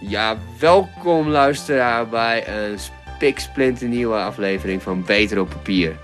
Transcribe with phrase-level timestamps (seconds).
[0.00, 5.96] Ja, welkom luisteraar bij een spiksplinternieuwe aflevering van Beter op Papier.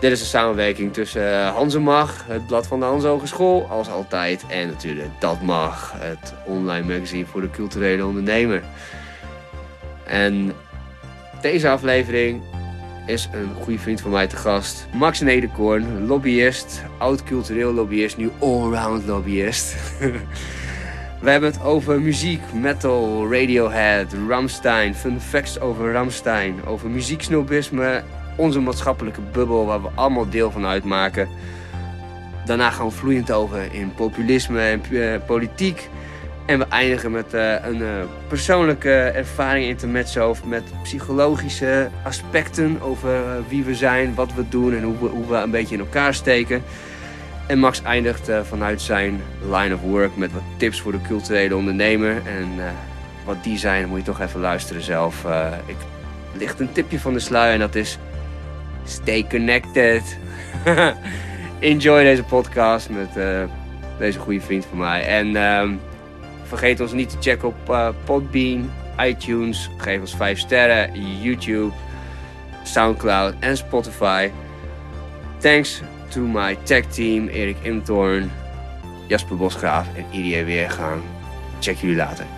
[0.00, 3.88] Dit is een samenwerking tussen eh, Hanze Mag, het blad van de Hans Hogeschool, als
[3.88, 4.44] altijd.
[4.48, 8.62] En natuurlijk Dat Mag, het online magazine voor de culturele ondernemer.
[10.06, 10.52] En
[11.40, 12.42] deze aflevering
[13.06, 14.86] is een goede vriend van mij te gast.
[14.92, 19.74] Max Nederkoorn, lobbyist, oud cultureel lobbyist, nu allround lobbyist.
[21.24, 28.02] We hebben het over muziek, metal, Radiohead, Ramstein, fun facts over Ramstein, over muzieksnobisme,
[28.36, 31.28] onze maatschappelijke bubbel waar we allemaal deel van uitmaken.
[32.44, 35.88] Daarna gaan we vloeiend over in populisme en eh, politiek.
[36.46, 37.88] En we eindigen met eh, een uh,
[38.28, 44.98] persoonlijke ervaring intermezzo met psychologische aspecten over wie we zijn, wat we doen en hoe
[45.00, 46.62] we, hoe we een beetje in elkaar steken.
[47.46, 51.56] En Max eindigt uh, vanuit zijn line of work met wat tips voor de culturele
[51.56, 52.22] ondernemer.
[52.26, 52.64] En uh,
[53.24, 55.24] wat die zijn, moet je toch even luisteren zelf.
[55.24, 55.76] Uh, ik
[56.32, 57.98] licht een tipje van de sluier en dat is
[58.84, 60.18] stay connected.
[61.58, 63.08] Enjoy deze podcast met
[63.98, 65.06] deze goede vriend van mij.
[65.06, 65.72] En ehm,
[66.42, 69.70] vergeet ons niet te checken op Podbean, iTunes.
[69.76, 71.72] Geef ons 5 sterren, YouTube,
[72.62, 74.30] Soundcloud en Spotify.
[75.38, 78.30] Thanks to my tech team, Erik Imtorn,
[79.08, 81.02] Jasper Bosgraaf en Irie Weergaan.
[81.60, 82.33] Check jullie later.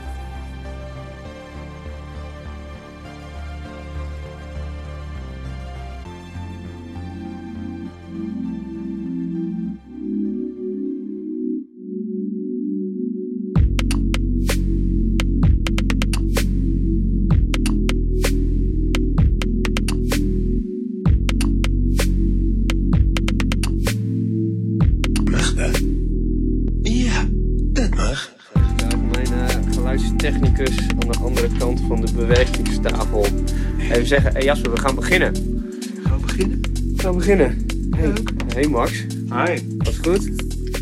[35.33, 36.01] Beginnen.
[36.05, 36.61] Gaan we beginnen?
[36.97, 37.67] We gaan beginnen.
[37.97, 38.13] Hey,
[38.55, 38.93] hey Max.
[39.33, 39.59] Hi.
[39.79, 40.31] Was goed?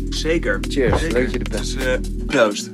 [0.09, 0.59] Zeker.
[0.61, 1.13] Cheers, Zeker.
[1.13, 1.63] leuk dat je er bent.
[1.63, 2.69] Dus, uh, proost.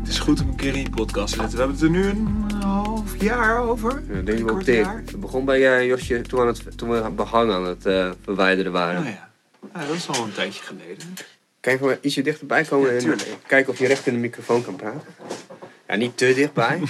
[0.00, 1.58] Het is goed om een keer in je podcast te zetten.
[1.58, 4.02] We hebben het er nu een half jaar over.
[4.12, 4.86] Ja, denk ik dit.
[4.86, 8.72] Het begon bij uh, Josje toen, aan het, toen we behang aan het uh, verwijderen
[8.72, 9.00] waren.
[9.00, 9.30] Oh ja.
[9.74, 9.86] ja.
[9.86, 11.14] dat is al een tijdje geleden.
[11.60, 14.76] Kijk maar ietsje dichterbij komen ja, en kijken of je recht in de microfoon kan
[14.76, 15.08] praten.
[15.88, 16.80] Ja, niet te dichtbij.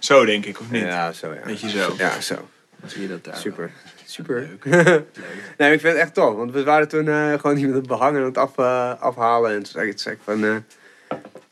[0.00, 0.82] Zo denk ik, of niet?
[0.82, 1.40] Ja, zo ja.
[1.44, 1.94] Beetje zo.
[1.96, 2.48] Ja, zo.
[2.86, 3.36] Zie je dat daar?
[3.36, 3.70] Super.
[4.04, 4.40] Super.
[4.40, 4.64] Leuk.
[4.64, 5.04] Leuk.
[5.58, 6.34] nee, ik vind het echt tof.
[6.34, 9.50] Want we waren toen uh, gewoon met het behangen aan het af, uh, afhalen.
[9.50, 10.44] En toen zei ik, zei ik van...
[10.44, 10.56] Uh,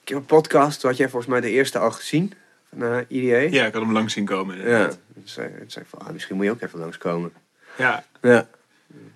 [0.02, 0.82] ik heb een podcast.
[0.82, 2.32] Had jij volgens mij de eerste al gezien.
[2.78, 3.36] Van IDA.
[3.36, 4.68] Ja, ik had hem langs zien komen.
[4.68, 4.88] Ja.
[4.88, 6.06] Toen zei, toen zei ik van...
[6.06, 7.32] Ah, misschien moet je ook even langskomen.
[7.76, 8.04] Ja.
[8.20, 8.48] Ja.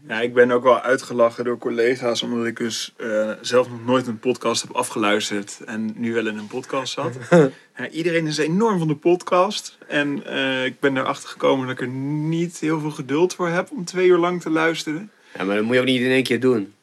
[0.09, 4.07] Ja, ik ben ook wel uitgelachen door collega's, omdat ik dus uh, zelf nog nooit
[4.07, 7.17] een podcast heb afgeluisterd en nu wel in een podcast zat.
[7.77, 11.81] ja, iedereen is enorm van de podcast en uh, ik ben erachter gekomen dat ik
[11.81, 15.11] er niet heel veel geduld voor heb om twee uur lang te luisteren.
[15.35, 16.75] Ja, maar dat moet je ook niet in één keer doen.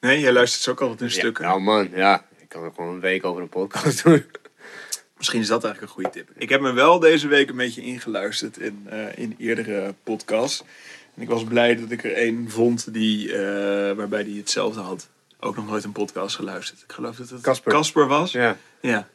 [0.00, 1.44] Nee, jij luistert ze ook altijd in ja, stukken.
[1.44, 2.26] Nou man, ja.
[2.36, 4.24] Ik kan er gewoon een week over een podcast doen.
[5.16, 6.30] Misschien is dat eigenlijk een goede tip.
[6.36, 10.64] Ik heb me wel deze week een beetje ingeluisterd in, uh, in eerdere podcasts.
[11.14, 13.34] En ik was blij dat ik er één vond die, uh,
[13.92, 15.08] waarbij die hetzelfde had.
[15.40, 16.82] Ook nog nooit een podcast geluisterd.
[16.82, 18.32] Ik geloof dat het Casper, Casper was.
[18.32, 18.56] Ja.
[18.80, 19.08] ja.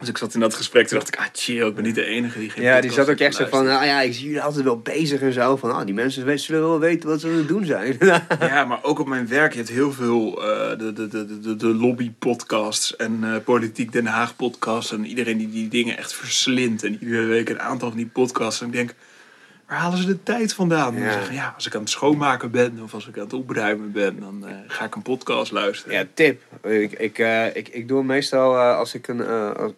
[0.00, 2.04] Dus ik zat in dat gesprek toen dacht ik, ah chill, ik ben niet de
[2.04, 4.42] enige die geen Ja, die zat ook echt zo van, nou ja, ik zie jullie
[4.42, 5.56] altijd wel bezig en zo.
[5.56, 7.96] Van, ah, die mensen zullen wel weten wat ze aan het doen zijn.
[8.40, 11.56] ja, maar ook op mijn werk, je hebt heel veel uh, de, de, de, de,
[11.56, 14.92] de lobby podcasts en uh, Politiek Den Haag podcasts.
[14.92, 16.84] En iedereen die die dingen echt verslindt.
[16.84, 18.60] En iedere week een aantal van die podcasts.
[18.60, 18.94] En ik denk,
[19.70, 20.94] waar halen ze de tijd vandaan?
[20.94, 21.12] Ja.
[21.12, 24.20] Zeggen, ja, als ik aan het schoonmaken ben of als ik aan het opruimen ben,
[24.20, 25.98] dan uh, ga ik een podcast luisteren.
[25.98, 26.42] Ja, tip.
[26.62, 29.26] Ik, ik, uh, ik, ik doe hem meestal uh, als ik een.
[29.56, 29.72] Als,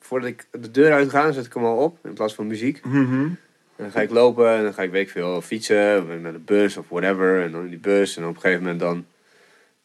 [0.00, 2.84] voordat ik de deur uit ga, zet ik hem al op in plaats van muziek.
[2.84, 3.36] Mm -hmm.
[3.76, 6.38] Dan ga ik lopen en dan ga ik weet ik veel fietsen of met de
[6.38, 7.42] bus of whatever.
[7.42, 9.06] En dan in die bus en op een gegeven moment dan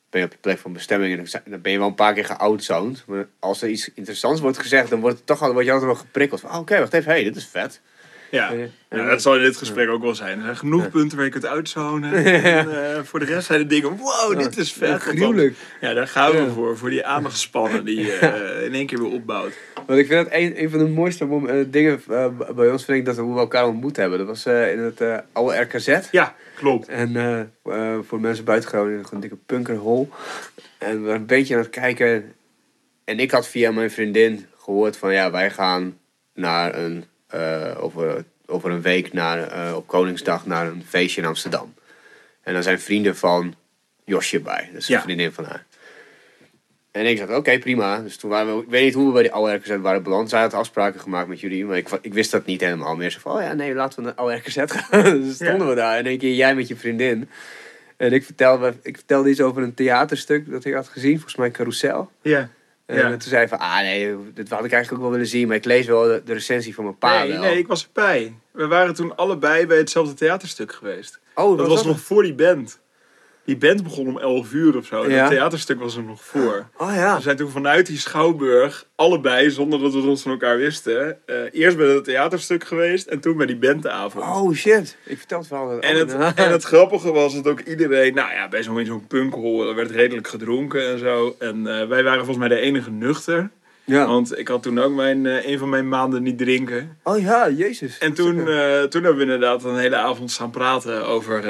[0.09, 2.25] ben je op je plek van bestemming en dan ben je wel een paar keer
[2.25, 3.03] geoutzoned.
[3.07, 5.91] Maar als er iets interessants wordt gezegd, dan wordt, het toch al, word je altijd
[5.91, 6.39] wel geprikkeld.
[6.39, 7.81] Van, oh, oké, okay, wacht even, hé, hey, dit is vet.
[8.35, 8.51] Ja.
[8.89, 10.37] ja, dat zal in dit gesprek ook wel zijn.
[10.37, 12.13] Er zijn genoeg punten waar je kunt uitzonen.
[12.23, 15.01] En uh, voor de rest zijn de dingen, wow, dit is vet.
[15.01, 15.55] Gruwelijk.
[15.81, 16.77] Ja, daar gaan we voor.
[16.77, 18.19] Voor die aandachtspannen die je
[18.59, 19.53] uh, in één keer weer opbouwt.
[19.85, 22.01] Want ik vind dat een, een van de mooiste uh, dingen
[22.55, 24.17] bij ons vind ik dat we elkaar ontmoet hebben.
[24.17, 25.99] Dat was in het oude RKZ.
[26.11, 26.87] Ja, klopt.
[26.87, 27.53] En
[28.07, 30.09] voor mensen buiten Groningen, gewoon een dikke punkerhol.
[30.77, 32.33] En we waren een beetje aan het kijken.
[33.03, 35.97] En ik had via mijn vriendin gehoord van, ja, wij gaan
[36.33, 37.05] naar een
[37.79, 41.73] over, over een week naar, uh, op Koningsdag naar een feestje in Amsterdam.
[42.41, 43.55] En dan zijn vrienden van
[44.05, 44.69] Josje bij.
[44.71, 45.01] Dat is een Ja.
[45.01, 45.65] vriendin van haar.
[46.91, 47.99] En ik zei, oké, prima.
[47.99, 50.29] Dus toen waren we, ik weet niet hoe we bij die oude waren beland.
[50.29, 53.11] Zij had afspraken gemaakt met jullie, maar ik, ik wist dat niet helemaal meer.
[53.11, 55.03] Zo van, oh ja, nee, laten we naar de oude RKZ gaan.
[55.21, 55.97] dus stonden we daar.
[55.97, 57.29] En één keer jij met je vriendin.
[57.97, 61.13] En ik vertelde, ik vertelde iets over een theaterstuk dat ik had gezien.
[61.13, 62.11] Volgens mij Carousel.
[62.21, 62.49] Ja.
[62.85, 65.47] En toen zei hij van, ah nee, dit had ik eigenlijk ook wel willen zien.
[65.47, 67.41] Maar ik lees wel de, de recensie van mijn pa Nee, wel.
[67.41, 68.33] nee, ik was erbij.
[68.51, 71.19] We waren toen allebei bij hetzelfde theaterstuk geweest.
[71.35, 72.79] oh, Dat was nog voor die band.
[73.45, 75.03] Die band begon om 11 uur of zo.
[75.03, 75.21] En Ja.
[75.21, 76.67] het theaterstuk was er nog voor.
[76.77, 77.15] Oh ja.
[77.15, 81.17] We zijn toen vanuit die schouwburg, allebei, zonder dat we het ons van elkaar wisten,
[81.25, 84.25] eh, eerst bij het theaterstuk geweest en toen bij die bandavond.
[84.25, 84.97] Oh shit.
[85.05, 85.79] Ik vertel het wel.
[85.79, 86.13] En het,
[86.45, 89.91] en het grappige was dat ook iedereen, nou ja, bij zo'n zo'n punkhol er werd
[89.91, 91.35] redelijk gedronken en zo.
[91.39, 93.49] En eh, wij waren volgens mij de enige nuchter.
[93.83, 94.07] Ja.
[94.07, 96.97] Want ik had toen ook mijn, eh, een van mijn maanden niet drinken.
[97.03, 97.97] Oh ja, jezus.
[97.97, 98.35] En toen,
[98.89, 101.43] toen hebben we inderdaad een hele avond staan praten over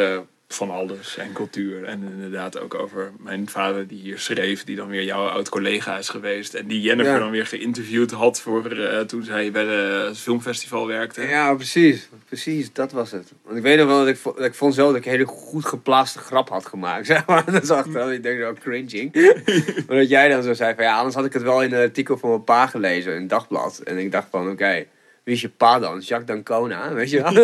[0.56, 1.84] van alles en cultuur.
[1.84, 6.10] En inderdaad ook over mijn vader die hier schreef, die dan weer jouw oud-collega is
[6.10, 6.54] geweest.
[6.54, 7.20] En die Jennifer Ja.
[7.20, 11.22] dan weer geïnterviewd had voor eh, toen zij bij het filmfestival werkte.
[11.22, 12.10] Ja, precies.
[12.28, 13.32] Precies, dat was het.
[13.44, 15.26] Want ik weet nog wel dat ik, dat ik vond zo dat ik een hele
[15.26, 17.06] goed geplaatste grap had gemaakt.
[17.16, 17.52] Zeg maar.
[17.52, 19.14] Dat is achteraf, ik denk zo cringing.
[19.88, 21.82] maar dat jij dan zo zei van ja, anders had ik het wel in een
[21.82, 23.78] artikel van mijn pa gelezen, in het dagblad.
[23.80, 24.86] En ik dacht van oké,
[25.26, 26.00] wie is je pa dan?
[26.00, 27.32] Jacques Dancona, weet je wel?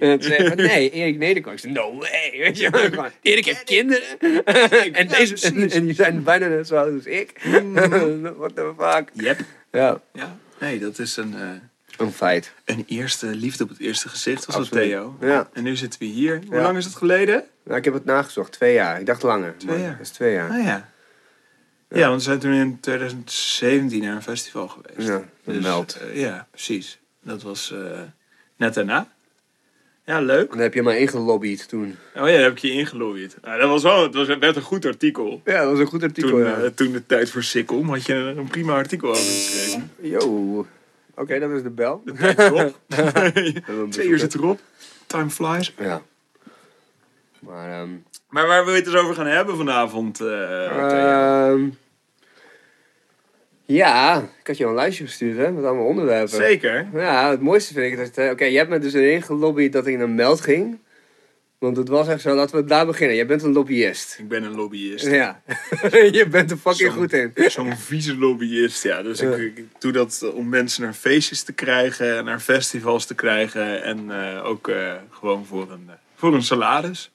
[0.00, 0.54] Nee.
[0.54, 1.52] Nee, Erik Nederkwam.
[1.52, 3.06] Ik zei, no way, weet je wel.
[3.22, 4.18] Erik heeft kinderen.
[4.92, 7.32] en, deze, en, en die zijn bijna net zo oud als ik.
[8.36, 9.08] What the fuck?
[9.12, 9.40] Yep.
[9.72, 10.36] Ja, Ja.
[10.60, 11.48] Nee, dat is een, eh,
[11.96, 12.52] een feit.
[12.64, 14.70] een eerste liefde op het eerste gezicht, was dat.
[14.70, 15.16] Theo.
[15.20, 15.48] Ja.
[15.52, 16.40] En nu zitten we hier.
[16.46, 16.62] Hoe Ja.
[16.62, 17.44] lang is het geleden?
[17.64, 19.00] Nou, ik heb het nagezocht, twee jaar.
[19.00, 19.54] Ik dacht langer.
[19.58, 19.96] Twee maar jaar.
[19.96, 20.50] Dat is twee jaar.
[20.50, 20.88] Ah ja.
[21.88, 25.08] Ja, want we zijn toen in 2017 naar een festival geweest.
[25.08, 25.96] Ja, een meld.
[25.96, 26.98] eh, ja, precies.
[27.22, 28.00] Dat was eh,
[28.56, 29.14] net daarna.
[30.04, 30.50] Ja, leuk.
[30.50, 31.96] Dan heb je maar ingelobbyd toen.
[32.14, 33.36] Oh ja, daar heb ik je ingelobbyd.
[33.42, 35.40] Nou, dat was wel, het was, werd een goed artikel.
[35.44, 36.56] Ja, dat was een goed artikel, Toen, ja.
[36.60, 39.90] eh, toen de tijd voor Sikkom had je er een prima artikel over geschreven.
[40.00, 40.66] Yo.
[41.14, 42.02] Oké, dat is de bel.
[42.04, 42.80] De tijd erop.
[43.90, 44.60] Twee uur zit erop.
[45.06, 45.72] Time flies.
[45.78, 46.02] Ja.
[47.38, 47.90] Maar, ehm
[48.36, 50.20] Maar waar wil je het dus over gaan hebben vanavond?
[50.20, 51.68] ehm,
[53.64, 56.28] ja, ik had je al een lijstje gestuurd, hè, met allemaal onderwerpen.
[56.36, 56.86] Zeker.
[56.94, 58.24] Ja, het mooiste vind ik dat...
[58.24, 60.78] eh, Oké, je hebt me dus erin gelobbyd dat ik naar Meld ging.
[61.58, 63.16] Want het was echt zo, laten we daar beginnen.
[63.16, 64.16] Jij bent een lobbyist.
[64.18, 65.06] Ik ben een lobbyist.
[65.06, 65.42] Ja.
[66.18, 67.32] je bent er fucking goed in.
[67.34, 69.02] Zo'n vieze lobbyist, ja.
[69.02, 69.30] Dus Ja.
[69.34, 74.10] ik, ik doe dat om mensen naar feestjes te krijgen, naar festivals te krijgen en
[74.10, 74.70] eh, ook
[75.10, 77.10] gewoon voor een, voor een salaris.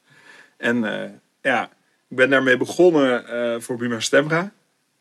[0.62, 1.10] En eh,
[1.42, 1.70] ja,
[2.08, 4.52] ik ben daarmee begonnen eh, voor Buma Stemra.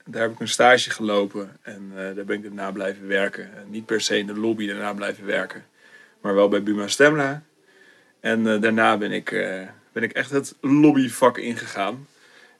[0.04, 3.56] Daar heb ik een stage gelopen en eh, daar ben ik daarna blijven werken.
[3.56, 5.64] En niet per se in de lobby daarna blijven werken,
[6.20, 7.42] maar wel bij Buma Stemra.
[8.20, 9.30] En daarna ben ik,
[9.92, 12.06] ben ik echt het lobbyvak ingegaan.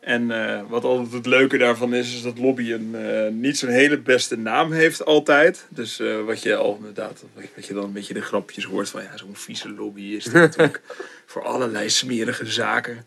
[0.00, 3.98] En eh, wat altijd het leuke daarvan is, is dat lobbyen eh, niet zo'n hele
[3.98, 5.66] beste naam heeft altijd.
[5.68, 7.24] Dus eh, wat je al inderdaad,
[7.54, 10.80] wat je dan een beetje de grapjes hoort van ja, zo'n vieze lobbyist natuurlijk
[11.26, 13.06] voor allerlei smerige zaken.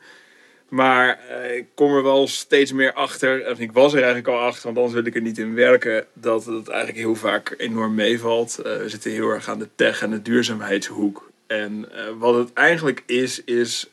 [0.69, 1.19] Maar
[1.55, 4.77] ik kom er wel steeds meer achter, en ik was er eigenlijk al achter, want
[4.77, 8.55] anders wil ik er niet in werken, dat het eigenlijk heel vaak enorm meevalt.
[8.55, 11.31] We zitten heel erg aan de tech- en de duurzaamheidshoek.
[11.47, 13.89] En wat het eigenlijk is, is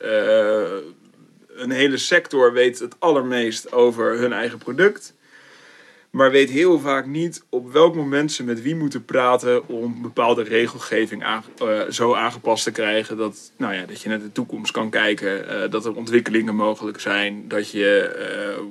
[1.60, 5.14] een hele sector weet het allermeest over hun eigen product.
[6.10, 10.42] Maar weet heel vaak niet op welk moment ze met wie moeten praten om bepaalde
[10.42, 14.90] regelgeving eh, zo aangepast te krijgen dat, nou ja, dat je naar de toekomst kan
[14.90, 15.48] kijken.
[15.48, 17.48] eh, dat er ontwikkelingen mogelijk zijn.
[17.48, 18.62] Dat je eh,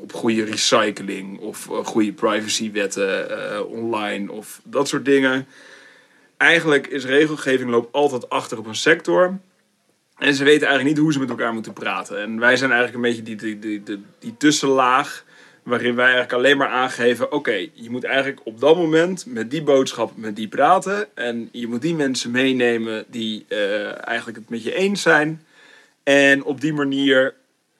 [0.00, 5.46] op goede recycling of goede privacywetten online of dat soort dingen.
[6.36, 9.38] Eigenlijk is regelgeving loopt altijd achter op een sector.
[10.18, 12.20] En ze weten eigenlijk niet hoe ze met elkaar moeten praten.
[12.20, 15.24] En wij zijn eigenlijk een beetje die, die, die, die, die tussenlaag.
[15.62, 19.62] Waarin wij eigenlijk alleen maar aangeven: oké, je moet eigenlijk op dat moment met die
[19.62, 21.16] boodschap met die praten.
[21.16, 25.44] En je moet die mensen meenemen die eh, eigenlijk het met je eens zijn.
[26.02, 27.34] En op die manier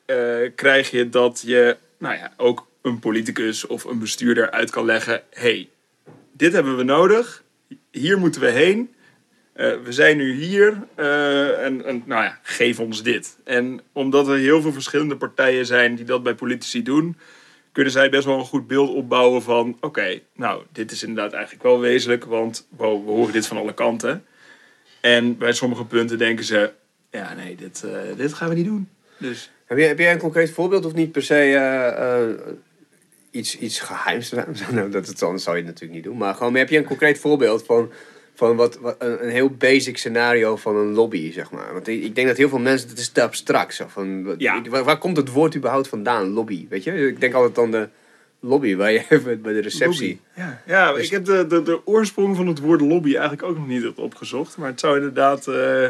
[0.06, 0.16] eh,
[0.54, 5.22] krijg je dat je nou ja, ook een politicus of een bestuurder uit kan leggen:
[5.30, 5.68] hey,
[6.32, 7.42] dit hebben we nodig.
[7.90, 8.94] Hier moeten we heen.
[9.54, 13.37] Eh, we zijn nu hier eh, en, en nou ja, geef ons dit.
[13.44, 17.16] En omdat er heel veel verschillende partijen zijn die dat bij politici doen,
[17.73, 21.62] kunnen zij best wel een goed beeld opbouwen van: oké, nou, dit is inderdaad eigenlijk
[21.62, 24.25] wel wezenlijk, want we horen dit van alle kanten.
[25.00, 26.73] En bij sommige punten denken ze:
[27.11, 28.88] ja, nee, dit, eh, dit gaan we niet doen.
[29.18, 32.38] Dus Heb jij, heb jij een concreet voorbeeld of niet per se
[33.30, 34.32] iets, iets geheims?
[34.70, 36.16] nou, dat anders zou je natuurlijk niet doen.
[36.16, 37.92] Maar gewoon, heb je een concreet voorbeeld van
[38.34, 41.72] van wat, wat een, een heel basic scenario van een lobby, zeg maar.
[41.72, 43.74] Want ik, ik denk dat heel veel mensen, het is te abstract.
[43.74, 44.62] Zo, van, wat- Ja.
[44.70, 46.66] waar, waar komt het woord überhaupt vandaan, lobby?
[46.68, 47.06] Weet je?
[47.08, 47.88] Ik denk altijd aan de
[48.40, 49.02] lobby waar je
[49.42, 50.20] bij de receptie.
[50.36, 53.56] Ja, ja Dus- ik heb de, de, de oorsprong van het woord lobby eigenlijk ook
[53.56, 54.56] nog niet opgezocht.
[54.56, 55.88] Maar het zou inderdaad eh,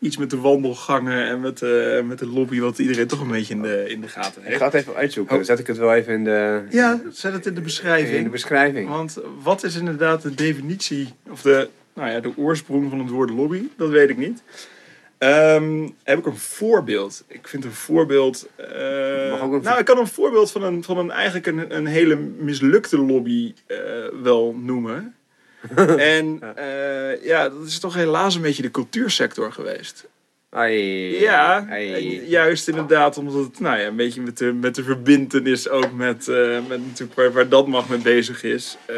[0.00, 3.54] iets met de wandelgangen en met, de met de lobby wat iedereen toch een beetje
[3.54, 4.58] in de, in de gaten Ik heeft.
[4.58, 5.32] ga het even uitzoeken.
[5.32, 5.38] Oh.
[5.38, 8.16] Dan zet ik het wel even in de, Ja, zet het in de beschrijving.
[8.16, 8.88] in de beschrijving.
[8.88, 13.30] Want wat is inderdaad de definitie, of de, nou ja, de oorsprong van het woord
[13.30, 13.62] lobby?
[13.76, 14.42] Dat weet ik niet.
[15.18, 17.24] Ehm, heb ik een voorbeeld?
[17.28, 18.48] Ik vind een voorbeeld.
[18.56, 21.76] eh, Mag ook een- nou, ik kan een voorbeeld van een, van een eigenlijk een,
[21.76, 23.76] een hele mislukte lobby eh,
[24.22, 25.14] wel noemen.
[26.16, 30.08] en eh, ja, dat is toch helaas een beetje de cultuursector geweest.
[30.50, 32.28] Ai, Ja, ai.
[32.28, 36.28] juist inderdaad, omdat het nou ja, een beetje met de, met de verbindenis ook met,
[36.28, 38.76] eh, met natuurlijk waar, waar dat mag mee bezig is.
[38.86, 38.96] Eh,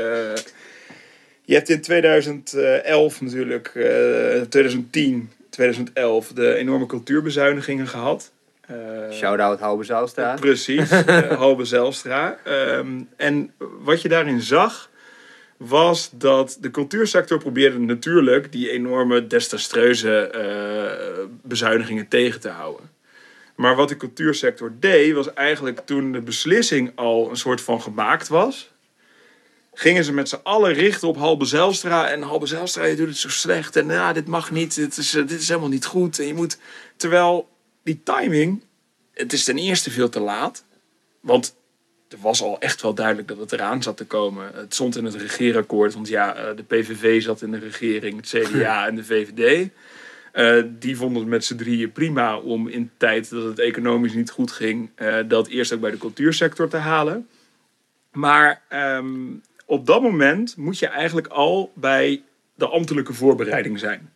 [1.45, 8.33] je hebt in 2011 natuurlijk, eh 2010, 2011, de enorme cultuurbezuinigingen gehad.
[8.67, 8.77] Eh,
[9.11, 10.35] Shout-out Halbe Zaalstra.
[10.41, 12.39] Precies, eh Halbe Zijlstra.
[12.45, 14.91] Ehm, en wat je daarin zag,
[15.67, 22.91] was dat de cultuursector probeerde natuurlijk die enorme desastreuze eh, bezuinigingen tegen te houden.
[23.55, 28.29] Maar wat de cultuursector deed, was eigenlijk toen de beslissing al een soort van gemaakt
[28.29, 28.71] was,
[29.75, 32.09] gingen ze met z'n allen richten op Halbe Zijlstra.
[32.09, 33.77] En Halbe Zijlstra, je doet het zo slecht.
[33.77, 36.19] En ja, dit mag niet, dit is, eh, dit is helemaal niet goed.
[36.19, 36.59] En je moet,
[36.97, 37.49] terwijl
[37.83, 38.63] die timing,
[39.13, 40.65] het is ten eerste veel te laat.
[41.21, 41.55] Want
[42.13, 44.51] er was al echt wel duidelijk dat het eraan zat te komen.
[44.55, 48.29] Het stond in het regeerakkoord, want ja, eh, de PVV zat in de regering, het
[48.29, 49.71] CDA en de VVD.
[50.33, 54.31] Eh, die vonden het met z'n drieën prima om in tijd dat het economisch niet
[54.31, 57.29] goed ging, eh, dat eerst ook bij de cultuursector te halen.
[58.13, 59.35] Maar ehm,
[59.67, 62.23] op dat moment moet je eigenlijk al bij
[62.55, 64.13] de ambtelijke voorbereiding zijn.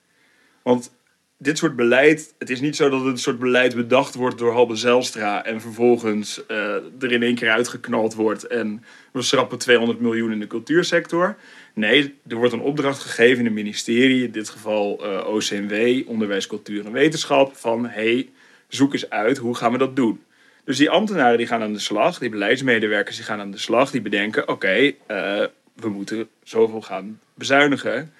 [0.62, 0.95] Want
[1.38, 4.52] dit soort beleid, het is niet zo dat het een soort beleid bedacht wordt door
[4.52, 10.00] Halbe Zijlstra en vervolgens eh, er in één keer uitgeknald wordt en we schrappen 200
[10.00, 11.36] miljoen in de cultuursector.
[11.74, 16.46] Nee, er wordt een opdracht gegeven in een ministerie, in dit geval eh, OCMW, Onderwijs,
[16.46, 18.28] Cultuur en Wetenschap, van hey,
[18.68, 20.20] zoek eens uit, hoe gaan we dat doen?
[20.64, 23.90] Dus die ambtenaren die gaan aan de slag, die beleidsmedewerkers die gaan aan de slag,
[23.90, 28.12] die bedenken, oké, eh, we moeten zoveel gaan bezuinigen.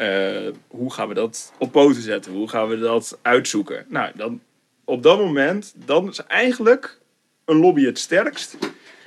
[0.00, 2.32] Eh, hoe gaan we dat op poten zetten?
[2.32, 3.84] Hoe gaan we dat uitzoeken?
[3.88, 4.40] Nou, dan,
[4.84, 6.98] op dat moment, dan is eigenlijk
[7.44, 8.58] een lobby het sterkst.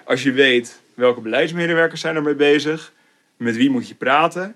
[0.06, 2.94] Als je weet welke beleidsmedewerkers zijn ermee bezig,
[3.38, 4.56] met wie moet je praten.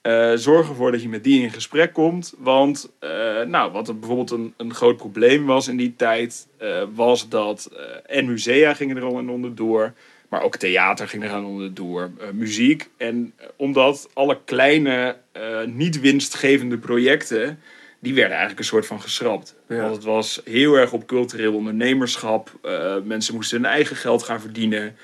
[0.00, 2.34] Eh, zorg ervoor dat je met die in gesprek komt.
[2.38, 6.48] Want eh, nou, wat er bijvoorbeeld een, een groot probleem was in die tijd,
[6.94, 7.70] was dat
[8.06, 9.92] en musea gingen er al in onderdoor.
[10.28, 12.88] Maar ook theater ging eraan onderdoor, eh, muziek.
[12.96, 17.60] En eh, omdat alle kleine, eh, niet winstgevende projecten,
[17.98, 19.54] die werden eigenlijk een soort van geschrapt.
[19.68, 19.80] Ja.
[19.80, 22.58] Want het was heel erg op cultureel ondernemerschap.
[23.04, 24.96] Mensen moesten hun eigen geld gaan verdienen.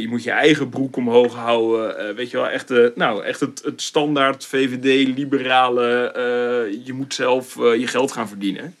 [0.00, 2.14] Je moet je eigen broek omhoog houden.
[2.14, 6.12] Weet je wel, echt, de, nou, echt het, het standaard VVD-liberale.
[6.84, 8.76] je moet zelf je geld gaan verdienen.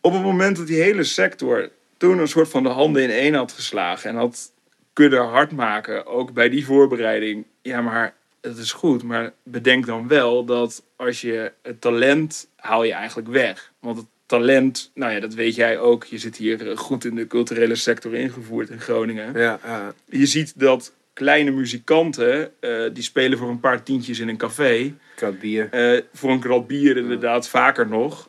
[0.00, 3.34] Op het moment dat die hele sector toen een soort van de handen in één
[3.34, 4.52] had geslagen en had
[4.92, 7.46] kunnen hard maken, ook bij die voorbereiding.
[7.62, 12.84] Ja, maar het is goed, maar bedenk dan wel dat als je het talent haal
[12.84, 13.72] je eigenlijk weg.
[13.78, 16.04] Want het talent, nou ja, dat weet jij ook.
[16.04, 19.38] Je zit hier eh, goed in de culturele sector ingevoerd in Groningen.
[19.38, 19.58] Ja.
[20.04, 24.94] Je ziet dat kleine muzikanten, eh, die spelen voor een paar tientjes in een café.
[25.16, 25.68] Krat bier.
[25.70, 28.28] Eh, voor een krat bier inderdaad, vaker nog.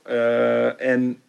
[0.77, 1.21] En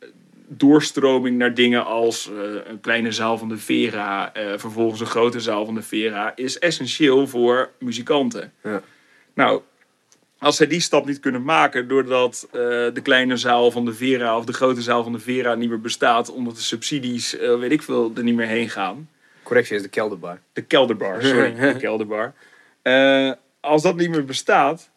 [0.49, 5.41] doorstroming naar dingen als eh, een kleine zaal van de Vera, eh, vervolgens een grote
[5.41, 8.53] zaal van de Vera, is essentieel voor muzikanten.
[8.63, 8.83] Ja.
[9.35, 9.61] Nou,
[10.39, 12.61] als zij die stap niet kunnen maken doordat eh,
[12.93, 15.81] de kleine zaal van de Vera of de grote zaal van de Vera niet meer
[15.81, 19.09] bestaat, omdat de subsidies, weet ik veel, er niet meer heen gaan.
[19.43, 20.41] Correctie is de kelderbar.
[20.53, 22.35] De kelderbar, sorry, de kelderbar.
[23.61, 24.91] Als dat niet meer bestaat,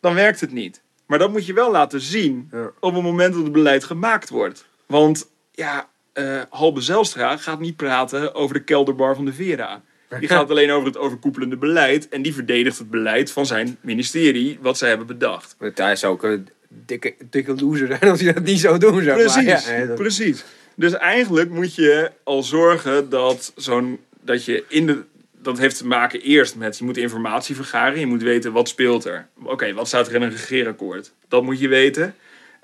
[0.00, 0.82] dan werkt het niet.
[1.06, 4.66] Maar dat moet je wel laten zien op het moment dat het beleid gemaakt wordt.
[4.86, 9.82] Want ja, eh Halbe Zijlstra gaat niet praten over de kelderbar van de Vera.
[10.18, 12.08] Die gaat alleen over het overkoepelende beleid.
[12.08, 15.56] En die verdedigt het beleid van zijn ministerie, wat zij hebben bedacht.
[15.74, 19.16] Hij zou ook een dikke, dikke loser zijn als hij dat niet zou doen, zeg
[19.16, 19.24] maar.
[19.44, 20.44] Precies, ja, dat- precies.
[20.76, 25.02] Dus eigenlijk moet je al zorgen dat zo'n dat je in de
[25.42, 27.98] dat heeft te maken eerst met je moet informatie vergaren.
[28.00, 29.26] Je moet weten wat speelt er.
[29.42, 31.12] Oké, wat staat er in een regeerakkoord?
[31.28, 32.14] Dat moet je weten.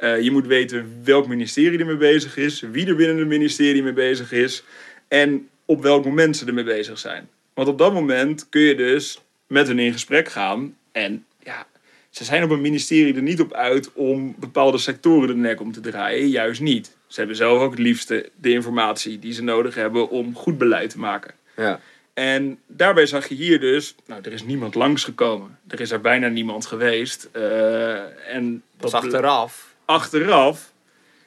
[0.01, 3.83] Eh, je moet weten welk ministerie er mee bezig is, wie er binnen het ministerie
[3.83, 4.63] mee bezig is
[5.09, 7.29] en op welk moment ze ermee bezig zijn.
[7.55, 11.67] Want op dat moment kun je dus met hen in gesprek gaan en ja,
[12.11, 15.73] ze zijn op een ministerie er niet op uit om bepaalde sectoren de nek om
[15.73, 16.29] te draaien.
[16.29, 16.97] Juist niet.
[17.07, 20.91] Ze hebben zelf ook het liefste de informatie die ze nodig hebben om goed beleid
[20.91, 21.35] te maken.
[21.57, 21.81] Ja.
[22.15, 25.59] En daarbij zag je hier dus, nou, er is niemand langsgekomen.
[25.69, 27.29] Er is er bijna niemand geweest.
[27.33, 29.70] Eh, en Dat is achteraf.
[29.91, 30.73] Achteraf.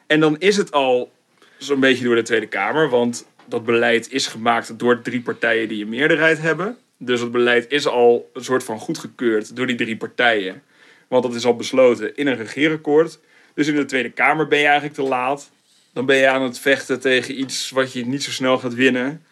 [0.08, 1.12] En dan is het al
[1.58, 2.90] zo'n beetje door de Tweede Kamer.
[2.90, 6.78] Want dat beleid is gemaakt door drie partijen die een meerderheid hebben.
[6.98, 10.64] Dus het beleid is al een soort van goedgekeurd door die drie partijen.
[11.08, 13.20] Want dat is al besloten in een regeerakkoord.
[13.54, 15.52] Dus in de Tweede Kamer ben je eigenlijk te laat.
[15.94, 19.24] Dan ben je aan het vechten tegen iets wat je niet zo snel gaat winnen.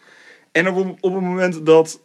[0.52, 2.02] En op, op het moment dat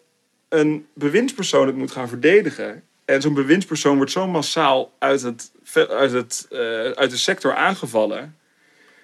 [0.49, 2.83] een bewindspersoon het moet gaan verdedigen.
[3.07, 6.59] En zo'n bewindspersoon wordt zo massaal uit, het, uit, het, eh,
[6.91, 8.37] uit de sector aangevallen.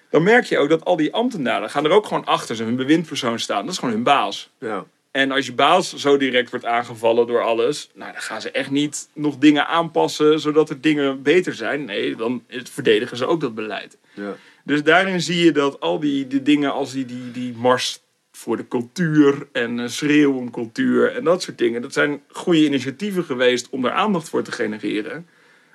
[0.09, 3.39] Dan merk je ook dat al die ambtenaren gaan er ook gewoon achter zijn bewindspersoon
[3.39, 3.63] staan.
[3.63, 4.49] Dat is gewoon hun baas.
[4.59, 4.85] Ja.
[5.11, 8.71] En als je baas zo direct wordt aangevallen door alles, nou, dan gaan ze echt
[8.71, 11.85] niet nog dingen aanpassen zodat er dingen beter zijn.
[11.85, 13.97] Nee, dan verdedigen ze ook dat beleid.
[14.13, 14.35] Ja.
[14.63, 18.02] Dus daarin zie je dat al die, die dingen als die, die, die mars
[18.43, 22.65] voor de cultuur en eh, schreeuw om cultuur en dat soort dingen, dat zijn goede
[22.65, 25.27] initiatieven geweest om daar aandacht voor te genereren.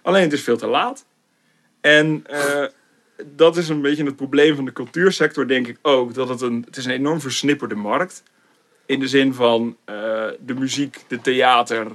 [0.03, 1.07] Alleen het is veel te laat.
[1.81, 2.65] En eh,
[3.37, 6.15] dat is een beetje het probleem van de cultuursector, denk ik ook.
[6.15, 8.23] Dat het, een, het is een enorm versnipperde markt.
[8.87, 9.95] In de zin van eh,
[10.41, 11.87] de muziek, de theater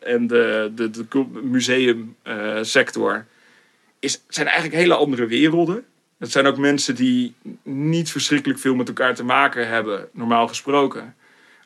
[0.00, 3.26] en de, de, museumsector
[3.98, 5.84] is, zijn eigenlijk hele andere werelden.
[6.22, 11.14] Het zijn ook mensen die niet verschrikkelijk veel met elkaar te maken hebben, normaal gesproken.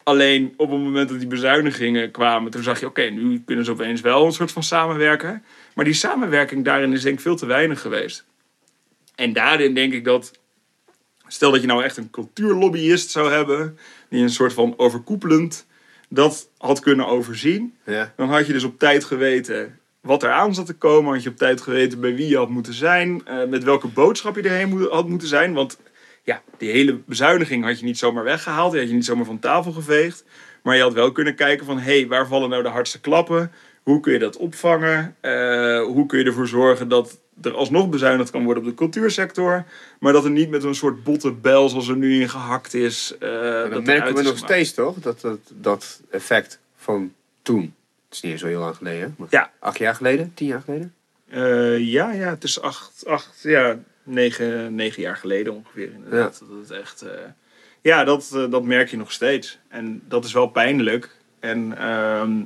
[0.03, 3.71] Alleen op het moment dat die bezuinigingen kwamen, toen zag je, oké, nu kunnen ze
[3.71, 5.45] opeens wel een soort van samenwerken.
[5.75, 8.25] Maar die samenwerking daarin is denk ik veel te weinig geweest.
[9.15, 10.33] En daarin denk ik dat,
[11.27, 15.67] stel dat je nou echt een cultuurlobbyist zou hebben, die een soort van overkoepelend
[16.09, 17.77] dat had kunnen overzien.
[17.85, 18.13] Ja.
[18.17, 21.13] Dan had je dus op tijd geweten wat er aan zat te komen.
[21.13, 23.23] Had je op tijd geweten bij wie je had moeten zijn.
[23.27, 25.53] eh, met welke boodschap je erheen had moeten zijn.
[25.53, 25.79] Want
[26.23, 28.71] ja, die hele bezuiniging had je niet zomaar weggehaald.
[28.71, 30.25] Die had je niet zomaar van tafel geveegd.
[30.63, 31.79] Maar je had wel kunnen kijken van...
[31.79, 33.53] hé, hey, waar vallen nou de hardste klappen?
[33.83, 35.17] Hoe kun je dat opvangen?
[35.21, 39.65] Eh, hoe kun je ervoor zorgen dat er alsnog bezuinigd kan worden op de cultuursector?
[40.01, 43.15] Maar dat er niet met een soort botte bel zoals er nu in gehakt is...
[43.19, 44.97] eh, dat dat merken we nog steeds, toch?
[44.97, 47.75] Dat, dat, dat effect van toen.
[48.07, 49.15] Het is niet eens zo heel lang geleden.
[49.19, 49.51] Maar Ja.
[49.59, 50.35] Acht jaar geleden?
[50.35, 50.95] Tien jaar geleden?
[51.29, 55.93] Eh, ja, ja, het is acht, acht ja, negen, negen jaar geleden ongeveer.
[55.93, 56.43] Inderdaad.
[56.49, 57.11] Dat het echt, eh,
[57.81, 59.59] ja, dat, eh, dat merk je nog steeds.
[59.69, 61.11] En dat is wel pijnlijk.
[61.41, 62.43] En ehm,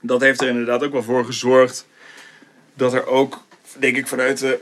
[0.00, 1.86] dat heeft er inderdaad ook wel voor gezorgd
[2.74, 3.42] dat er ook,
[3.78, 4.60] denk ik, vanuit de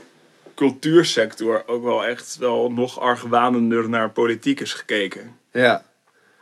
[0.55, 5.37] cultuursector ook wel echt wel nog argwanender naar politiek is gekeken.
[5.51, 5.85] Ja.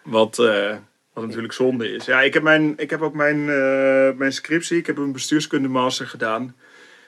[0.03, 0.37] Wat,
[1.13, 2.05] wat natuurlijk zonde is.
[2.05, 4.77] Ja, ik heb, mijn, ik heb ook mijn, eh, mijn scriptie.
[4.77, 6.55] Ik heb een bestuurskunde master gedaan.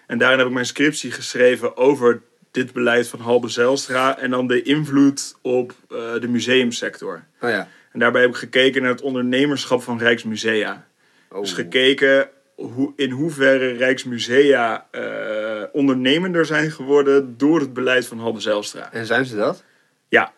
[0.07, 4.17] En daarin heb ik mijn scriptie geschreven over dit beleid van Halbe Zijlstra.
[4.17, 7.23] En dan de invloed op eh, de museumsector.
[7.41, 7.67] Oh ja.
[7.91, 10.87] En daarbij heb ik gekeken naar het ondernemerschap van Rijksmusea.
[11.29, 11.41] Oh.
[11.41, 18.39] Dus gekeken hoe, in hoeverre Rijksmusea eh, ondernemender zijn geworden door het beleid van Halbe
[18.39, 18.91] Zijlstra.
[18.91, 19.63] En zijn ze dat?
[20.07, 20.33] Ja.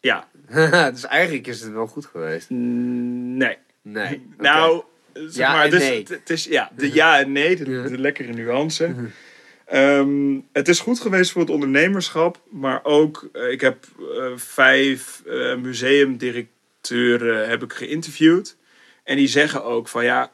[0.00, 0.28] Ja.
[0.92, 2.50] dus eigenlijk is het wel goed geweest.
[2.50, 3.56] Nee.
[3.82, 4.28] Nee.
[4.38, 4.82] Nou,
[5.14, 6.06] zeg Ja maar, is, nee.
[6.08, 8.94] het is ja, de ja en nee, de, lekkere nuance.
[9.66, 15.22] Ehm, het is goed geweest voor het ondernemerschap, maar ook, eh, ik heb eh, vijf
[15.26, 18.56] eh, museumdirecteuren heb ik geïnterviewd.
[19.04, 20.30] En die zeggen ook van ja,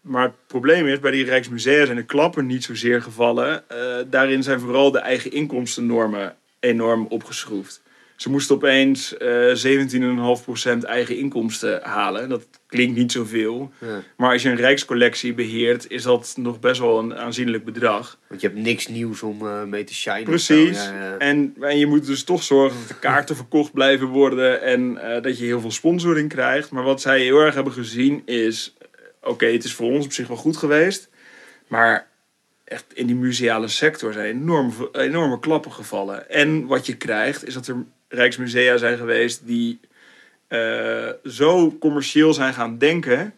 [0.00, 3.64] maar het probleem is, bij die Rijksmusea zijn de klappen niet zozeer gevallen.
[4.10, 7.82] Daarin zijn vooral de eigen inkomstennormen enorm opgeschroefd.
[8.16, 9.78] Ze moesten opeens eh
[10.76, 12.28] 17,5% eigen inkomsten halen.
[12.28, 13.72] Dat klinkt niet zoveel.
[13.78, 14.02] Ja.
[14.16, 18.18] Maar als je een rijkscollectie beheert, is dat nog best wel een aanzienlijk bedrag.
[18.28, 20.24] Want je hebt niks nieuws om eh, mee te shinen.
[20.24, 20.84] Precies.
[20.84, 20.92] zo.
[20.92, 21.16] Ja, ja.
[21.18, 25.22] En, en je moet dus toch zorgen dat de kaarten verkocht blijven worden en eh,
[25.22, 26.70] dat je heel veel sponsoring krijgt.
[26.70, 30.12] Maar wat zij heel erg hebben gezien is, eh, oké, het is voor ons op
[30.12, 31.08] zich wel goed geweest,
[31.68, 32.12] maar
[32.64, 36.30] echt in die museale sector zijn enorm, enorme klappen gevallen.
[36.30, 39.80] En wat je krijgt is dat er rijksmusea zijn geweest die
[40.48, 43.34] eh, zo commercieel zijn gaan denken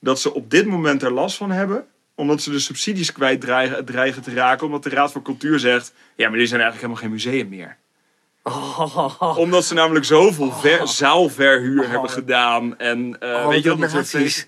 [0.00, 3.84] dat ze op dit moment er last van hebben omdat ze de subsidies kwijt dreigen,
[3.84, 4.66] dreigen te raken.
[4.66, 5.94] Omdat de Raad voor Cultuur zegt...
[6.16, 7.76] Ja, maar die zijn eigenlijk helemaal geen museum meer.
[9.36, 12.78] Omdat ze namelijk zoveel ver, zaalverhuur hebben gedaan.
[12.78, 14.46] En eh, Oh, weet je wat dat soort nazi's.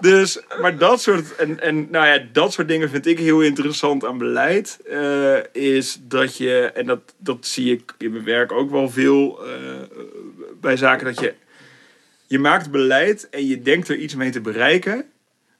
[0.00, 4.04] dus, maar dat soort, en, en nou ja, dat soort dingen vind ik heel interessant
[4.04, 4.78] aan beleid.
[4.90, 9.38] eh, is dat je, en dat, dat zie ik in mijn werk ook wel veel
[9.46, 9.52] eh,
[10.60, 11.34] bij zaken, dat je
[12.26, 15.04] je maakt beleid en je denkt er iets mee te bereiken.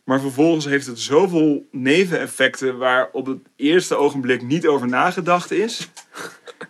[0.05, 5.89] Maar vervolgens heeft het zoveel neveneffecten waar op het eerste ogenblik niet over nagedacht is.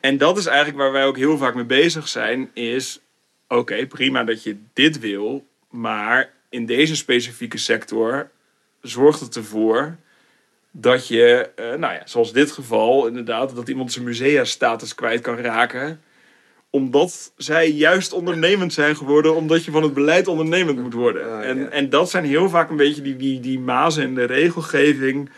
[0.01, 2.51] En dat is eigenlijk waar wij ook heel vaak mee bezig zijn.
[2.53, 3.01] Is
[3.48, 5.46] oké, prima dat je dit wil.
[5.70, 8.31] Maar in deze specifieke sector
[8.81, 9.96] zorgt het ervoor
[10.70, 15.37] dat je, eh, nou ja, zoals dit geval, inderdaad, dat iemand zijn musea-status kwijt kan
[15.37, 16.01] raken.
[16.70, 21.33] Omdat zij juist ondernemend zijn geworden, omdat je van het beleid ondernemend moet worden.
[21.33, 24.24] Ah, en, en dat zijn heel vaak een beetje die, die, die mazen in de
[24.24, 25.31] regelgeving.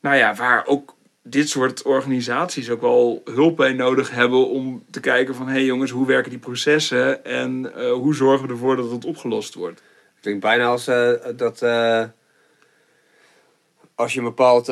[0.00, 0.95] Nou ja, waar ook
[1.28, 5.46] dit soort organisaties ook wel hulp bij nodig hebben om te kijken van...
[5.46, 9.04] hé hey jongens, hoe werken die processen en eh, hoe zorgen we ervoor dat het
[9.04, 9.82] opgelost wordt?
[10.20, 12.04] Klinkt bijna als eh, dat eh,
[13.94, 14.68] als je een bepaald,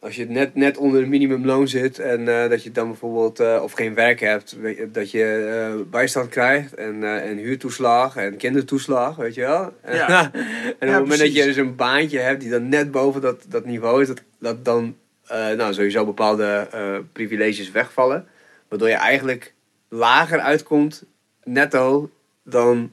[0.00, 3.94] als je net, net onder het minimumloon zit en dat je dan bijvoorbeeld of geen
[3.94, 9.72] werk hebt, je, dat je bijstand krijgt en, en huurtoeslag en kindertoeslag, weet je wel.
[9.86, 10.22] Ja.
[10.32, 10.40] en
[10.70, 13.44] op Ja, het moment dat je dus een baantje hebt die dan net boven dat,
[13.48, 14.96] dat niveau is, dat, dat dan
[15.36, 18.26] nou, sowieso bepaalde eh, privileges wegvallen,
[18.68, 19.54] waardoor je eigenlijk
[19.88, 21.04] lager uitkomt
[21.44, 22.10] netto
[22.42, 22.92] dan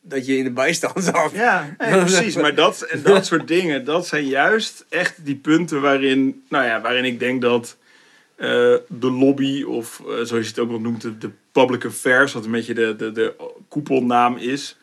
[0.00, 1.30] dat je in de bijstand zat.
[1.32, 2.36] Ja, nee, precies.
[2.36, 6.80] Maar dat, en dat soort dingen, dat zijn juist echt die punten waarin, nou ja,
[6.80, 7.76] waarin ik denk dat
[8.36, 12.32] eh, de lobby, of eh, zoals je het ook wel noemt, de, de public affairs,
[12.32, 13.34] wat een beetje de, de, de
[13.68, 14.76] koepelnaam is,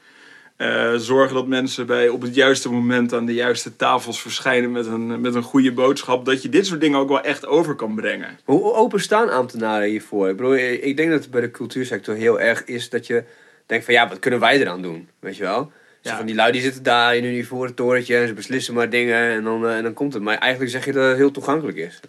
[0.58, 4.86] eh, zorgen dat mensen bij, op het juiste moment aan de juiste tafels verschijnen met
[4.86, 7.96] een, met een goede boodschap, dat je dit soort dingen ook wel echt over kan
[7.96, 8.39] brengen.
[8.43, 10.30] Hoe open staan ambtenaren hiervoor?
[10.30, 13.24] Ik bedoel, ik denk dat het bij de cultuursector heel erg is dat je
[13.65, 15.10] denkt van ja, wat kunnen wij eraan doen?
[15.20, 15.72] Weet je wel?
[16.02, 18.89] Zo van die lui die zitten daar in hun ivoren torentje en ze beslissen maar
[18.89, 20.24] dingen en dan, eh, en dan komt het.
[20.24, 22.00] Maar eigenlijk zeg je dat het heel toegankelijk is.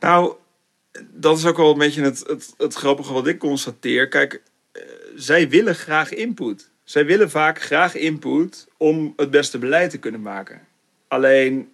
[0.00, 0.34] Nou,
[1.12, 4.08] dat is ook wel een beetje het, het, het grappige wat ik constateer.
[4.08, 4.82] Kijk, eh,
[5.16, 6.70] zij willen graag input.
[6.84, 10.60] Zij willen vaak graag input om het beste beleid te kunnen maken.
[11.08, 11.68] Alleen,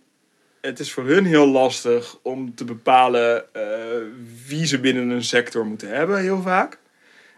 [0.60, 3.62] het is voor hun heel lastig om te bepalen eh,
[4.46, 6.78] wie ze binnen een sector moeten hebben, heel vaak.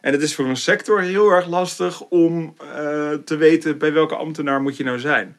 [0.00, 4.16] En het is voor een sector heel erg lastig om eh, te weten bij welke
[4.16, 5.36] ambtenaar moet je nou zijn.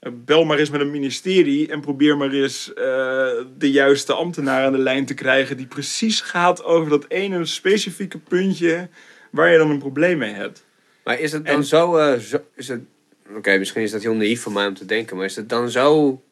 [0.00, 2.72] Eh, Bel maar eens met een ministerie en probeer maar eens
[3.58, 8.18] de juiste ambtenaar aan de lijn te krijgen die precies gaat over dat ene specifieke
[8.18, 8.88] puntje
[9.30, 10.65] waar je dan een probleem mee hebt.
[11.06, 12.80] Maar is het dan En- zo, eh, zo is het,
[13.36, 15.70] oké, misschien is dat heel naïef van mij om te denken, maar is het dan
[15.70, 16.22] zo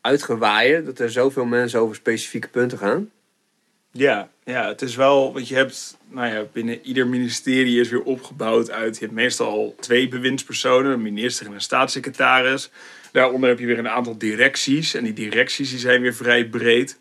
[0.00, 3.10] uitgewaaid dat er zoveel mensen over specifieke punten gaan?
[3.90, 8.02] Ja, ja, het is wel, want je hebt, nou ja, binnen ieder ministerie is weer
[8.02, 12.70] opgebouwd uit, je hebt meestal twee bewindspersonen, een minister en een staatssecretaris.
[13.12, 16.98] Daaronder heb je weer een aantal directies en die directies die zijn weer vrij breed.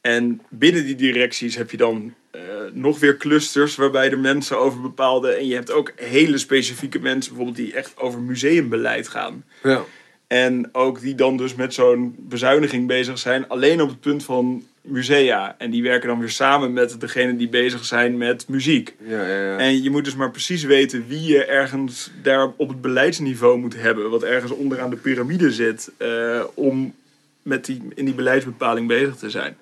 [0.00, 2.40] En binnen die directies heb je dan eh,
[2.72, 7.34] nog weer clusters waarbij de mensen over bepaalde, en je hebt ook hele specifieke mensen
[7.34, 9.44] bijvoorbeeld die echt over museumbeleid gaan.
[9.62, 9.84] Ja.
[10.26, 14.62] En ook die dan dus met zo'n bezuiniging bezig zijn, alleen op het punt van
[14.80, 15.54] musea.
[15.58, 18.94] En die werken dan weer samen met degene die bezig zijn met muziek.
[19.06, 19.56] Ja, ja, ja.
[19.56, 23.76] En je moet dus maar precies weten wie je ergens daar op het beleidsniveau moet
[23.76, 24.10] hebben.
[24.10, 25.90] Wat ergens onderaan de piramide zit.
[25.96, 26.94] eh, om
[27.42, 29.56] met die, in die beleidsbepaling bezig te zijn.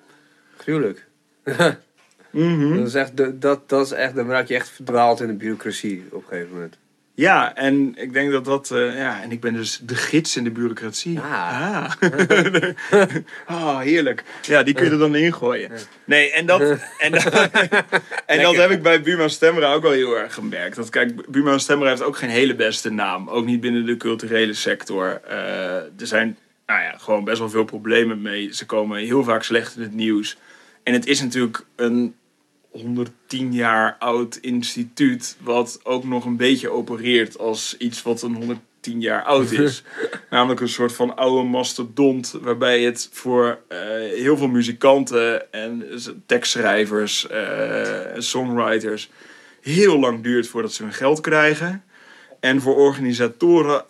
[0.67, 1.05] Gruwelijk.
[2.31, 2.77] Mhm.
[2.77, 5.33] Dat is echt, de- dat, dat is echt, dan raak je echt verdwaald in de
[5.33, 6.77] bureaucratie op een gegeven moment.
[7.13, 8.71] Ja, en ik denk dat dat...
[8.71, 11.19] eh, ja, en ik ben dus de gids in de bureaucratie.
[11.19, 11.91] Ah.
[13.45, 14.23] Ah, heerlijk.
[14.41, 15.71] Ja, die kun je er dan ingooien.
[16.05, 16.61] Nee, en dat,
[16.99, 17.49] en dat,
[18.25, 20.75] en dat heb ik bij Buma Stemra ook wel heel erg gemerkt.
[20.75, 23.29] Dat, kijk, Buma Stemra heeft ook geen hele beste naam.
[23.29, 25.21] Ook niet binnen de culturele sector.
[25.27, 28.53] Eh, er zijn nou ja, gewoon best wel veel problemen mee.
[28.53, 30.37] Ze komen heel vaak slecht in het nieuws.
[30.87, 32.15] En het is natuurlijk een
[32.71, 39.01] 110 jaar oud instituut, wat ook nog een beetje opereert als iets wat een 110
[39.01, 39.83] jaar oud is.
[40.29, 45.83] Namelijk een soort van oude mastodont, waarbij het voor eh, heel veel muzikanten en
[46.25, 49.09] tekstschrijvers eh, en songwriters
[49.61, 51.83] heel lang duurt voordat ze hun geld krijgen.
[52.39, 53.85] En voor organisatoren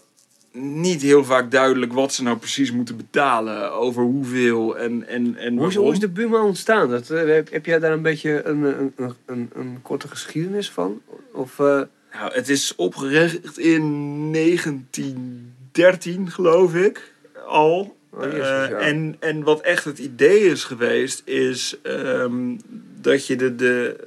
[0.58, 5.58] niet heel vaak duidelijk wat ze nou precies moeten betalen, over hoeveel en, en, en
[5.58, 6.90] Hoe is, hoe is de Buma ontstaan?
[6.90, 10.72] Dat, eh, heb, heb jij daar een beetje een, een, een, een, een korte geschiedenis
[10.72, 11.02] van?
[11.34, 11.82] Of, eh,
[12.14, 13.84] Nou, het is opgericht in
[14.32, 17.12] 1913, geloof ik,
[17.48, 17.96] al.
[18.10, 22.56] Oh, jezus, Eh, en, en wat echt het idee is geweest, is ehm,
[23.02, 23.98] dat je de, de,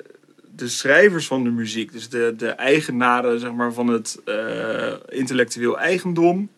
[0.61, 5.79] de schrijvers van de muziek, dus de, de eigenaren zeg maar, van het eh, intellectueel
[5.79, 6.49] eigendom,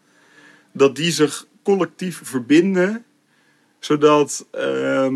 [0.72, 3.04] dat die zich collectief verbinden,
[3.78, 5.14] zodat ehm,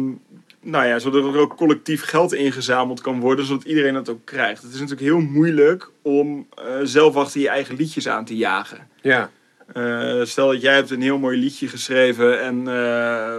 [0.61, 4.62] nou ja, zodat er ook collectief geld ingezameld kan worden, zodat iedereen dat ook krijgt.
[4.62, 8.88] Het is natuurlijk heel moeilijk om eh, zelf achter je eigen liedjes aan te jagen.
[9.01, 9.31] Ja.
[9.72, 12.62] Eh, stel dat jij hebt een heel mooi liedje geschreven en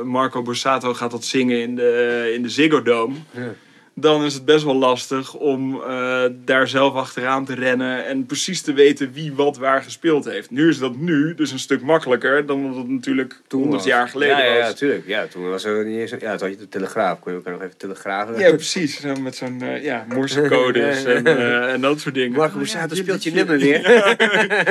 [0.08, 3.16] Marco Borsato gaat dat zingen in de, in de Ziggo Dome.
[3.32, 3.54] Ja.
[4.00, 8.62] Dan is het best wel lastig om eh, daar zelf achteraan te rennen en precies
[8.62, 10.52] te weten wie wat waar gespeeld heeft.
[10.52, 13.86] Nu is dat nu dus een stuk makkelijker dan dat het natuurlijk 100 was.
[13.86, 14.68] jaar geleden ja, ja, was.
[14.68, 15.08] Ja, tuurlijk.
[15.08, 16.12] Ja, toen was er niet eens...
[16.12, 17.20] Ja, toen had je de telegraaf.
[17.20, 18.40] Kon je elkaar nog even telegrafen.
[18.40, 19.00] Ja, precies.
[19.00, 22.38] Zo met zo'n eh, ja, morsecodes en, eh, en dat soort dingen.
[22.38, 23.76] Marco Borsato ja, speelt je nummer weer.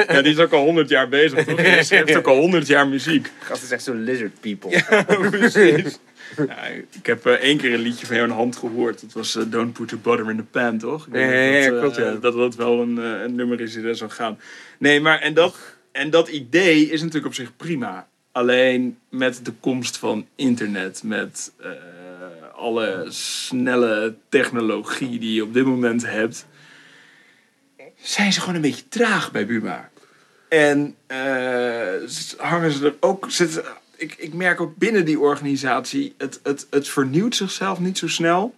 [0.09, 1.57] Ja, die is ook al 100 jaar bezig, toch?
[1.57, 3.31] Die schrijft ook al 100 jaar muziek.
[3.39, 4.71] Gast is echt zo'n lizard people.
[4.71, 5.99] Ja, precies.
[6.37, 9.01] Ja, ik heb eh, één keer een liedje van jou in hand gehoord.
[9.01, 11.07] Dat was eh, Don't Put the Butter in the Pan, toch?
[11.07, 12.15] Ik denk Ja, ja, ja, dat, eh, klopt, ja.
[12.15, 14.39] Dat dat wel een, een nummer is die er zou gaan.
[14.79, 15.57] Nee, maar en dat,
[15.93, 18.09] en dat idee is natuurlijk op zich prima.
[18.33, 21.53] Alleen met de komst van internet, met
[22.55, 26.47] alle snelle technologie die je op dit moment hebt,
[27.97, 29.91] zijn ze gewoon een beetje traag bij Buma.
[30.49, 30.97] En
[32.37, 33.31] hangen ze er ook.
[33.31, 33.65] Zitten,
[33.97, 38.55] ik, ik merk ook binnen die organisatie, het, het, het vernieuwt zichzelf niet zo snel.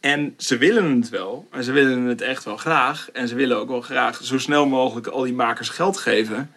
[0.00, 1.48] En ze willen het wel.
[1.50, 3.10] En ze willen het echt wel graag.
[3.12, 6.50] En ze willen ook wel graag zo snel mogelijk al die makers geld geven.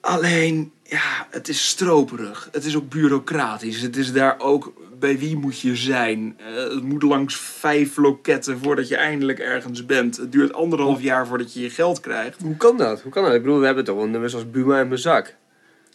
[0.00, 2.48] Alleen, ja, het is stroperig.
[2.52, 3.80] Het is ook bureaucratisch.
[3.80, 6.36] Het is daar ook, bij wie moet je zijn?
[6.38, 10.16] Eh, het moet langs vijf loketten voordat je eindelijk ergens bent.
[10.16, 12.42] Het duurt anderhalf jaar voordat je je geld krijgt.
[12.42, 13.02] Hoe kan dat?
[13.02, 13.34] Hoe kan dat?
[13.34, 15.34] Ik bedoel, we hebben toch wel nummers als Buma in mijn zak.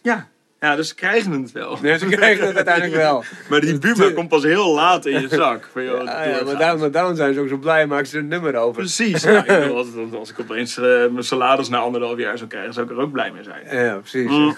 [0.02, 0.28] Ja,
[0.60, 1.78] ja dus ze krijgen het wel.
[1.82, 3.24] Nee, ze krijgen het uiteindelijk wel.
[3.50, 5.68] Maar die Buma komt pas heel laat in je zak.
[5.72, 8.28] Van, joh, Ja, ja, maar, daarom, zijn ze ook zo blij en maken ze een
[8.28, 8.82] nummer over.
[8.82, 9.24] Precies.
[9.24, 12.74] Nou, ik bedoel, als, als ik opeens eh, mijn salaris na anderhalf jaar zou krijgen,
[12.74, 13.84] zou ik er ook blij mee zijn.
[13.84, 14.30] Ja, precies.
[14.30, 14.54] Mm.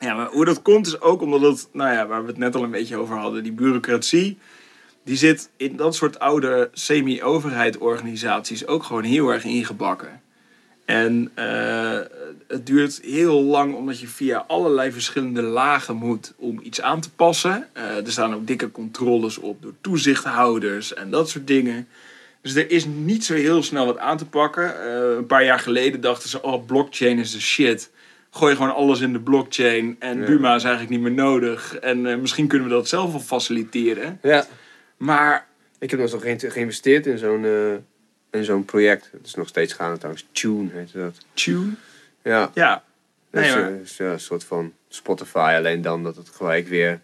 [0.00, 2.54] Ja, maar hoe dat komt is ook omdat het, nou ja, waar we het net
[2.54, 4.38] al een beetje over hadden, die bureaucratie,
[5.04, 10.20] die zit in dat soort oude semi-overheidorganisaties ook gewoon heel erg ingebakken.
[10.90, 11.98] En eh,
[12.48, 17.10] het duurt heel lang omdat je via allerlei verschillende lagen moet om iets aan te
[17.10, 17.66] passen.
[17.72, 21.88] Eh, er staan ook dikke controles op door toezichthouders en dat soort dingen.
[22.42, 24.80] Dus er is niet zo heel snel wat aan te pakken.
[24.84, 27.90] Eh, een paar jaar geleden dachten ze, oh, blockchain is de shit.
[28.30, 30.26] Gooi gewoon alles in de blockchain en Ja.
[30.26, 31.74] Buma is eigenlijk niet meer nodig.
[31.78, 34.18] En misschien kunnen we dat zelf wel faciliteren.
[34.22, 34.46] Ja.
[34.96, 35.48] Maar
[35.78, 37.46] Ik heb nog eens ge- geïnvesteerd in zo'n
[38.30, 39.08] in zo'n project.
[39.12, 40.26] Het is nog steeds gaande trouwens.
[40.32, 41.14] Tune heet dat.
[41.32, 41.72] tune,
[42.22, 42.50] Ja.
[42.54, 42.82] ja.
[43.30, 45.54] Nee, maar- ja, een soort van Spotify.
[45.56, 47.00] Alleen dan dat het gelijk weer...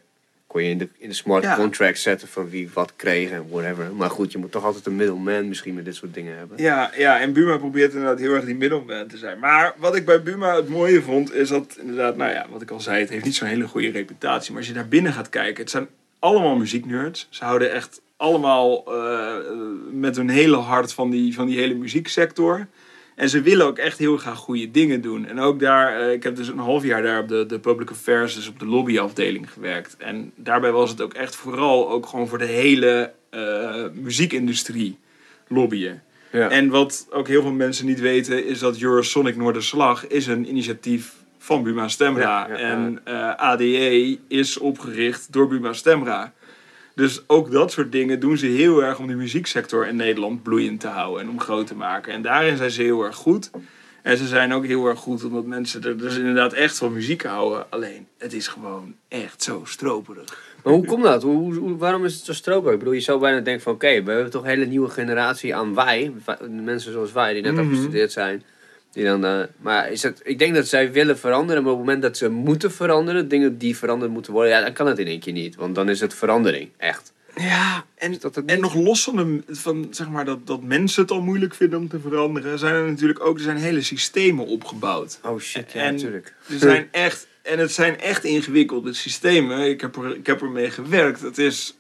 [0.47, 1.55] Kon je in de, in de smart Ja.
[1.57, 3.93] contract zetten van wie wat kreeg en whatever.
[3.95, 6.59] Maar goed, je moet toch altijd een middleman misschien met dit soort dingen hebben.
[6.63, 9.39] Ja, ja, en Buma probeert inderdaad heel erg die middelman te zijn.
[9.39, 12.71] Maar wat ik bij Buma het mooie vond, is dat inderdaad, nou ja, wat ik
[12.71, 14.51] al zei, het heeft niet zo'n hele goede reputatie.
[14.51, 17.27] Maar als je daar binnen gaat kijken, het zijn allemaal muzieknerds.
[17.31, 19.35] Ze houden echt allemaal eh,
[19.91, 22.67] met hun hele hart van die, van die hele muzieksector.
[23.15, 25.27] En ze willen ook echt heel graag goede dingen doen.
[25.27, 27.91] En ook daar, eh, ik heb dus een half jaar daar op de, de public
[27.91, 29.97] affairs, dus op de lobbyafdeling gewerkt.
[29.99, 34.99] En daarbij was het ook echt vooral ook gewoon voor de hele eh, muziekindustrie
[35.49, 36.03] lobbyen.
[36.33, 36.51] Ja.
[36.51, 41.13] En wat ook heel veel mensen niet weten, is dat Eurosonic Noorderslag is een initiatief
[41.39, 42.49] van Buma Stemra.
[42.49, 42.71] Ja, ja, ja.
[42.71, 43.01] en
[43.39, 46.33] ADE is opgericht door Buma Stemra.
[46.97, 50.81] Dus ook dat soort dingen doen ze heel erg om de muzieksector in Nederland bloeiend
[50.81, 52.13] te houden en om groot te maken.
[52.13, 53.51] En daarin zijn ze heel erg goed.
[54.03, 57.23] En ze zijn ook heel erg goed omdat mensen er dus inderdaad echt van muziek
[57.23, 57.67] houden.
[57.71, 60.55] Alleen, het is gewoon echt zo stroperig.
[60.65, 61.23] Maar hoe komt dat?
[61.23, 62.73] Hoe, hoe- waarom is het zo stroperig?
[62.73, 63.73] Ik bedoel, je zou bijna denken van...
[63.73, 66.13] Oké, we hebben toch een hele nieuwe generatie aan wij.
[66.51, 67.63] Mensen zoals wij, die net Mhm.
[67.63, 68.43] afgestudeerd zijn.
[68.97, 71.63] Die dan, eh, maar is het, ik denk dat zij willen veranderen.
[71.63, 73.29] Maar op het moment dat ze moeten veranderen...
[73.29, 74.51] Dingen die veranderd moeten worden...
[74.53, 75.55] Ja, dan kan het in één keer niet.
[75.57, 76.69] Want dan is het verandering.
[76.77, 77.13] Echt.
[77.35, 81.03] Ja, en, Is dat en nog los van, de, van zeg maar, dat, dat mensen
[81.03, 84.47] het al moeilijk vinden om te veranderen, zijn er natuurlijk ook er zijn hele systemen
[84.47, 85.19] opgebouwd.
[85.23, 86.35] Oh shit, ja, En- natuurlijk.
[86.49, 89.69] Er zijn echt, en het zijn echt ingewikkelde systemen.
[89.69, 91.21] Ik heb, er, ik heb ermee gewerkt.
[91.21, 91.77] Het, is,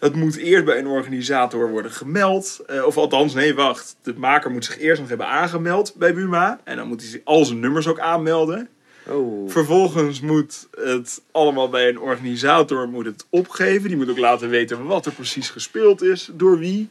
[0.00, 2.60] het moet eerst bij een organisator worden gemeld.
[2.66, 3.96] Eh, of althans, nee, wacht.
[4.02, 6.60] De maker moet zich eerst nog hebben aangemeld bij Buma.
[6.64, 8.68] En dan moet hij al zijn nummers ook aanmelden.
[9.06, 9.50] Oh.
[9.50, 13.88] Vervolgens moet het allemaal bij een organisator moet het opgeven.
[13.88, 16.88] Die moet ook laten weten wat er precies gespeeld is, door wie.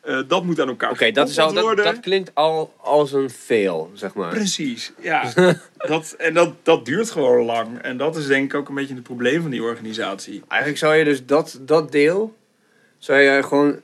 [0.00, 1.94] Eh, dat moet aan elkaar Oké, dat, is al- gekoppeld dat, worden.
[1.94, 4.30] dat klinkt al als een fail, zeg maar.
[4.30, 5.32] Precies, ja.
[5.76, 7.78] dat, en dat, dat duurt gewoon lang.
[7.78, 10.42] En dat is denk ik ook een beetje het probleem van die organisatie.
[10.48, 12.36] Eigenlijk zou je dus dat, dat deel,
[13.00, 13.80] zou je gewoon,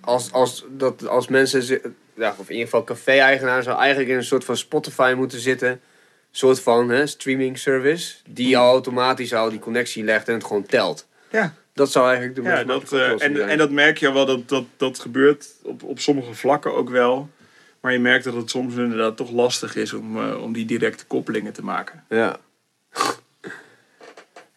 [0.00, 1.80] als, als, dat, als mensen,
[2.14, 5.68] ja, of in ieder geval café-eigenaar, zou eigenlijk in een soort van Spotify moeten zitten.
[5.68, 5.80] Een
[6.30, 8.64] soort van hè, streaming service, die Hmm.
[8.64, 11.06] al automatisch al die connectie legt en het gewoon telt.
[11.30, 13.36] Ja, Dat zou eigenlijk de Ja, meest dat, eh, en, zijn.
[13.48, 17.28] en dat merk je wel, dat, dat, dat gebeurt op, op sommige vlakken ook wel.
[17.80, 21.06] Maar je merkt dat het soms inderdaad toch lastig is om, eh, om die directe
[21.06, 22.04] koppelingen te maken.
[22.08, 22.36] Ja.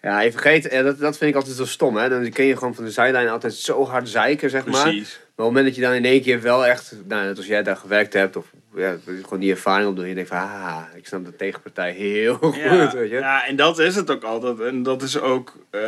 [0.02, 2.10] Ja, je vergeet, eh, dat, dat vind ik altijd zo stom, hè.
[2.10, 4.82] Dan kun je gewoon van de zijlijn altijd zo hard zeiken, zeg maar.
[4.84, 5.10] Precies.
[5.12, 7.46] Maar op het moment dat je dan in één keer wel echt, nou, net als
[7.46, 10.82] jij daar gewerkt hebt, of ja, gewoon die ervaring opdoet, en je denkt van, ah,
[10.96, 13.16] ik snap de tegenpartij heel goed, Ja, weet je.
[13.16, 14.60] ja, en dat is het ook altijd.
[14.60, 15.82] En dat is ook, eh,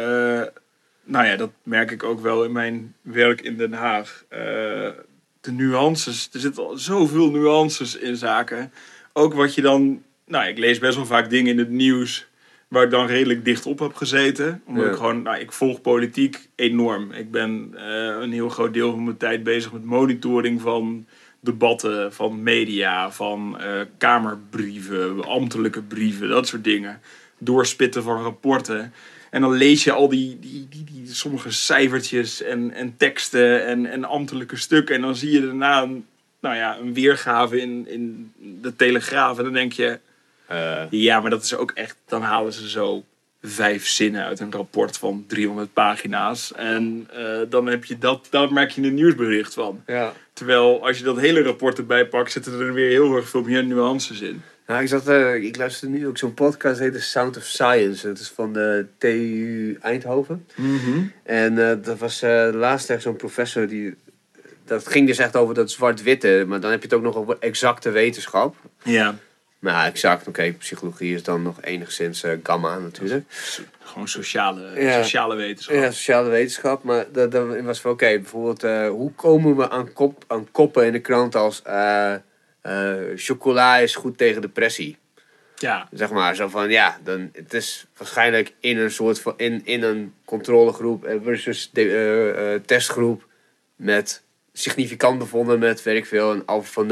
[1.04, 4.24] nou ja, dat merk ik ook wel in mijn werk in Den Haag.
[4.28, 4.40] Eh,
[5.42, 8.72] de nuances, er zitten al zoveel nuances in zaken.
[9.14, 12.28] Ook wat je dan, nou ik lees best wel vaak dingen in het nieuws
[12.74, 14.62] waar ik dan redelijk dicht op heb gezeten.
[14.66, 14.90] Omdat Ja.
[14.90, 17.12] ik gewoon, nou ik volg politiek enorm.
[17.12, 21.06] Ik ben eh, een heel groot deel van mijn tijd bezig met monitoring van
[21.40, 27.00] debatten, van media, van eh, kamerbrieven, ambtelijke brieven, dat soort dingen.
[27.38, 28.94] Doorspitten van rapporten.
[29.30, 33.86] En dan lees je al die, die, die, die sommige cijfertjes en, en teksten en,
[33.86, 34.96] en ambtelijke stukken.
[34.96, 36.06] En dan zie je daarna een,
[36.40, 38.32] nou ja, een weergave in, in
[38.62, 39.38] de Telegraaf.
[39.38, 40.00] En dan denk je,
[40.48, 41.98] Eh, ja, maar dat is ook echt.
[42.06, 43.04] Dan halen ze zo
[43.46, 46.54] vijf zinnen uit een rapport van 300 pagina's.
[46.54, 49.84] En eh, dan heb je dat, daar merk je een nieuwsbericht van.
[49.88, 50.14] ja.
[50.34, 53.66] Terwijl als je dat hele rapport erbij pakt, zitten er weer heel erg veel meer
[53.66, 54.42] nuances in.
[54.68, 58.08] Nou, ik, zat, eh, ik luister nu ook zo'n podcast, heet The Sound of Science.
[58.08, 60.48] Dat is van de TU Eindhoven.
[61.24, 63.96] En eh, dat was laatst echt zo'n professor die...
[64.66, 67.38] Dat ging dus echt over dat zwart-witte, maar dan heb je het ook nog over
[67.40, 68.56] exacte wetenschap.
[68.84, 69.16] Ja,
[69.64, 73.26] Maar ja, exact, oké, psychologie is dan nog enigszins eh, gamma natuurlijk.
[73.80, 75.04] gewoon sociale, Ja.
[75.04, 75.76] sociale wetenschap.
[75.76, 79.94] Ja, sociale wetenschap, maar dat, dat was van oké, bijvoorbeeld eh, hoe komen we aan,
[79.94, 82.14] kop, aan koppen in de krant als eh,
[83.16, 84.98] chocola is goed tegen depressie?
[85.56, 89.62] Ja, Zeg maar, zo van ja, dan, het is waarschijnlijk in een soort van, in,
[89.66, 93.28] in een controlegroep versus de, testgroep
[93.76, 94.24] met
[94.54, 96.88] significant bevonden met, weet ik veel, een alpha van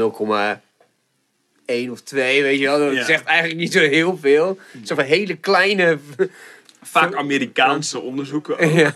[1.86, 2.78] 0,1 of 2, weet je wel.
[2.78, 3.04] Dat Ja.
[3.04, 4.58] zegt eigenlijk niet zo heel veel.
[4.84, 5.98] Zo van hele kleine...
[6.84, 8.72] vaak Amerikaanse onderzoeken ook.
[8.72, 8.92] ja.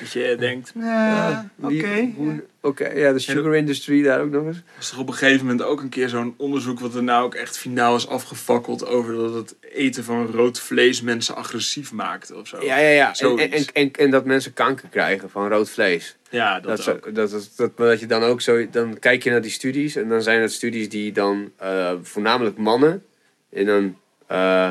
[0.00, 1.68] Dat je denkt, ja, oké.
[1.74, 4.62] Wie- hoe- Oké, ja, de sugar industry daar ook nog eens.
[4.76, 6.80] Was er op een gegeven moment ook een keer zo'n onderzoek...
[6.80, 8.86] wat er nou ook echt finaal is afgefakkeld...
[8.86, 12.64] over dat het eten van rood vlees mensen agressief maakt of zo.
[12.64, 13.14] Ja, ja, ja.
[13.14, 16.16] En, en, en, en dat mensen kanker krijgen van rood vlees.
[16.30, 17.04] Ja, dat, Dat, ook.
[17.04, 18.70] dat, dat, dat, dat, dat je dan ook zo...
[18.70, 22.56] Dan kijk je naar die studies en dan zijn het studies die dan eh, voornamelijk
[22.56, 23.04] mannen...
[23.50, 23.96] in een...
[24.26, 24.70] eh,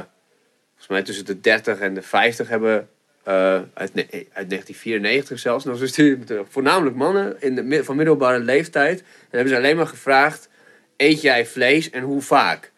[0.67, 2.89] volgens mij tussen de 30 en de 50 hebben...
[3.23, 6.17] eh, uit, uit 1994 zelfs nog zo'n studie.
[6.17, 8.99] met, Voornamelijk mannen in de, van middelbare leeftijd.
[8.99, 10.49] En hebben ze alleen maar gevraagd...
[10.97, 12.71] Eet jij vlees en hoe vaak?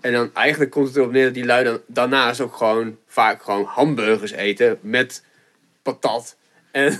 [0.00, 3.42] En dan eigenlijk komt het erop neer dat die lui dan daarnaast ook gewoon vaak
[3.42, 5.24] gewoon hamburgers eten met
[5.82, 6.36] patat.
[6.70, 6.98] En,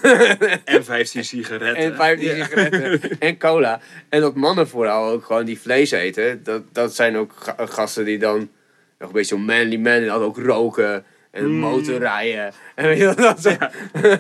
[0.65, 1.77] En 15 sigaretten.
[1.77, 2.45] en 15 Ja.
[2.45, 3.81] sigaretten en cola.
[4.09, 6.41] En dat mannen vooral ook gewoon die vlees eten.
[6.43, 8.39] Dat, dat zijn ook ga- gasten die dan
[8.99, 11.59] nog een beetje zo'n manly man en dan ook roken en Mm.
[11.59, 12.53] motorrijden.
[12.75, 13.57] En weet je wat dat zo-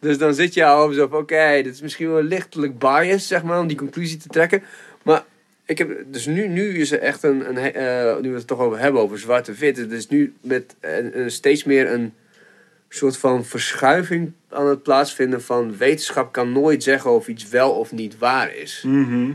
[0.00, 3.42] Dus dan zit je al zo van, oké, dit is misschien wel lichtelijk biased, zeg
[3.42, 4.62] maar, om die conclusie te trekken.
[5.02, 5.22] Maar
[5.64, 8.58] ik heb, dus nu, nu is er echt een, een eh, nu we het toch
[8.60, 9.76] over hebben, over zwarte-wit.
[9.76, 12.14] Het is nu met een steeds meer een
[12.88, 17.92] soort van verschuiving aan het plaatsvinden van wetenschap kan nooit zeggen of iets wel of
[17.92, 18.82] niet waar is.
[18.86, 19.32] Mhm.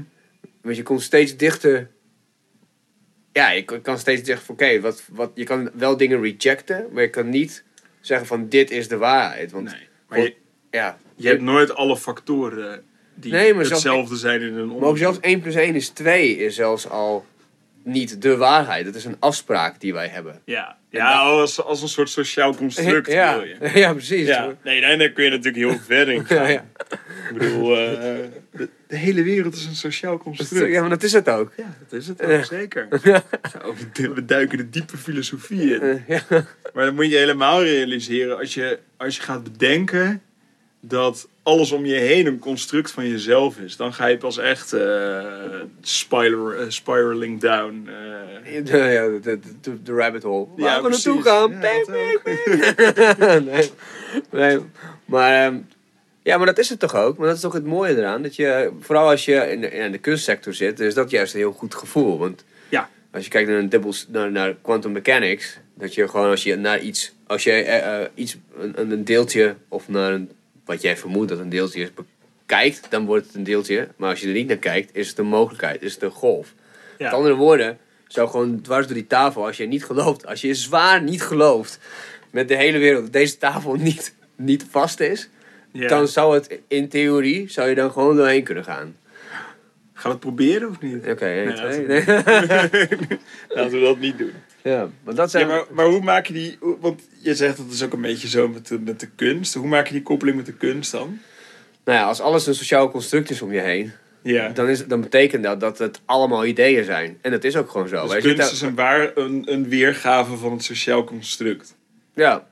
[0.62, 1.90] Want je komt steeds dichter.
[3.34, 7.02] Ja, je kan- steeds zeggen van oké, wat, wat, je kan wel dingen rejecten, maar
[7.04, 7.64] je kan niet
[8.02, 9.52] zeggen van dit is de waarheid.
[9.52, 9.88] Want Nee.
[10.10, 10.36] Maar je,
[10.72, 12.84] ja, je hebt nooit alle factoren
[13.16, 14.98] die Nee, maar zelfs- hetzelfde zijn in een maar ook onderzoek.
[14.98, 17.26] zelfs 1 plus 1 is 2 is zelfs al
[17.84, 18.86] niet de waarheid.
[18.86, 20.42] Dat is een afspraak die wij hebben.
[20.46, 23.71] Ja, ja als, als een soort sociaal construct ja, wil je.
[23.80, 24.27] ja, precies.
[24.27, 26.38] Ja, nee, nee, daar kun je natuurlijk heel ver in gaan.
[26.38, 26.65] Ja, ja.
[27.30, 27.91] Ik bedoel, eh,
[28.51, 30.71] de, de hele wereld is een sociaal construct.
[30.71, 31.51] ja, maar dat is het ook.
[31.58, 32.88] Ja, dat is het ook, zeker.
[33.51, 33.75] Zo,
[34.13, 36.04] we- duiken de diepe filosofie in.
[36.08, 36.21] Ja.
[36.73, 40.21] Maar dan moet je helemaal realiseren als je, als je gaat bedenken
[40.84, 43.76] dat alles om je heen een construct van jezelf is.
[43.76, 45.19] Dan ga je pas echt eh
[45.82, 47.88] spiral, eh, spiraling down.
[47.88, 48.65] eh.
[48.65, 50.48] De, ja, de, de, de, de rabbit hole.
[50.58, 51.52] Waar Ja, we naartoe gaan.
[51.52, 53.46] Ja, Bang, dat bang, bang.
[53.52, 53.69] nee,
[54.32, 54.60] nee.
[55.06, 55.56] Maar, ehm,
[56.23, 57.17] ja, maar dat is het toch ook.
[57.17, 58.21] Maar dat is toch het mooie eraan.
[58.21, 61.40] Dat je, vooral als je in de, in de kunstsector zit, is dat juist een
[61.40, 62.17] heel goed gevoel.
[62.17, 62.90] Want Ja.
[63.12, 66.56] als je kijkt naar, een dubbel, naar, naar quantum mechanics, dat je gewoon als je
[66.56, 70.29] naar iets, als je iets, een, een deeltje of naar een,
[70.66, 71.90] wat jij vermoedt dat een deeltje is,
[72.46, 73.88] kijkt, dan wordt het een deeltje.
[73.96, 76.54] Maar als je er niet naar kijkt, is het een mogelijkheid, is het een golf.
[76.98, 77.06] Ja.
[77.06, 80.54] Met andere woorden, zou gewoon dwars door die tafel, als je niet gelooft, als je
[80.54, 81.80] zwaar niet gelooft
[82.32, 85.30] met de hele wereld dat deze tafel niet, niet vast is,
[85.72, 85.88] Ja.
[85.88, 88.96] dan zou het in theorie, zou je dan gewoon doorheen kunnen gaan.
[89.94, 91.08] Gaan we het proberen of niet?
[91.08, 91.26] Oké,
[91.88, 92.06] nee.
[93.48, 94.32] Laten we dat niet doen.
[94.64, 95.48] Ja, maar dat Ja, zijn...
[95.48, 96.58] maar, maar hoe maak je die...
[96.80, 99.54] Want je zegt dat is ook een beetje zo met de, met de kunst.
[99.54, 101.20] Hoe maak je die koppeling met de kunst dan?
[101.86, 103.92] Nou ja, als alles een sociaal construct is om je heen,
[104.22, 104.50] Ja.
[104.50, 107.18] dan, is, dan betekent dat dat het allemaal ideeën zijn.
[107.22, 108.08] En dat is ook gewoon zo.
[108.08, 111.76] Dus kunst is een, waar, een, een weergave van het sociaal construct.
[112.16, 112.48] Ja.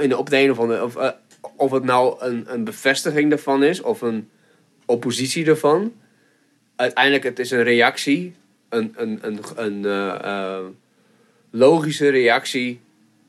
[0.00, 0.84] In de, op de een of andere...
[0.84, 1.08] Of, eh,
[1.56, 4.28] of het nou een, een bevestiging daarvan is, of een
[4.86, 5.92] oppositie daarvan.
[6.76, 8.34] Uiteindelijk, het is een reactie.
[8.68, 10.64] Een, een, een, een eh, eh,
[11.52, 12.80] logische reactie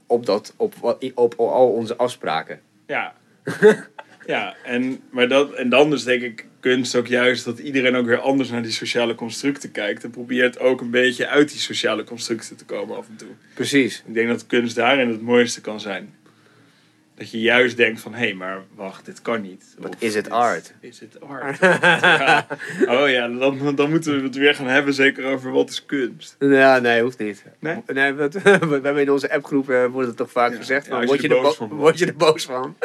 [0.08, 2.62] op, dat, op, op, op al onze afspraken.
[2.88, 3.14] Ja.
[4.26, 8.06] ja, en, maar dat, en dan is denk ik kunst ook juist dat iedereen ook
[8.06, 10.04] weer anders naar die sociale constructen kijkt.
[10.04, 13.28] En probeert ook een beetje uit die sociale constructen te komen af en toe.
[13.54, 14.04] Precies.
[14.08, 16.16] Ik denk dat kunst daarin het mooiste kan zijn.
[17.24, 19.76] Dat je juist denkt van, hé, maar wacht, dit kan niet.
[19.80, 20.74] Of is it dit- art?
[20.80, 21.60] Is het art?
[22.04, 22.48] Ja.
[22.86, 26.36] Oh ja, dan, dan moeten we het weer gaan hebben zeker over wat is kunst.
[26.40, 27.44] Ja, nee, hoeft niet.
[27.60, 27.82] Nee?
[27.94, 30.58] nee we, we hebben in onze appgroep eh, wordt het toch vaak Ja.
[30.58, 30.86] gezegd.
[30.88, 32.76] Ja, word, je je er boos bo- van word je er boos van?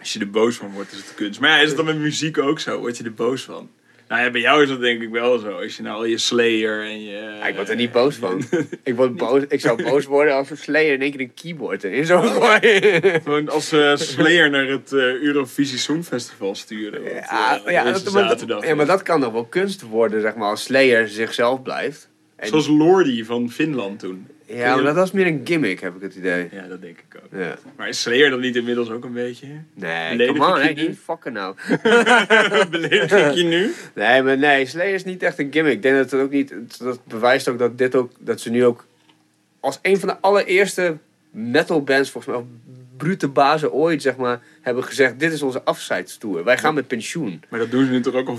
[0.00, 1.40] Als je er boos van wordt, is het kunst.
[1.40, 2.78] Maar ja, is het dan met muziek ook zo?
[2.78, 3.70] Word je er boos van?
[4.10, 5.50] Nou ja, bij jou is dat denk ik wel zo.
[5.50, 7.36] Als je nou al je Slayer en je...
[7.40, 8.42] Ja, ik word er niet boos van.
[8.84, 11.84] ik, word boos, ik zou boos worden als een Slayer in één keer een keyboard
[11.84, 13.02] erin zou gooien.
[13.22, 17.02] Gewoon als eh, Slayer naar het eh, Eurovisie Songfestival sturen.
[17.02, 20.20] wat, Ja, eh, ja, dat, maar, zaterdag ja, maar dat kan nog wel kunst worden,
[20.20, 22.08] zeg maar, als Slayer zichzelf blijft.
[22.36, 24.26] En- Zoals Lordi van Finland toen.
[24.56, 26.48] Ja, maar dat was meer een gimmick, heb ik het idee.
[26.52, 27.40] Ja, dat denk ik ook.
[27.40, 27.58] Ja.
[27.76, 29.46] Maar is Slayer dan niet inmiddels ook een beetje?
[29.74, 31.54] Nee, Beledig come on, fucken nou.
[32.70, 33.72] Beledig ik je nu?
[33.94, 35.72] Nee, maar nee, Slayer is niet echt een gimmick.
[35.72, 38.64] Ik denk dat het ook niet, dat bewijst ook dat dit ook, dat ze nu
[38.64, 38.86] ook
[39.60, 40.96] als een van de allereerste
[41.30, 42.48] metal bands, volgens mij, of
[43.00, 46.44] brute bazen ooit, zeg maar, hebben gezegd, dit is onze afscheidstour.
[46.44, 47.42] Wij gaan met pensioen.
[47.48, 48.38] Maar dat doen ze nu toch ook al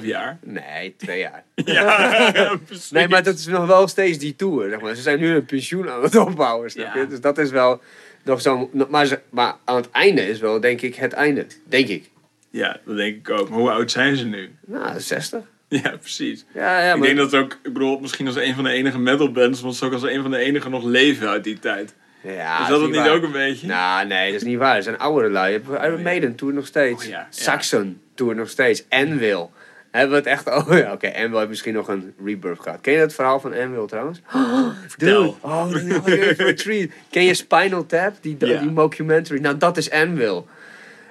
[0.00, 0.38] 4,5 jaar?
[0.42, 1.44] Nee, twee jaar.
[1.64, 2.90] Ja, precies.
[2.90, 4.94] Nee, maar dat is nog wel steeds die tour, zeg maar.
[4.94, 7.00] Ze zijn nu een pensioen aan het opbouwen, snap je?
[7.00, 7.06] Ja.
[7.06, 7.80] Dus dat is wel
[8.24, 8.70] nog zo...
[8.88, 11.46] Maar, ze, maar aan het einde is wel, denk ik, het einde.
[11.64, 12.10] Denk ik.
[12.50, 13.48] Ja, dat denk ik ook.
[13.48, 14.50] Maar hoe oud zijn ze nu?
[14.66, 15.40] Nou, 60.
[15.68, 16.44] Ja, precies.
[16.54, 17.06] Ja, ja, ik maar...
[17.06, 19.92] denk dat ook, ik bedoel, misschien als een van de enige metalbands, want ze ook
[19.92, 21.94] als een van de enige nog leven uit die tijd.
[22.22, 23.66] Ja, is dat het niet ook een beetje?
[23.66, 24.76] Nou, nee, dat is niet waar.
[24.76, 25.62] Er zijn oudere lui.
[25.82, 27.04] Iron Maiden toert nog steeds.
[27.04, 27.26] Oh, ja.
[27.30, 28.84] Saxon toert nog steeds.
[28.88, 29.52] Anvil.
[29.90, 30.46] Hebben we het echt...
[30.46, 31.12] Oh ja, oké.
[31.14, 32.80] Anvil heeft misschien nog een rebirth gehad.
[32.80, 34.20] Ken je het verhaal van Anvil trouwens?
[34.88, 35.38] Vertel.
[35.40, 36.88] Oh, dat is even een treat.
[37.10, 38.14] Ken je Spinal Tap?
[38.20, 39.40] Die, die mockumentary.
[39.40, 40.48] Nou, dat is Anvil.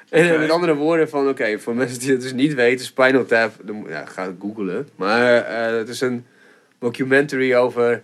[0.10, 3.54] En met andere woorden van, oké, voor mensen die het dus niet weten, Spinal Tap,
[3.62, 4.90] dan, ja, ga het googlen.
[4.96, 6.26] Maar eh, het is een
[6.80, 8.04] documentary over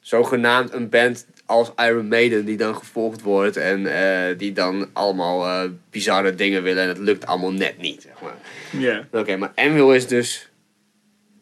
[0.00, 5.46] zogenaamd een band als Iron Maiden die dan gevolgd wordt en eh, die dan allemaal
[5.46, 8.36] eh, bizarre dingen willen en het lukt allemaal net niet, zeg maar.
[8.70, 9.06] Ja.
[9.12, 10.48] Oké, maar Anvil is dus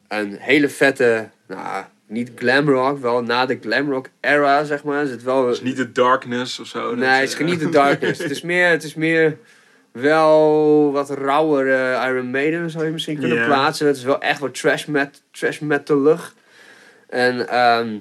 [0.08, 5.02] een hele vette, nou, niet glam rock, wel na de glam rock era, zeg maar.
[5.02, 5.46] Is het wel...
[5.46, 6.94] Dus niet de darkness of zo.
[6.94, 8.22] Nee, het is niet de darkness.
[8.22, 9.38] het, is meer, het is meer
[9.92, 13.86] wel wat rauwer eh, Iron Maiden, zou je misschien kunnen plaatsen.
[13.86, 16.34] Het is wel echt wat trash, met, trash metalig.
[17.08, 17.98] En ehm,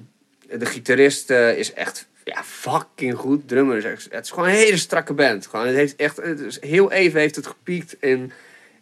[0.58, 3.48] de gitarist eh, is echt ja, fucking goed.
[3.48, 5.48] Drummer is echt, het is gewoon een hele strakke band.
[5.48, 8.32] Gewoon, het heeft echt, het is, heel even heeft het gepiekt in,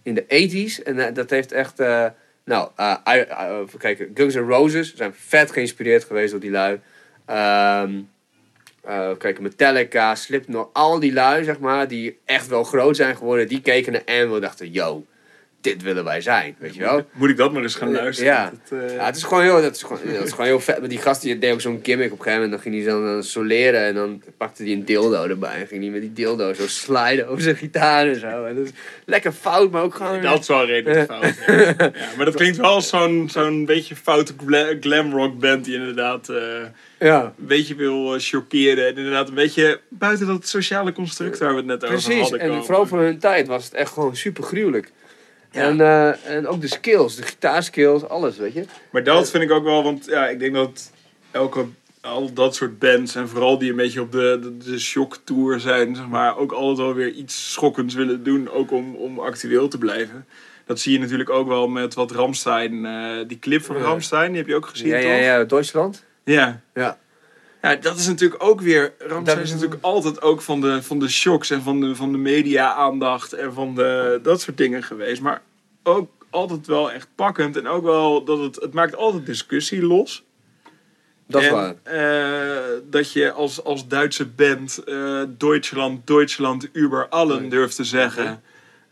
[0.03, 0.83] in de 80s.
[0.83, 1.79] En eh, dat heeft echt...
[1.79, 2.05] eh,
[2.45, 2.69] nou,
[3.77, 4.11] kijken.
[4.13, 6.79] Guns N' Roses zijn vet geïnspireerd geweest door die lui.
[9.17, 13.61] Kijk, Metallica, Slipknot, al die lui, zeg maar, die echt wel groot zijn geworden, die
[13.61, 15.05] keken naar Anvil en dachten, yo,
[15.73, 17.05] dit willen wij zijn, weet je wel?
[17.11, 18.31] Moet ik dat maar eens gaan luisteren?
[18.33, 18.51] Ja.
[18.69, 20.79] Dat, eh, Ja, het is gewoon heel, dat is gewoon, dat is gewoon heel vet.
[20.79, 22.51] Maar die gast die deed ook zo'n gimmick op een gegeven moment.
[22.63, 25.59] Dan ging hij dan, dan soleren en dan pakte hij een dildo erbij.
[25.61, 28.45] En ging hij met die dildo zo sliden over zijn gitaar en zo.
[28.45, 28.71] En dat is
[29.05, 30.21] lekker fout, maar ook gewoon...
[30.21, 31.33] Dat is wel redelijk fout.
[31.47, 31.55] Ja.
[31.77, 35.75] Ja, maar dat klinkt wel als zo'n zo'n beetje foute gla- glam rock band die
[35.75, 36.37] inderdaad eh,
[36.99, 38.87] Ja, een beetje wil eh, chockeren.
[38.87, 42.21] En inderdaad een beetje buiten dat sociale construct waar we het net over precies.
[42.21, 42.65] hadden En komen.
[42.65, 44.91] vooral voor hun tijd was het echt gewoon super gruwelijk.
[45.51, 45.61] Ja.
[45.61, 48.65] En, eh, en ook de skills, de gitaarskills, alles, weet je.
[48.91, 50.91] Maar dat vind ik ook wel, want ja, ik denk dat
[51.31, 51.65] elke,
[52.01, 55.59] al dat soort bands en vooral die een beetje op de, de, de shock tour
[55.59, 59.67] zijn, zeg maar, ook altijd wel weer iets schokkends willen doen, ook om, om actueel
[59.67, 60.25] te blijven.
[60.65, 63.77] Dat zie je natuurlijk ook wel met wat Ramstein, eh, die clip van.
[63.77, 65.09] Ramstein, die heb je ook gezien, Ja, toch?
[65.09, 66.03] ja, ja, Duitsland.
[66.23, 66.61] Ja.
[66.73, 66.97] Ja.
[67.69, 68.93] Ja, dat is natuurlijk ook weer.
[69.23, 72.17] Dat is natuurlijk altijd ook van de, van de shocks en van de, van de
[72.17, 75.21] media-aandacht en van de, dat soort dingen geweest.
[75.21, 75.41] Maar
[75.83, 77.57] ook altijd wel echt pakkend.
[77.57, 80.23] En ook wel dat het, het maakt altijd discussie los.
[81.27, 81.75] Dat is en, waar.
[81.83, 87.49] eh, dat je als, als Duitse band eh Deutschland, Deutschland über allen Nee.
[87.49, 88.41] durft te zeggen.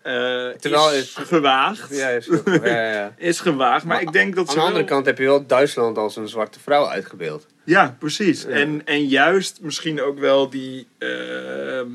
[0.05, 1.95] Eh, Terwijl is het- gewaagd.
[1.95, 2.29] Ja, is
[2.63, 3.13] ja, ja.
[3.31, 5.45] Is gewaagd, maar, Maar ik denk dat Aan de andere wel- kant heb je wel
[5.45, 7.45] Duitsland als een zwarte vrouw uitgebeeld.
[7.63, 8.41] Ja, precies.
[8.41, 8.49] Ja.
[8.49, 10.87] En, en juist misschien ook wel die...
[10.97, 11.87] ehm,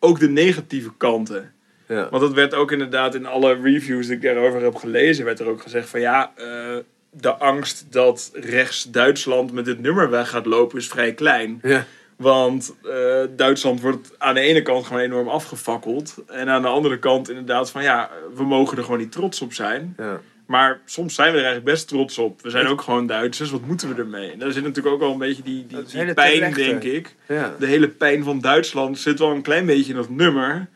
[0.00, 1.52] ook de negatieve kanten.
[1.88, 2.08] Ja.
[2.10, 5.48] Want dat werd ook inderdaad in alle reviews die ik daarover heb gelezen, werd er
[5.48, 6.76] ook gezegd van ja, eh,
[7.10, 11.58] de angst dat rechts Duitsland met dit nummer weg gaat lopen is vrij klein.
[11.62, 11.86] Ja.
[12.16, 16.14] Want eh, Duitsland wordt aan de ene kant gewoon enorm afgefakkeld.
[16.26, 19.52] En aan de andere kant inderdaad van ja, we mogen er gewoon niet trots op
[19.52, 19.94] zijn.
[19.96, 20.20] Ja.
[20.46, 22.42] Maar soms zijn we er eigenlijk best trots op.
[22.42, 24.30] We zijn ook gewoon Duitsers, wat moeten we ermee?
[24.32, 25.82] En daar zit natuurlijk ook wel een beetje die, die,
[26.14, 26.60] pijn, terechte.
[26.62, 27.54] denk ik Ja.
[27.58, 30.68] de hele pijn van Duitsland zit wel een klein beetje in dat nummer.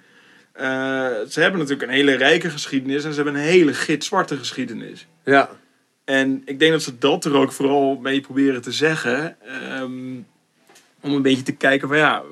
[0.52, 0.66] Eh,
[1.28, 5.06] ze hebben natuurlijk een hele rijke geschiedenis en ze hebben een hele gitzwarte geschiedenis.
[5.24, 5.50] ja.
[6.04, 9.36] En ik denk dat ze dat er ook vooral mee proberen te zeggen.
[9.46, 9.92] ehm,
[11.00, 12.22] om een beetje te kijken van ja,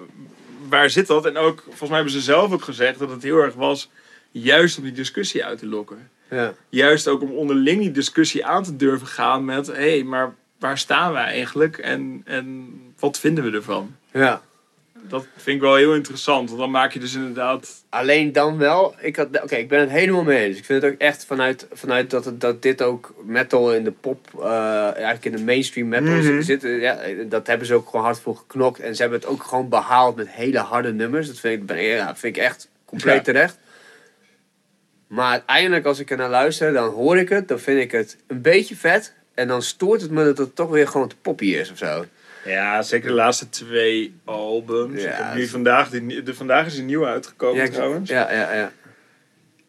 [0.68, 1.26] waar zit dat?
[1.26, 3.90] En ook, volgens mij hebben ze zelf ook gezegd dat het heel erg was
[4.30, 6.10] juist om die discussie uit te lokken.
[6.30, 6.54] Ja.
[6.68, 10.78] Juist ook om onderling die discussie aan te durven gaan met hé, hey, maar waar
[10.78, 13.96] staan wij eigenlijk en, en wat vinden we ervan?
[14.12, 14.42] ja.
[15.02, 16.48] Dat vind ik wel heel interessant.
[16.48, 17.84] Want dan maak je dus inderdaad.
[17.88, 18.94] Alleen dan wel.
[19.00, 20.58] Ik had, oké, ik ben het helemaal mee eens.
[20.58, 23.90] Ik vind het ook echt vanuit, vanuit dat, het, dat dit ook metal in de
[23.90, 26.40] pop, eh, eigenlijk in de mainstream metal Mhm.
[26.42, 26.62] zit.
[26.62, 28.80] Ja, dat hebben ze ook gewoon hard voor geknokt.
[28.80, 31.26] En ze hebben het ook gewoon behaald met hele harde nummers.
[31.26, 33.22] Dat vind ik, ben- ja, vind ik echt compleet Ja.
[33.22, 33.58] terecht.
[35.06, 37.48] Maar uiteindelijk, als ik er naar luister, dan hoor ik het.
[37.48, 39.12] Dan vind ik het een beetje vet.
[39.34, 42.04] En dan stoort het me dat het toch weer gewoon te poppy is of zo.
[42.48, 45.02] Ja, zeker de laatste twee albums.
[45.02, 48.10] Ja, Ik heb dat nu vandaag, die, de, vandaag is een nieuwe uitgekomen trouwens.
[48.10, 48.72] Ja, ja, ja.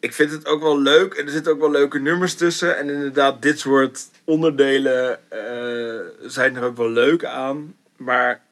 [0.00, 1.14] Ik vind het ook wel leuk.
[1.14, 2.78] En er zitten ook wel leuke nummers tussen.
[2.78, 7.74] En inderdaad, dit soort onderdelen eh, zijn er ook wel leuk aan.
[7.96, 8.42] Maar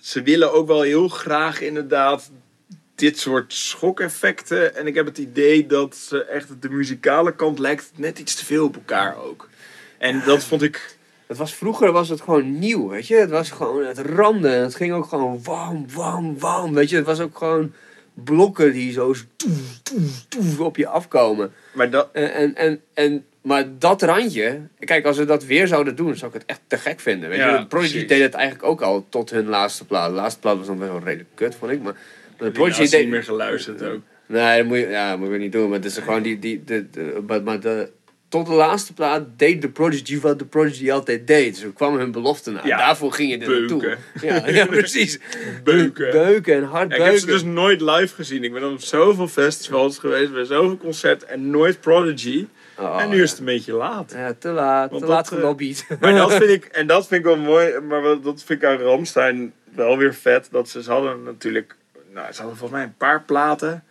[0.00, 2.30] ze willen ook wel heel graag inderdaad
[2.94, 4.76] dit soort schokeffecten.
[4.76, 8.44] En ik heb het idee dat ze echt de muzikale kant lijkt net iets te
[8.44, 9.48] veel op elkaar ook.
[9.98, 10.93] En dat vond ik...
[11.26, 13.16] Het was, vroeger was het gewoon nieuw, weet je.
[13.16, 14.52] Het was gewoon het randen.
[14.52, 16.74] En het ging ook gewoon wam, wam, wam.
[16.74, 17.72] Weet je, het was ook gewoon
[18.14, 21.52] blokken die zo toef, toef, toef op je afkomen.
[21.72, 24.60] Maar dat, En, en, en, en, maar dat randje...
[24.78, 27.28] Kijk, als ze dat weer zouden doen, zou ik het echt te gek vinden.
[27.28, 30.08] Weet Ja, je, Prodigy deed het eigenlijk ook al tot hun laatste plaat.
[30.08, 31.82] De laatste plaat was dan wel redelijk kut, vond ik.
[31.82, 31.96] Maar,
[32.38, 33.00] maar de Prodigy deed...
[33.00, 34.00] niet meer geluisterd ook.
[34.26, 35.68] Nee, dat moet je, ja, dat moet je niet doen.
[35.68, 36.38] Maar het is gewoon die...
[36.38, 37.90] die de, maar de,
[38.34, 41.56] tot de laatste plaat deed de Prodigy wat de Prodigy altijd deed.
[41.56, 42.60] Ze kwamen hun belofte na.
[42.64, 43.80] Ja, Daarvoor ging je er naartoe.
[43.80, 43.98] beuken.
[44.20, 45.18] Ja, ja, precies.
[45.64, 46.10] Beuken.
[46.10, 48.44] Beuken en hard Ja, ik heb ze dus nooit live gezien.
[48.44, 52.46] Ik ben op zoveel festivals geweest, bij zoveel concerten en nooit Prodigy.
[52.78, 54.12] Oh, en nu is het een beetje laat.
[54.16, 54.90] Ja, te laat.
[54.90, 55.86] Want te dat, laat eh, gelobbyd.
[56.00, 58.76] Maar dat vind ik, en dat vind ik wel mooi, maar dat vind ik aan
[58.76, 60.48] Ramstein wel weer vet.
[60.50, 61.76] Dat ze, ze hadden natuurlijk,
[62.12, 63.84] nou, ze hadden volgens mij een paar platen.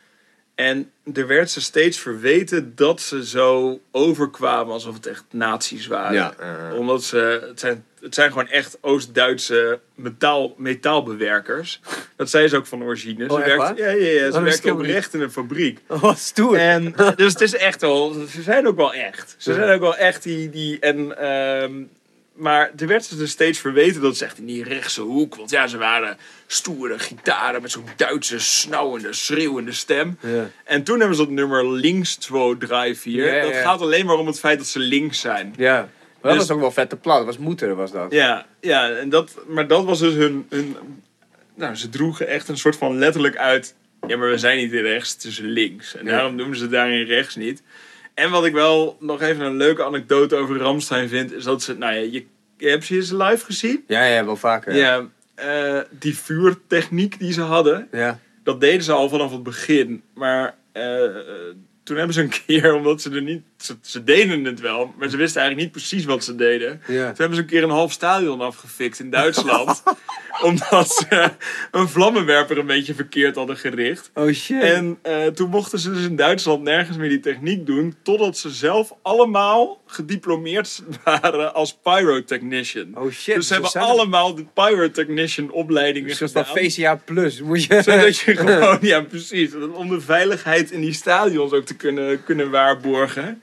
[0.55, 6.13] En er werd ze steeds verweten dat ze zo overkwamen alsof het echt nazi's waren.
[6.13, 6.77] Ja, eh.
[6.77, 11.79] Omdat ze, het zijn, het zijn gewoon echt Oost-Duitse metaal, metaalbewerkers.
[12.15, 13.25] Dat zei ze ook van origine.
[13.25, 13.77] Ze Oh, echt werkt, waar?
[13.77, 15.79] ja, ja, ze werkt ik helemaal oprecht in een fabriek.
[15.87, 16.57] Oh, wat stoer.
[16.57, 19.35] En, dus het is echt wel, ze zijn ook wel echt.
[19.37, 19.57] Ze Ja.
[19.57, 21.73] zijn ook wel echt die, die en, ehm,
[22.33, 25.49] maar er werd ze dus steeds verweten dat ze echt in die rechtse hoek, want
[25.49, 26.17] ja, ze waren
[26.47, 30.17] stoere gitaren met zo'n Duitse snauwende, schreeuwende stem.
[30.19, 30.49] Ja.
[30.63, 33.25] En toen hebben ze dat nummer links 2, 3, 4.
[33.25, 33.61] Ja, ja, Dat ja.
[33.61, 35.53] gaat alleen maar om het feit dat ze links zijn.
[35.57, 35.89] ja.
[36.21, 37.17] Dat Dus- was ook wel vette plat.
[37.17, 38.11] Dat was moeder, was dat.
[38.11, 40.75] Ja, ja en dat, maar dat was dus hun, hun.
[41.55, 43.75] Nou, ze droegen echt een soort van letterlijk uit.
[44.07, 45.95] Ja, maar we zijn niet in rechts, het is links.
[45.95, 47.61] En daarom noemen ze daarin rechts niet.
[48.13, 51.77] En wat ik wel nog even een leuke anekdote over Ramstein vind, is dat ze.
[51.77, 52.25] Nou ja, je,
[52.57, 53.83] je hebt ze eens live gezien?
[53.87, 54.75] Ja, ja, wel vaker.
[54.75, 55.07] Ja.
[55.35, 58.19] eh, die vuurtechniek die ze hadden, ja.
[58.43, 60.03] dat deden ze al vanaf het begin.
[60.13, 61.03] Maar eh,
[61.83, 63.41] toen hebben ze een keer, omdat ze er niet.
[63.57, 66.81] Ze, ze deden het wel, maar ze wisten eigenlijk niet precies wat ze deden.
[66.85, 69.83] Toen hebben ze een keer een half stadion afgefikt in Duitsland.
[70.41, 71.31] omdat ze
[71.71, 74.11] een vlammenwerper een beetje verkeerd hadden gericht.
[74.13, 74.61] Oh shit.
[74.61, 77.95] En eh, toen mochten ze dus in Duitsland nergens meer die techniek doen.
[78.03, 82.91] Totdat ze zelf allemaal gediplomeerd waren als pyrotechnician.
[82.95, 83.35] oh shit.
[83.35, 86.45] dus ze hebben zijn- allemaal de pyrotechnician opleidingen van gedaan.
[86.45, 87.41] VCA Plus.
[87.41, 87.81] Moet je...
[87.81, 92.51] Zodat je gewoon, ja precies, om de veiligheid in die stadions ook te kunnen, kunnen
[92.51, 93.41] waarborgen.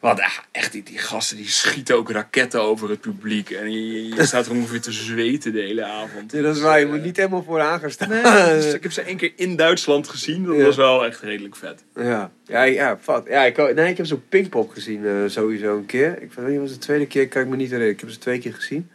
[0.00, 3.50] Want ah, echt, die, die gasten die schieten ook raketten over het publiek.
[3.50, 6.32] En je, je staat er ongeveer te zweten de hele avond.
[6.32, 6.80] Ja, dat is waar.
[6.80, 8.08] Je moet niet helemaal vooraan gaan staan.
[8.08, 10.44] Nee, dus ik heb ze één keer in Duitsland gezien.
[10.44, 10.64] Dat Ja.
[10.64, 11.84] was wel echt redelijk vet.
[11.94, 13.26] Ja, ja, ja, vat.
[13.28, 16.22] Ja, ik, nee, ik heb zo'n Pinkpop gezien eh, sowieso een keer.
[16.22, 17.94] Ik weet niet, was de tweede keer, kan ik me niet herinneren.
[17.94, 18.90] Ik heb ze twee keer gezien.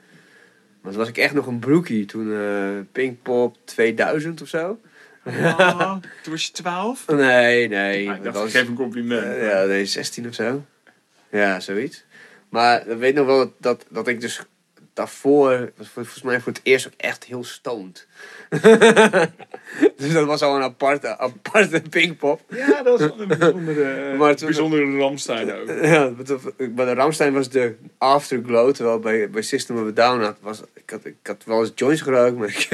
[0.81, 2.05] Maar toen was ik echt nog een broekie.
[2.05, 4.79] Toen eh Pinkpop 2000 of zo.
[5.25, 5.91] Oh,
[6.23, 7.05] toen was je 12?
[7.07, 8.09] Nee, nee.
[8.09, 9.23] Ah, ik dat ik was- geef een compliment.
[9.23, 10.65] Eh, ja, nee, 16 of zo.
[11.35, 12.05] Ja, zoiets.
[12.49, 14.41] Maar ik weet nog wel dat, dat, dat ik dus
[14.93, 18.07] daarvoor, was voor- volgens mij voor het eerst ook echt heel stoned.
[19.97, 22.41] dus dat was al een aparte, aparte Pinkpop.
[22.49, 25.67] Ja, dat wel een bijzondere, Maar toen- bijzondere Ramstein ook.
[25.85, 26.11] Ja,
[26.75, 30.61] maar de Ramstein was de afterglow, terwijl bij, bij System of a Down had, was,
[30.73, 32.69] ik had, ik had wel eens joints gerookt, maar ik,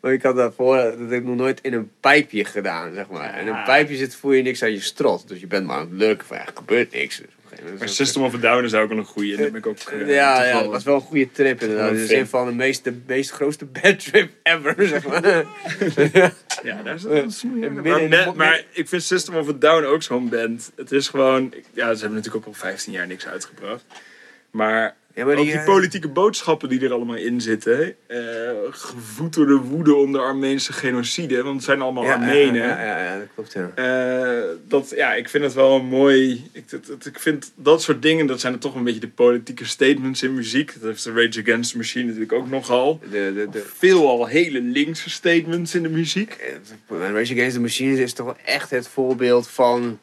[0.00, 3.34] maar ik had daarvoor, dat heb ik nog nooit in een pijpje gedaan, zeg maar.
[3.34, 5.88] En een pijpje zit, voel je niks aan je strot, dus je bent maar aan
[5.90, 7.16] het lurken van, ja, er gebeurt niks.
[7.16, 7.26] Dus
[7.60, 9.36] Maar het- System of a Down is ook wel een goeie.
[9.36, 11.90] Daar ben ik ook eh, ja, ja, het was wel een goede trip inderdaad.
[11.90, 15.44] In de zin van de meest, de meest grootste bad trip ever, zeg maar.
[16.62, 17.74] Ja, daar dat een snoeien.
[17.74, 20.72] midden Maar, met- maar ik vind System of a Down ook zo'n band.
[20.76, 21.54] Het is gewoon...
[21.72, 23.84] Ja, ze hebben natuurlijk ook al 15 jaar niks uitgebracht.
[24.50, 27.94] Maar, Ja, maar die eh, politieke boodschappen die er allemaal in zitten.
[28.06, 28.18] eh
[28.70, 31.42] gevoed door de woede om de Armeense genocide.
[31.42, 32.54] Want het zijn allemaal ja, Armenen.
[32.62, 33.70] Ja, ja, ja, dat klopt, ja.
[33.74, 36.50] Eh, dat, ja, ik vind het wel een mooi.
[36.52, 39.08] Ik, dat- dat- ik vind dat soort dingen, dat zijn er toch een beetje de
[39.08, 40.72] politieke statements in muziek.
[40.72, 43.00] Dat heeft de Rage Against the Machine natuurlijk ook nogal.
[43.02, 46.36] De, de, de, Veelal hele linkse statements in de muziek.
[46.88, 49.98] Rage Against the Machine is toch wel echt het voorbeeld van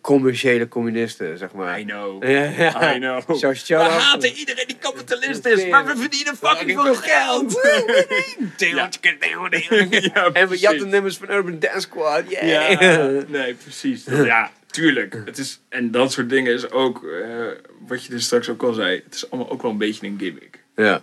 [0.00, 1.80] commerciële communisten, zeg maar.
[1.80, 2.22] I know.
[2.24, 2.94] Ja.
[2.94, 3.22] I know.
[3.66, 7.60] We haten iedereen die kapitalist is, maar we verdienen fucking veel geld.
[8.56, 10.32] Ja.
[10.32, 12.22] En we jatten nummers van Urban Dance Squad.
[12.30, 12.80] Yeah.
[12.80, 14.04] Ja, nee, precies.
[14.04, 15.22] Ja, tuurlijk.
[15.24, 17.46] Het is, en dat soort dingen is ook, eh,
[17.86, 20.16] wat je dus straks ook al zei, het is allemaal ook wel een beetje een
[20.18, 20.62] gimmick.
[20.76, 21.02] ja.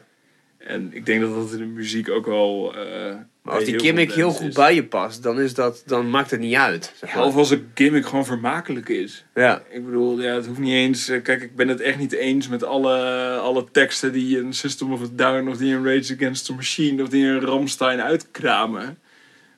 [0.57, 2.75] En ik denk dat dat in de muziek ook wel.
[2.75, 4.53] eh, Maar als die gimmick heel goed is.
[4.55, 6.93] bij je past, dan, is dat, dan maakt het niet uit.
[6.95, 7.23] Zeg maar.
[7.23, 9.25] of als een gimmick gewoon vermakelijk is.
[9.35, 9.63] Ja.
[9.69, 11.07] Ik bedoel, ja, het hoeft niet eens.
[11.09, 12.97] eh, Kijk, ik ben het echt niet eens met alle,
[13.37, 17.03] alle teksten die een System of a Down of die een Rage Against the Machine
[17.03, 18.97] of die een Ramstein uitkramen.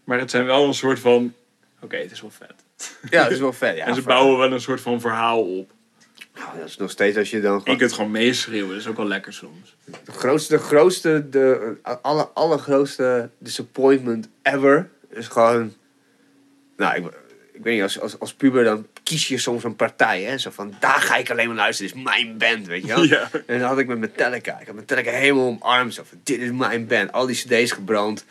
[0.03, 1.33] Maar het zijn wel een soort van.
[1.81, 2.53] Oké, het is wel vet.
[3.09, 3.77] ja, dat is wel vet.
[3.77, 5.71] Ja, en ze bouwen wel een soort van verhaal op.
[6.35, 7.77] Nou, dat is nog steeds als je dan En je gewoon...
[7.77, 9.75] kunt gewoon meeschreeuwen, dat is ook wel lekker soms.
[9.85, 15.73] De grootste, de grootste, de aller, allergrootste disappointment ever is gewoon...
[16.77, 17.05] Nou, ik,
[17.53, 20.37] ik weet niet, als, als, als puber dan kies je soms een partij, hè.
[20.37, 23.03] Zo van, daar ga ik alleen maar luisteren, dit is mijn band, weet je wel.
[23.03, 23.29] Ja.
[23.45, 24.59] En dan had ik met Metallica.
[24.59, 25.93] Ik had Metallica helemaal omarmd.
[25.93, 27.11] Zo van, dit is mijn band.
[27.11, 28.25] Al die cd's gebrand.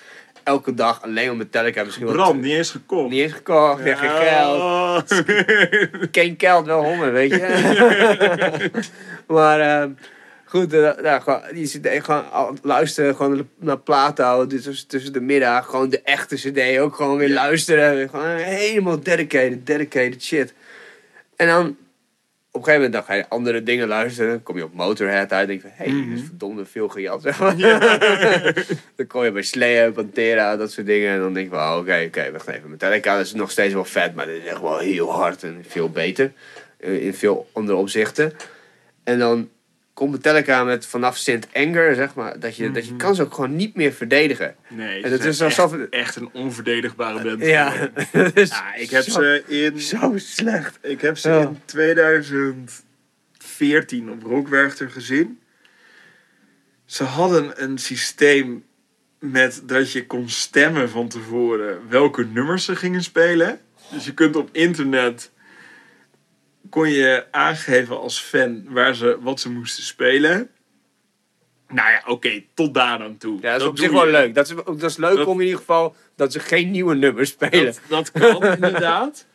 [0.45, 1.85] Elke dag alleen maar Metallica.
[1.85, 3.11] Misschien wel Brand, niet eens gekocht.
[3.11, 3.95] Niet eens gekocht, ja.
[3.95, 5.23] geen geld.
[6.13, 8.71] Geen geld, wel honger, weet je.
[9.27, 9.91] maar ehm,
[10.45, 13.79] goed, eh, nou, gewoon, die CD, gewoon luisteren gewoon naar
[14.15, 14.49] houden.
[14.49, 18.09] Dus tussen- tussen de middag gewoon de echte CD ook gewoon weer luisteren.
[18.09, 20.55] Gewoon helemaal dedicated, dedicated shit.
[21.37, 21.77] En dan
[22.57, 24.31] op een gegeven moment dan ga je andere dingen luisteren.
[24.31, 26.65] Dan kom je op Motorhead uit en denk je van, hé, hey, dit is verdomde
[26.65, 27.23] veel gejat.
[27.27, 27.57] Zeg maar.
[28.97, 31.13] dan kom je bij Slayer, Pantera, dat soort dingen.
[31.13, 32.71] En dan denk je van, oh, oké, oké, wacht even.
[32.71, 35.91] Metallica is nog steeds wel vet, maar dit is echt wel heel hard en veel
[35.91, 36.33] beter.
[36.81, 38.33] eh, In veel andere opzichten.
[39.05, 39.49] En dan
[39.95, 43.35] komt Metallica met vanaf Sint Anger, zeg maar, dat je, dat je kan ze ook
[43.35, 44.55] gewoon niet meer verdedigen.
[44.69, 47.43] Nee, En dat is alsof- echt, echt een onverdedigbare band.
[47.45, 47.73] Ja,
[48.35, 50.79] Ja, ik heb zo, ze in zo slecht.
[50.83, 51.41] Ik heb ze Ja.
[51.41, 55.39] in 2014 op Rockwerchter gezien.
[56.85, 58.65] Ze hadden een systeem
[59.19, 63.61] met dat je kon stemmen van tevoren welke nummers ze gingen spelen.
[63.91, 65.31] Dus je kunt op internet
[66.71, 70.51] kon je aangeven als fan waar ze, wat ze moesten spelen.
[71.69, 73.39] Nou ja, oké, tot daar aan toe.
[73.41, 74.11] Ja, dat is op zich wel je.
[74.13, 74.35] leuk.
[74.35, 77.31] Dat is, dat is leuk Dat- om in ieder geval dat ze geen nieuwe nummers
[77.31, 77.65] spelen.
[77.65, 79.27] Dat, dat kan inderdaad.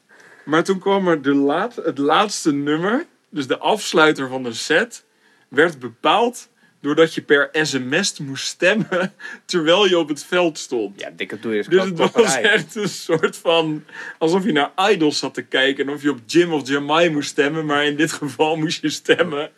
[0.45, 5.05] Maar toen kwam er de laat, het laatste nummer, dus de afsluiter van de set,
[5.47, 6.48] werd bepaald
[6.81, 9.13] doordat je per sms moest stemmen
[9.45, 10.99] terwijl je op het veld stond.
[10.99, 13.83] Ja, dikke doe je Dus het was echt een soort van
[14.17, 17.29] alsof je naar Idols zat te kijken en of je op Jim of Jamai moest
[17.29, 19.51] stemmen, maar in dit geval moest je stemmen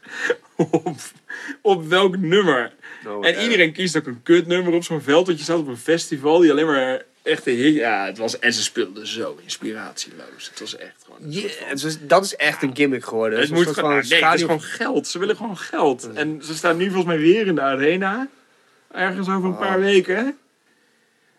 [0.56, 1.00] op,
[1.62, 2.74] op welk nummer.
[3.08, 5.26] Oh, En iedereen kiest ook een kutnummer op zo'n veld.
[5.26, 7.76] Want je staat op een festival die alleen maar echte hit...
[7.76, 8.40] Ja, het was...
[8.40, 10.50] En ze speelden zo inspiratieloos.
[10.50, 11.32] Het was echt gewoon...
[11.70, 13.40] een dat is echt een gimmick geworden.
[13.40, 14.04] het een moet gewoon...
[14.10, 15.08] nee, het is gewoon geld.
[15.08, 16.10] Ze willen gewoon geld.
[16.14, 18.28] En ze staan nu volgens mij weer in de arena.
[18.92, 19.84] Ergens over een paar Oh.
[19.84, 20.38] weken.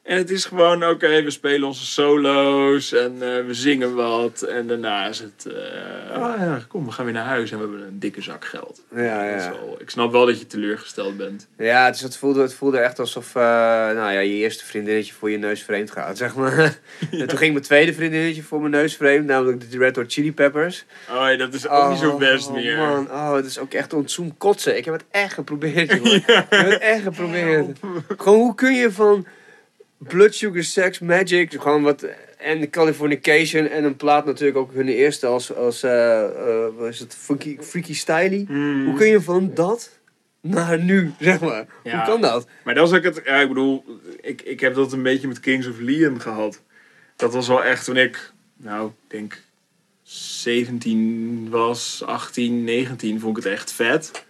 [0.03, 4.43] En het is gewoon, oké, we spelen onze solo's en eh, we zingen wat.
[4.43, 7.63] En daarna is het, eh, ah ja, kom, we gaan weer naar huis en we
[7.63, 8.83] hebben een dikke zak geld.
[8.95, 9.51] Ja, ja.
[9.51, 11.49] wel- ik snap wel dat je teleurgesteld bent.
[11.59, 15.31] Ja, dus het, voelde, het voelde echt alsof uh, nou ja, je eerste vriendinnetje voor
[15.31, 16.59] je neus vreemd gaat, zeg maar.
[17.11, 20.33] en toen ging mijn tweede vriendinnetje voor mijn neus vreemd, namelijk de Red Hot Chili
[20.33, 20.85] Peppers.
[21.11, 22.77] Oh, ja, dat is ook niet zo best Oh, meer.
[22.77, 24.77] man, oh, het is ook echt ontzoom kotsen.
[24.77, 26.15] Ik heb het echt geprobeerd, jongen.
[26.23, 27.79] Ik heb het echt geprobeerd.
[28.17, 29.27] Gewoon, hoe kun je van
[30.09, 32.07] Blood Sugar Sex Magic, gewoon wat...
[32.39, 36.99] En Californication en een plaat natuurlijk ook hun eerste als, als eh, eh, wat is
[36.99, 38.45] het, Freaky, Freaky Styly.
[38.49, 38.87] Hmm.
[38.87, 39.99] Hoe kun je van dat
[40.41, 41.67] naar nu, zeg maar?
[41.83, 41.97] Ja.
[41.97, 42.47] Hoe kan dat?
[42.65, 43.85] Maar dat is ook het, ja, ik bedoel,
[44.21, 46.63] ik, ik heb dat een beetje met Kings of Leon gehad.
[47.17, 49.43] Dat was wel echt toen ik, nou, ik denk
[50.03, 54.25] 17 was, 18, 19, vond ik het echt vet.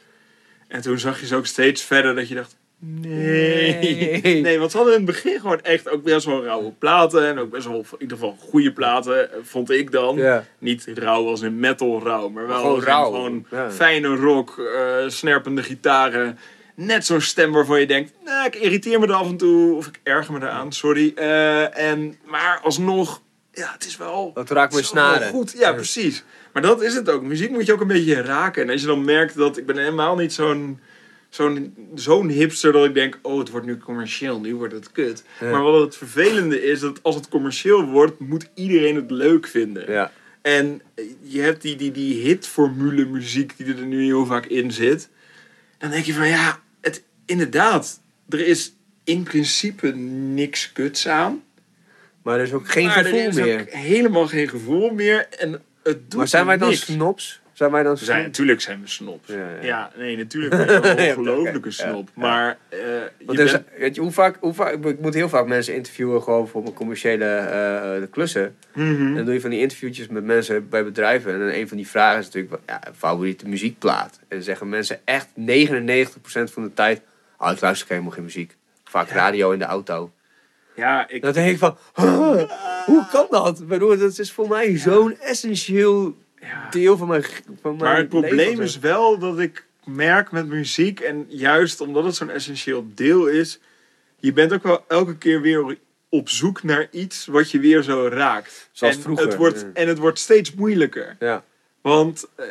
[0.68, 4.20] En toen zag je ze ook steeds verder dat je dacht, nee.
[4.22, 4.41] Nee.
[4.41, 7.26] Nee, want ze hadden in het begin gewoon echt ook best wel rauwe platen.
[7.26, 10.16] En ook best wel, in ieder geval, goede platen, vond ik dan.
[10.16, 10.45] Ja.
[10.59, 13.05] Niet rauw als in metal rauw, maar wel Gewoon rauw.
[13.12, 13.70] Gewoon Ja.
[13.70, 16.39] fijne rock, eh, snerpende gitaren.
[16.74, 19.74] Net zo'n stem waarvan je denkt, nou, ik irriteer me er af en toe.
[19.74, 21.12] Of ik erger me eraan, sorry.
[21.14, 23.22] Eh, en, maar alsnog,
[23.53, 24.30] ja, het is wel...
[24.35, 25.28] Dat raakt wel snaren.
[25.28, 26.24] Goed, ja, precies.
[26.53, 27.22] Maar dat is het ook.
[27.22, 28.62] Muziek moet je ook een beetje raken.
[28.62, 29.57] En als je dan merkt dat...
[29.57, 30.80] Ik ben helemaal niet zo'n
[31.35, 33.18] zo'n zo'n hipster dat ik denk...
[33.22, 34.41] Oh, het wordt nu commercieel.
[34.41, 35.24] Nu wordt het kut.
[35.41, 35.51] Ja.
[35.51, 36.80] Maar wat het vervelende is...
[36.80, 38.18] Dat als het commercieel wordt...
[38.20, 39.93] Moet iedereen het leuk vinden.
[39.93, 40.12] Ja.
[40.43, 40.83] En
[41.20, 45.09] je hebt die, die, die hitformule muziek die er nu heel vaak in zit.
[45.78, 48.74] Dan denk je van ja, het, inderdaad, er is
[49.05, 49.89] in principe
[50.35, 51.43] niks kuts aan.
[52.22, 53.61] Maar er is ook geen maar gevoel er is meer.
[53.61, 55.28] ook helemaal geen gevoel meer.
[55.28, 56.85] En het doet Maar zijn wij dan niks.
[56.85, 57.41] snobs?
[57.62, 59.28] Zijn wij dan zijn, natuurlijk zijn we snobs.
[59.28, 59.90] Ja, Ja, ja.
[59.96, 62.08] nee, natuurlijk ben je een ongelofelijke snop.
[62.14, 62.78] Maar eh,
[63.18, 66.22] je is- bent- weet je, hoe vaak, hoe vaak, ik moet heel vaak mensen interviewen
[66.22, 68.56] gewoon voor mijn commerciële eh, klussen.
[68.74, 69.06] Mhm.
[69.06, 71.32] En dan doe je van die interviewtjes met mensen bij bedrijven.
[71.32, 74.18] En dan een van die vragen is natuurlijk, ja, favoriete muziekplaat.
[74.20, 77.00] En dan zeggen mensen echt 99% van de tijd,
[77.38, 78.56] oh, ik luister helemaal geen muziek.
[78.84, 80.12] Vaak radio in de auto.
[80.74, 82.42] ja, ik, Dan denk ik van, huh,
[82.86, 83.60] hoe kan dat?
[83.60, 86.68] Ik bedoel, dat is voor mij zo'n essentieel ja.
[86.70, 88.64] deel van mijn van mijn Maar het probleem leven.
[88.64, 93.59] is wel dat ik merk met muziek, en juist omdat het zo'n essentieel deel is,
[94.18, 95.78] je bent ook wel elke keer weer
[96.09, 98.68] op zoek naar iets wat je weer zo raakt.
[98.72, 99.66] Zoals en vroeger, Het wordt.
[99.72, 101.16] En het wordt steeds moeilijker.
[101.18, 101.45] Ja.
[101.80, 102.47] Want eh,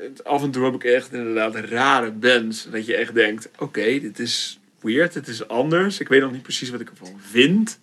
[0.00, 2.68] het- af en toe heb ik echt inderdaad rare bands.
[2.70, 6.00] Dat je echt denkt, oké, dit is weird, dit is anders.
[6.00, 7.78] Ik weet nog niet precies wat ik ervan vind.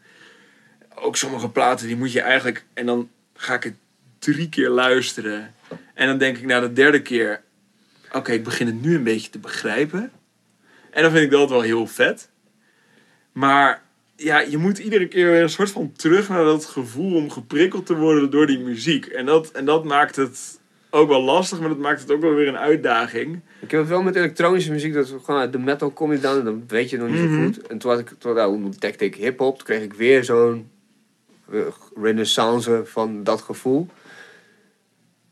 [0.96, 2.64] Ook sommige platen, die moet je eigenlijk...
[2.74, 3.74] En dan ga ik het
[4.22, 5.54] drie keer luisteren.
[5.94, 7.42] En dan denk ik na de derde keer...
[8.12, 10.12] Oké, ik begin het nu een beetje te begrijpen.
[10.92, 12.30] En dan vind ik dat wel heel vet.
[13.32, 13.82] Maar
[14.16, 17.86] ja, je moet iedere keer weer een soort van terug naar dat gevoel om geprikkeld
[17.86, 19.06] te worden door die muziek.
[19.06, 20.60] En dat, en dat maakt het
[20.90, 23.40] ook wel lastig, maar dat maakt het ook wel weer een uitdaging.
[23.60, 26.44] Ik heb het wel met elektronische muziek, dat gewoon uit de metal kom je dan,
[26.46, 27.34] dan weet je nog niet Mhm.
[27.38, 27.68] zo goed.
[27.68, 30.70] En toen, had ik, toen nou, ontdekte ik hip-hop, toen kreeg ik weer zo'n
[31.52, 31.60] eh,
[32.02, 33.88] renaissance van dat gevoel.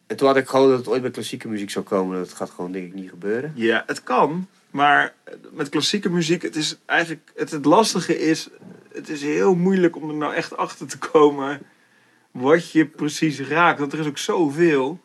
[0.09, 2.17] En toen had ik gewoon dat het ooit bij klassieke muziek zou komen.
[2.17, 3.51] Dat gaat gewoon denk ik niet gebeuren.
[3.55, 5.13] Ja, het kan, maar
[5.51, 8.49] met klassieke muziek, het is eigenlijk, het, het lastige is,
[8.93, 11.61] het is heel moeilijk om er nou echt achter te komen
[12.31, 13.79] wat je precies raakt.
[13.79, 14.99] Want er is ook zoveel.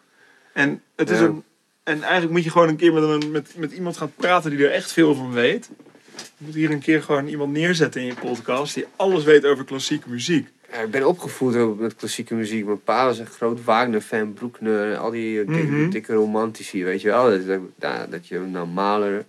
[0.52, 1.24] En het is Ja.
[1.24, 1.42] een,
[1.82, 4.64] en eigenlijk moet je gewoon een keer met, een, met, met iemand gaan praten die
[4.66, 5.70] er echt veel van weet.
[6.16, 9.64] Je moet hier een keer gewoon iemand neerzetten in je podcast die alles weet over
[9.64, 10.48] klassieke muziek.
[10.74, 12.64] Ja, ik ben opgevoed met klassieke muziek.
[12.64, 15.90] Mijn pa was een groot Wagner-fan, Broekner, al die eh, dikke, Mhm.
[15.90, 17.46] dikke romantici, weet je wel.
[17.78, 19.24] Dat, dat, je nou Mahler...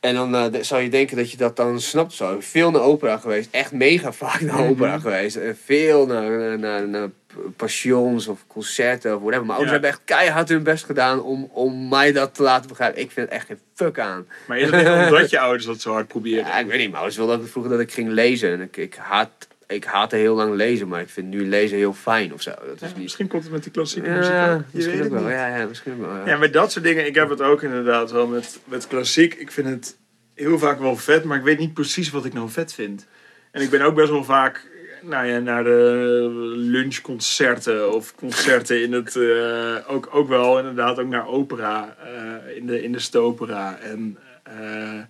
[0.00, 2.12] En dan eh, zou je denken dat je dat dan snapt.
[2.12, 2.36] Zo.
[2.40, 3.48] Veel naar opera geweest.
[3.50, 4.68] Echt mega vaak naar Mhm.
[4.68, 5.36] opera geweest.
[5.36, 7.08] En veel naar, naar, naar, naar
[7.56, 9.46] passions of concerten of whatever.
[9.46, 9.80] Mijn ouders Ja.
[9.80, 13.00] hebben echt keihard hun best gedaan om, om mij dat te laten begrijpen.
[13.00, 14.26] Ik vind het echt geen fuck aan.
[14.46, 16.44] Maar is het niet omdat je ouders dat zo hard proberen?
[16.44, 16.84] Ja, ik weet niet.
[16.90, 18.52] Mijn ouders wilden vroeger dat ik ging lezen.
[18.52, 19.30] En ik, ik, haat,
[19.74, 20.88] ik haatte heel lang lezen.
[20.88, 22.50] Maar ik vind nu lezen heel fijn of zo.
[22.50, 22.96] Dat is Ja, niet...
[22.96, 24.58] misschien komt het met die klassieke muziek Ja, ook.
[24.60, 25.28] Je misschien weet ook het wel.
[25.30, 25.38] niet.
[25.38, 26.16] Ja, ja, misschien ook wel.
[26.16, 26.26] Ja.
[26.26, 27.06] Ja, met dat soort dingen.
[27.06, 29.34] Ik heb het ook inderdaad wel met, met klassiek.
[29.34, 29.98] Ik vind het
[30.34, 33.06] heel vaak wel vet, maar ik weet niet precies wat ik nou vet vind.
[33.50, 34.70] En ik ben ook best wel vaak
[35.02, 39.16] nou ja, naar de lunchconcerten of concerten in het...
[39.16, 43.78] eh, ook, ook wel inderdaad ook naar opera eh, in, de, in de Stopera.
[43.78, 45.00] En eh,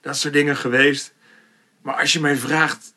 [0.00, 1.14] dat soort dingen geweest.
[1.82, 2.94] Maar als je mij vraagt...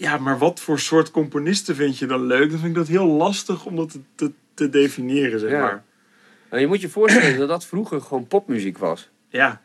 [0.00, 2.50] Ja, maar wat voor soort componisten vind je dan leuk?
[2.50, 5.60] Dan vind ik dat heel lastig om dat te, te, te definiëren, zeg Ja.
[5.60, 5.82] maar.
[6.50, 9.08] Nou, je moet je voorstellen dat dat vroeger gewoon popmuziek was.
[9.28, 9.60] Ja.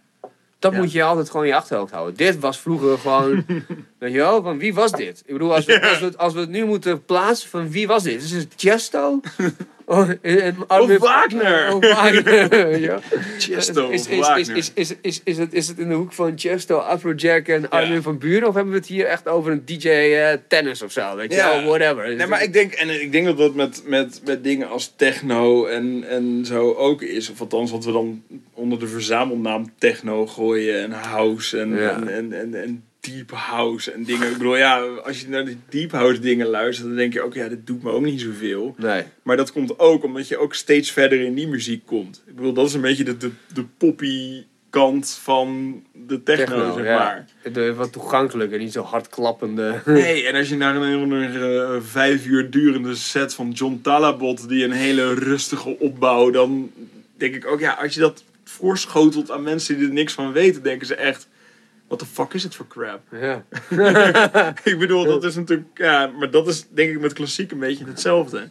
[0.59, 0.77] Dat Ja.
[0.79, 2.15] moet je altijd gewoon in je achterhoofd houden.
[2.15, 3.45] Dit was vroeger gewoon,
[3.99, 5.23] weet je wel, van wie was dit?
[5.25, 7.87] Ik bedoel, als we, als we, het- als we het nu moeten plaatsen van wie
[7.87, 8.23] was dit?
[8.23, 9.19] Is het Chesto?
[9.87, 11.73] Oh, en, Armin- Wagner.
[11.73, 12.77] Oh, Wagner.
[12.89, 12.99] ja.
[13.37, 14.55] Chesto is, of is, is, Wagner.
[14.57, 18.01] is, is, is, is, het, is het in de hoek van Chesto, Afrojack en Armin
[18.01, 18.47] van Buren?
[18.47, 21.15] Of hebben we het hier echt over een DJ eh, tennis of zo?
[21.15, 21.49] Weet je Ja.
[21.61, 22.15] wel, whatever.
[22.15, 25.65] Nee, maar ik denk, en ik denk dat dat met, met, met dingen als techno
[25.65, 27.29] en, en zo ook is.
[27.29, 28.23] Of althans, wat we dan
[28.53, 31.89] onder de verzamelnaam techno gooien en house en, Ja.
[31.95, 34.31] en, en, en, en deep house en dingen.
[34.31, 37.33] Ik bedoel, ja, als je naar die deep house dingen luistert, dan denk je ook,
[37.33, 38.75] ja, dit doet me ook niet zoveel.
[38.77, 39.03] Nee.
[39.23, 42.23] Maar dat komt ook omdat je ook steeds verder in die muziek komt.
[42.27, 46.73] Ik bedoel, dat is een beetje de, de, de poppy kant van de techno, Techno,
[46.73, 46.97] zeg ja.
[46.97, 47.25] maar.
[47.53, 49.81] De, wat toegankelijker, niet zo hard klappende.
[49.85, 51.41] Nee, en als je naar een, een,
[51.71, 56.71] een vijf uur durende set van John Talabot, die een hele rustige opbouw, dan
[57.17, 60.63] denk ik ook, ja, als je dat voorschotelt aan mensen die er niks van weten,
[60.63, 61.27] denken ze echt,
[61.87, 63.01] what the fuck is het voor crap?
[63.11, 63.45] Ja.
[64.71, 67.85] ik bedoel, dat is natuurlijk, ja, maar dat is denk ik met klassiek een beetje
[67.85, 68.49] hetzelfde.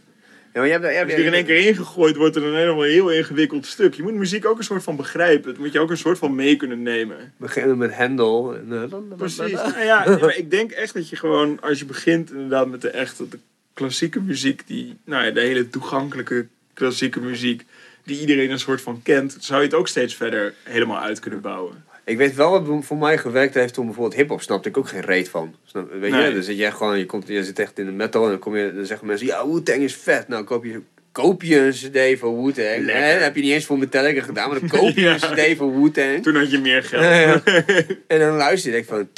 [0.54, 2.44] Ja, maar je hebt, je hebt, Als je er in één keer ingegooid wordt, er
[2.44, 3.94] een helemaal heel ingewikkeld stuk.
[3.94, 5.50] Je moet muziek ook een soort van begrijpen.
[5.50, 7.32] Het moet je ook een soort van mee kunnen nemen.
[7.36, 8.54] beginnen met Hendel.
[8.54, 9.52] En, eh, Precies.
[9.52, 12.90] Nou ja, maar ik denk echt dat je gewoon, als je begint inderdaad met de
[12.90, 13.38] echte de
[13.72, 17.64] klassieke muziek, die, nou ja, de hele toegankelijke klassieke muziek,
[18.04, 21.40] die iedereen een soort van kent, zou je het ook steeds verder helemaal uit kunnen
[21.40, 21.84] bouwen.
[22.04, 25.00] Ik weet wel wat voor mij gewerkt heeft toen bijvoorbeeld hip-hop snapte ik ook geen
[25.00, 25.54] reet van.
[25.64, 26.22] Snap, weet Nee.
[26.28, 28.30] je, dan zit je echt gewoon, je, komt, je zit echt in de metal en
[28.30, 30.28] dan, kom je, dan zeggen mensen, ja, Wu-Tang is vet.
[30.28, 30.80] Nou, koop je,
[31.12, 32.90] koop je een cd van Wu-Tang.
[32.90, 33.12] Hè?
[33.12, 35.12] Dat heb je niet eens voor Metallica gedaan, maar dan koop je Ja.
[35.12, 35.18] een
[35.52, 36.22] cd van Wu-Tang.
[36.22, 37.02] Toen had je meer geld.
[37.02, 37.42] Ja, ja.
[38.06, 39.08] En dan luister je denk van...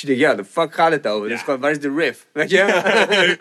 [0.00, 1.28] Ja, de fuck gaat het over?
[1.28, 1.36] Ja.
[1.36, 2.26] gewoon, waar is de riff?
[2.32, 2.64] Weet je?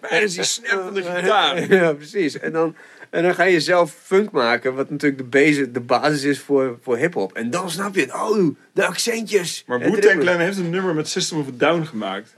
[0.00, 1.72] Waar is die snap van de gitaar?
[1.74, 2.38] Ja, precies.
[2.38, 2.76] En dan,
[3.10, 6.78] en dan ga je zelf funk maken, wat natuurlijk de, base, de basis is voor,
[6.82, 7.32] voor hip-hop.
[7.32, 8.14] En dan snap je het.
[8.14, 9.64] Oh, de accentjes.
[9.66, 10.20] Maar Wu-Tang.
[10.20, 12.36] Clan heeft een nummer met System of a Down gemaakt.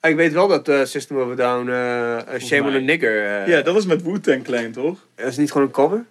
[0.00, 3.62] Ik weet wel dat eh, System of a Down, eh, Shame on a Nigger, Ja,
[3.62, 5.06] dat is met Wu-Tang Clan, toch?
[5.14, 6.04] dat is niet gewoon een cover?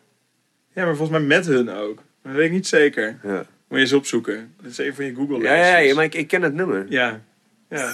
[0.73, 2.01] Ja, maar volgens mij met hun ook.
[2.23, 3.19] Dat weet ik niet zeker.
[3.23, 4.53] Ja, Moet je eens opzoeken.
[4.61, 6.85] Dat is een van je google ja, ja, ja, maar ik, ik ken het nummer.
[6.89, 7.21] Ja.
[7.69, 7.93] Ja.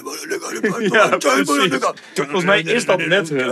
[0.80, 1.78] Ja, precies.
[2.14, 3.50] Volgens mij is dat met hun.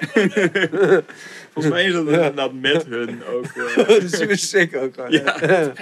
[1.52, 3.44] Volgens mij is dat inderdaad met hun ook.
[3.44, 5.10] eh, dat is super sick ook gewoon.
[5.10, 5.72] Ja.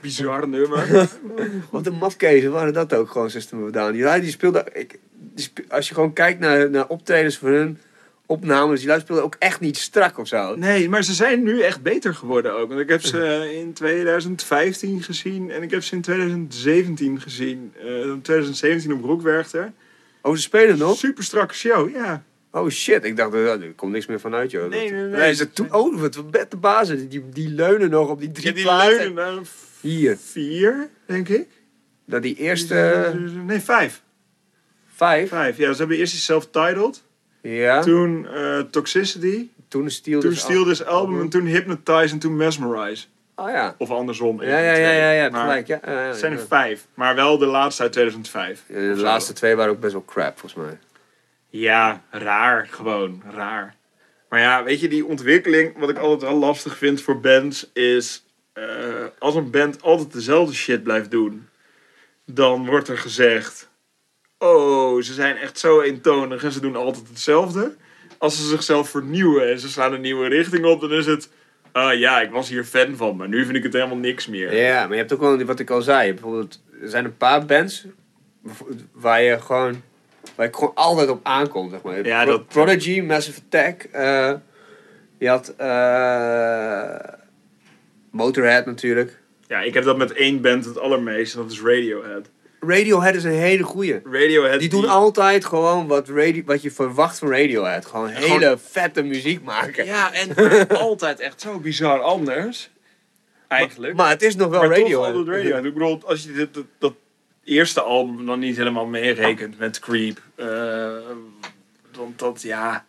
[0.00, 1.08] bizar nummer.
[1.70, 3.92] Wat een mafkezen waren dat ook gewoon, System of Down.
[3.92, 7.78] Die, die speelde, ik, die als je gewoon kijkt naar, naar optredens van hun,
[8.26, 10.56] opnames, die lui speelden ook echt niet strak of zo.
[10.56, 12.68] Nee, maar ze zijn nu echt beter geworden ook.
[12.68, 17.72] Want ik heb ze in 2015 gezien en ik heb ze in 2017 gezien.
[17.78, 19.72] Eh, in 2017 op Rockwerchter.
[20.22, 20.96] Oh, ze spelen nog?
[20.98, 22.24] Super strakke show, ja.
[22.54, 24.68] Oh shit, ik dacht, eh, er komt niks meer vanuit, joh.
[24.68, 25.34] Nee, nee, nee.
[25.34, 27.08] het toen, oh, wat wat de basis.
[27.08, 29.14] Die, die leunen nog op die drie Ja, die platen.
[29.14, 29.46] leunen
[29.80, 30.16] Hier.
[30.16, 31.48] vier, denk ik.
[32.06, 33.12] Dat die eerste
[33.46, 34.02] Nee, vijf.
[34.94, 35.28] vijf.
[35.28, 35.72] Vijf, ja.
[35.72, 37.02] Ze hebben eerst die self-titled.
[37.42, 37.82] Ja.
[37.82, 39.48] Toen eh, Toxicity.
[39.68, 41.20] Toen Steel Toen dus Steal This Album.
[41.20, 43.06] En toen Hypnotize en toen Mesmerize.
[43.36, 43.74] Oh ja.
[43.78, 44.42] Of andersom.
[44.42, 45.66] Ja, ja, ja, ja, gelijk.
[45.66, 46.86] Ja, ja, ja, Het zijn er vijf.
[46.94, 48.62] Maar wel de laatste uit 2005.
[48.66, 50.78] Ja, De laatste twee waren ook best wel crap, volgens mij.
[51.56, 52.66] Ja, raar.
[52.70, 53.76] Gewoon, raar.
[54.28, 58.24] Maar ja, weet je, die ontwikkeling, wat ik altijd wel lastig vind voor bands, is
[58.52, 58.64] eh,
[59.18, 61.48] als een band altijd dezelfde shit blijft doen,
[62.26, 63.68] dan wordt er gezegd,
[64.38, 67.76] oh, ze zijn echt zo eentonig en ze doen altijd hetzelfde.
[68.18, 71.28] Als ze zichzelf vernieuwen en ze slaan een nieuwe richting op, dan is het,
[71.72, 74.56] ah ja, ik was hier fan van, maar nu vind ik het helemaal niks meer.
[74.56, 77.44] Ja, maar je hebt ook wel, wat ik al zei, bijvoorbeeld, er zijn een paar
[77.44, 77.86] bands
[78.92, 79.82] waar je gewoon,
[80.34, 82.06] waar ik gewoon altijd op aankom, zeg maar.
[82.06, 84.32] Ja, Pro- dat- Prodigy, Massive Attack, eh,
[85.18, 87.12] je had eh,
[88.10, 89.18] Motorhead natuurlijk.
[89.48, 92.30] Ja, ik heb dat met één band het allermeest en dat is Radiohead.
[92.60, 94.00] Radiohead is een hele goeie.
[94.04, 97.86] Radiohead Die doen altijd gewoon wat, radio, wat je verwacht van Radiohead.
[97.86, 99.84] Gewoon hele Gewoon- vette muziek maken.
[99.86, 100.36] Ja, en
[100.78, 102.70] altijd echt zo bizar anders.
[103.48, 103.94] Eigenlijk.
[103.96, 105.14] Maar het is nog wel Maar toch Radiohead.
[105.14, 105.64] altijd Radiohead.
[105.64, 106.94] Ik bedoel, als je dit, dat, dat
[107.44, 110.20] eerste album dan niet helemaal meerekent met Creep.
[110.34, 110.96] eh,
[111.96, 112.84] want dat, ja...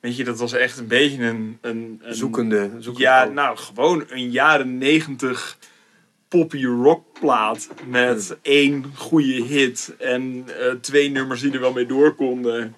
[0.00, 1.58] Weet je, dat was echt een beetje een...
[1.60, 2.70] een, een Zoekende.
[2.78, 3.34] zoekende Ja, album.
[3.34, 5.58] nou, gewoon een jaren negentig
[6.28, 7.68] poppy rockplaat.
[7.86, 9.94] Met één goede hit.
[9.98, 12.76] En eh, twee nummers die er wel mee door konden.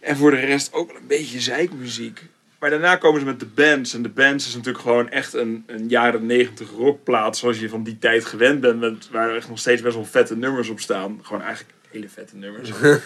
[0.00, 2.22] En voor de rest ook wel een beetje zeikmuziek.
[2.62, 3.94] Maar daarna komen ze met de bands.
[3.94, 7.36] En de bands is natuurlijk gewoon echt een, een jaren negentig rockplaat.
[7.36, 8.80] Zoals je van die tijd gewend bent.
[8.80, 11.18] Met, waar echt nog steeds best wel vette nummers op staan.
[11.22, 12.70] Gewoon eigenlijk hele vette nummers.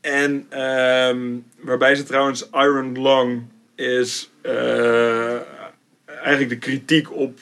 [0.00, 3.42] en ehm, waarbij ze trouwens Iron Lung
[3.74, 5.34] is eh,
[6.04, 7.38] eigenlijk de kritiek op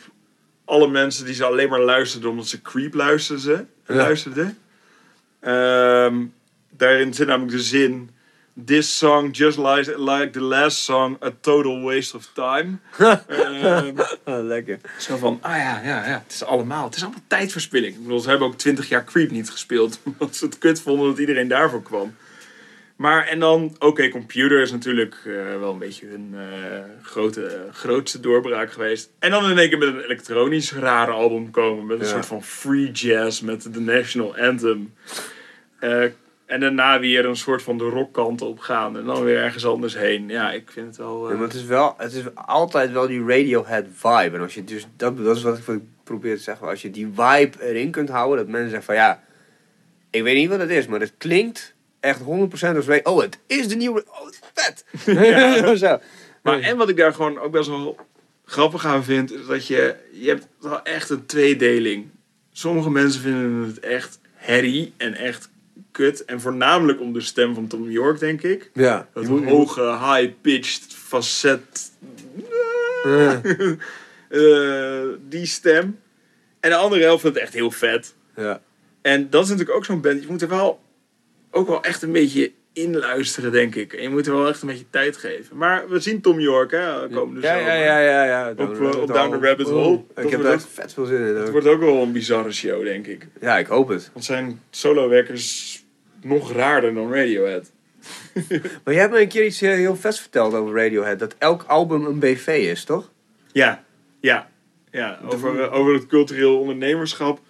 [0.65, 3.69] alle mensen die ze alleen maar luisterden omdat ze Creep luisterden.
[3.87, 3.95] Ja.
[3.95, 4.59] luisterden.
[5.41, 6.25] Ehm,
[6.71, 8.11] daarin zit namelijk de zin...
[8.67, 12.81] This song, just like, like the last song, a total waste of time.
[14.25, 14.79] Oh, lekker.
[14.99, 17.95] zo van, ah ja, ja, ja, het is allemaal, het is allemaal tijdverspilling.
[17.95, 21.09] Ik bedoel, ze hebben ook twintig jaar Creep niet gespeeld, omdat ze het kut vonden
[21.09, 22.15] dat iedereen daarvoor kwam.
[22.97, 28.21] Maar, en dan, oké, Computer is natuurlijk eh, wel een beetje hun eh, grote, grootste
[28.21, 29.11] doorbraak geweest.
[29.19, 32.11] En dan in één keer met een elektronisch rare album komen, met een Ja.
[32.13, 34.95] soort van free jazz, met de National Anthem.
[36.53, 39.67] Eh, en daarna weer een soort van de rockkant op gaan en dan weer ergens
[39.67, 40.29] anders heen.
[40.29, 41.25] Ja, ik vind het wel...
[41.25, 44.37] eh, Ja, maar het is wel, het is altijd wel die Radiohead vibe.
[44.37, 46.69] En als je dus, dat, dat is wat ik probeer te zeggen.
[46.69, 49.23] Als je die vibe erin kunt houden, dat mensen zeggen van ja,
[50.11, 52.25] ik weet niet wat het is, maar het klinkt echt 100%
[52.77, 52.87] als.
[53.03, 54.85] Oh, het is de nieuwe, oh, het is vet.
[55.17, 55.75] Ja.
[55.87, 55.99] Zo.
[56.43, 57.97] Maar en wat ik daar gewoon ook best wel
[58.45, 62.09] grappig aan vind, is dat je, je hebt wel echt een tweedeling.
[62.53, 65.51] Sommige mensen vinden het echt herrie en echt
[65.91, 66.25] kut.
[66.25, 68.71] En voornamelijk om de stem van Tom York, denk ik.
[68.73, 69.09] Ja.
[69.15, 71.91] Dat hoge, high-pitched, facet.
[73.05, 73.41] Ja.
[74.29, 75.99] eh, die stem.
[76.61, 78.15] En de andere helft vindt het echt heel vet.
[78.37, 78.61] Ja.
[79.03, 80.23] En dat is natuurlijk ook zo'n band.
[80.23, 80.81] Je moet er wel
[81.51, 83.93] ook wel echt een beetje in luisteren, denk ik.
[83.93, 85.57] En je moet er wel echt een beetje tijd geven.
[85.57, 87.73] Maar we zien Tom York, hè, komende Ja, zomer.
[87.75, 88.51] ja, ja, ja, ja.
[88.51, 90.01] Op, eh, op Down the Rabbit Hole.
[90.17, 91.35] Ik heb daar echt vet veel zin in.
[91.37, 93.27] Het wordt ook wel een bizarre show, denk ik.
[93.41, 94.11] Ja, ik hoop het.
[94.13, 95.85] Want zijn solo-werkers
[96.23, 97.71] nog raarder dan Radiohead.
[98.85, 101.19] Maar jij hebt me een keer iets heel, heel vets verteld over Radiohead.
[101.19, 103.11] Dat elk album een BV is, toch?
[103.53, 103.85] Ja,
[104.21, 104.51] ja.
[104.91, 107.41] ja over, eh, over het cultureel ondernemerschap.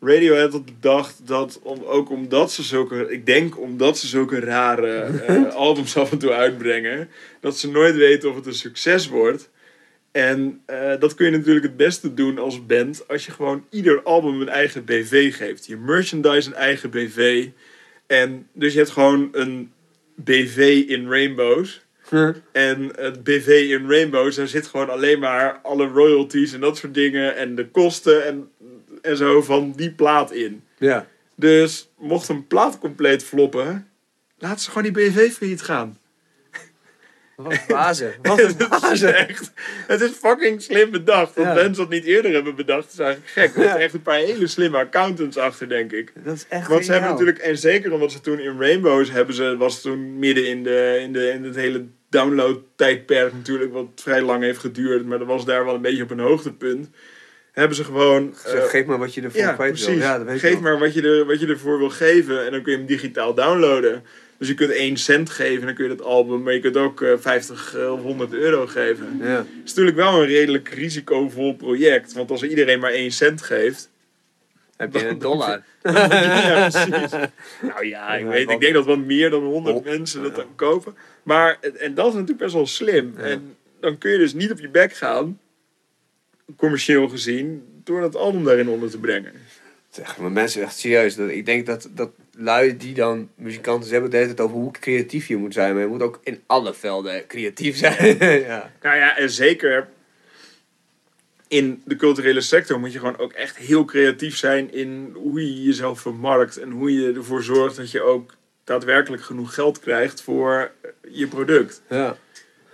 [0.00, 5.00] Radiohead had bedacht dat, om, ook omdat ze zulke, ik denk omdat ze zulke rare
[5.26, 7.08] eh, albums af en toe uitbrengen,
[7.40, 9.50] dat ze nooit weten of het een succes wordt.
[10.12, 14.02] En eh, dat kun je natuurlijk het beste doen als band als je gewoon ieder
[14.02, 15.66] album een eigen BV geeft.
[15.66, 17.48] Je merchandise een eigen BV.
[18.06, 19.72] En dus je hebt gewoon een
[20.14, 21.84] BV in Rainbows.
[22.52, 26.94] En het BV in Rainbows, daar zit gewoon alleen maar alle royalties en dat soort
[26.94, 27.36] dingen.
[27.36, 28.48] En de kosten en,
[29.06, 30.62] en zo van die plaat in.
[30.78, 31.06] Ja.
[31.34, 33.88] Dus mocht een plaat compleet floppen,
[34.38, 35.98] laat ze gewoon die BV failliet gaan.
[37.36, 38.14] Wat een bazen.
[38.22, 39.14] Wat een Het is bazen.
[39.28, 39.52] echt,
[39.86, 41.34] het is fucking slim bedacht.
[41.34, 41.54] Dat Ja.
[41.54, 43.54] mensen dat niet eerder hebben bedacht, is eigenlijk gek.
[43.56, 46.12] Er zitten echt een paar hele slimme accountants achter, denk ik.
[46.24, 49.34] Dat is echt Want ze hebben natuurlijk, en zeker omdat ze toen in Rainbows hebben
[49.34, 53.86] ze, was het toen midden in, de, in, de, in het hele download-tijdperk natuurlijk, wat
[53.94, 56.88] vrij lang heeft geduurd, maar dat was daar wel een beetje op een hoogtepunt.
[57.56, 58.34] Hebben ze gewoon.
[58.44, 59.84] Eh, geef maar wat je ervoor ja, kwijt wil.
[59.84, 60.02] precies.
[60.02, 60.60] Ja, dat weet ik Geef wel.
[60.62, 63.34] maar wat je, er, wat je ervoor wil geven en dan kun je hem digitaal
[63.34, 64.04] downloaden.
[64.38, 66.76] Dus je kunt 1 cent geven en dan kun je dat album, maar je kunt
[66.76, 69.18] ook eh, 50 of 100 euro geven.
[69.22, 69.26] Ja.
[69.26, 73.90] Het is natuurlijk wel een redelijk risicovol project, want als iedereen maar 1 cent geeft,
[74.76, 75.62] Heb je een dollar?
[75.82, 77.10] ja, precies.
[77.62, 80.54] Nou ja, ik, weet, ik denk dat wat meer dan 100 Oh, mensen dat dan
[80.56, 80.94] kopen.
[81.22, 83.14] Maar, en dat is natuurlijk best wel slim.
[83.16, 85.38] En dan kun je dus niet op je bek gaan,
[86.56, 89.32] commercieel gezien, door dat album daarin onder te brengen.
[89.90, 91.14] Zeg, maar mensen echt serieus.
[91.14, 95.28] Dat, ik denk dat, dat lui die dan muzikanten hebben het tijd over hoe creatief
[95.28, 95.72] je moet zijn.
[95.72, 98.18] Maar je moet ook in alle velden creatief zijn.
[98.40, 98.72] ja.
[98.82, 99.88] Nou ja, en zeker
[101.48, 105.62] in de culturele sector moet je gewoon ook echt heel creatief zijn in hoe je
[105.62, 108.34] jezelf vermarkt en hoe je ervoor zorgt dat je ook
[108.64, 110.70] daadwerkelijk genoeg geld krijgt voor
[111.08, 111.82] je product.
[111.88, 112.16] ja.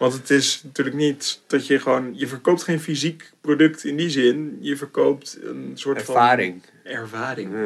[0.03, 4.11] Want het is natuurlijk niet dat je gewoon, je verkoopt geen fysiek product in die
[4.11, 6.63] zin, je verkoopt een soort Ervaring.
[6.83, 7.53] van ervaring.
[7.53, 7.59] Ja.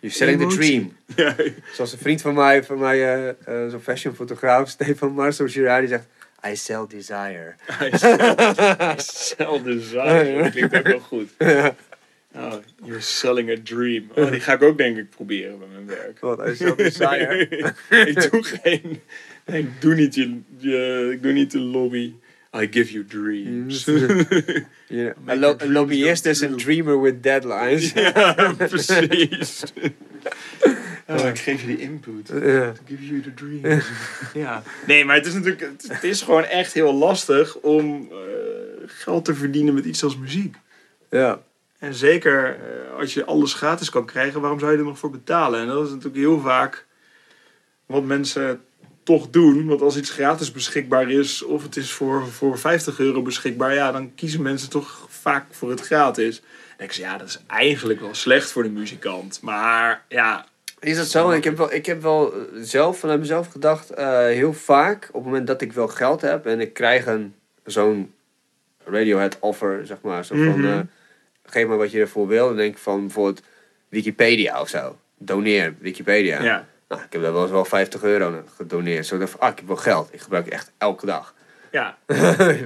[0.00, 0.96] You're selling the dream.
[1.16, 1.34] Ja,
[1.72, 5.88] Zoals een vriend van mij, van mij eh, eh, zo'n fashionfotograaf, Stefan Marcel Girard, die
[5.88, 6.06] zegt...
[6.46, 7.54] I sell desire.
[7.66, 7.90] hij
[8.96, 10.42] sell desire.
[10.42, 11.30] Dat klinkt ook wel goed.
[12.34, 14.10] Oh, you're selling a dream.
[14.14, 16.20] Oh, die ga ik ook denk ik proberen bij mijn werk.
[16.20, 17.48] Wat, I sell desire.
[18.12, 19.00] ik doe geen.
[19.62, 21.08] Ik doe niet je, je.
[21.12, 22.12] Ik doe niet de lobby.
[22.56, 23.86] I give you dreams.
[23.86, 27.92] Een, lo- een lobbyist is een dreamer with deadlines.
[27.92, 29.62] ja, precies.
[31.06, 32.28] Oh, ik geef je die input.
[32.28, 32.72] Ja.
[32.86, 33.84] Give you the dreams.
[34.34, 34.62] ja.
[34.86, 35.60] Nee, maar het is natuurlijk.
[35.60, 38.16] Het, het is gewoon echt heel lastig om eh,
[38.86, 40.56] geld te verdienen met iets als muziek.
[41.10, 41.40] ja.
[41.78, 45.10] En zeker eh, als je alles gratis kan krijgen, waarom zou je er nog voor
[45.10, 45.60] betalen?
[45.60, 46.86] En dat is natuurlijk heel vaak
[47.86, 48.60] wat mensen
[49.08, 49.66] toch doen.
[49.66, 53.92] Want als iets gratis beschikbaar is, of het is voor, voor 50 euro beschikbaar, ja,
[53.92, 56.42] dan kiezen mensen toch vaak voor het gratis.
[56.76, 59.40] En ik zeg, ja, dat is eigenlijk wel slecht voor de muzikant.
[59.42, 60.46] Maar ja,
[60.80, 61.30] Is dat zo?
[61.30, 65.14] Ik heb wel, ik heb wel eh, zelf vanuit mezelf gedacht, eh, heel vaak, op
[65.14, 67.34] het moment dat ik wel geld heb en ik krijg een
[67.64, 68.12] zo'n
[68.84, 70.66] Radiohead offer, zeg maar, zo van, Mhm.
[70.66, 70.78] eh,
[71.44, 73.42] geef me wat je ervoor wil, dan denk ik van bijvoorbeeld
[73.88, 74.98] Wikipedia of zo.
[75.18, 76.42] Doneer Wikipedia.
[76.42, 76.66] Ja.
[76.88, 79.06] Nou, ik heb daar wel eens wel 50 euro gedoneerd.
[79.06, 80.08] Zo dacht ik van, ah, ik heb wel geld.
[80.12, 81.34] Ik gebruik het echt elke dag.
[81.72, 81.98] Ja.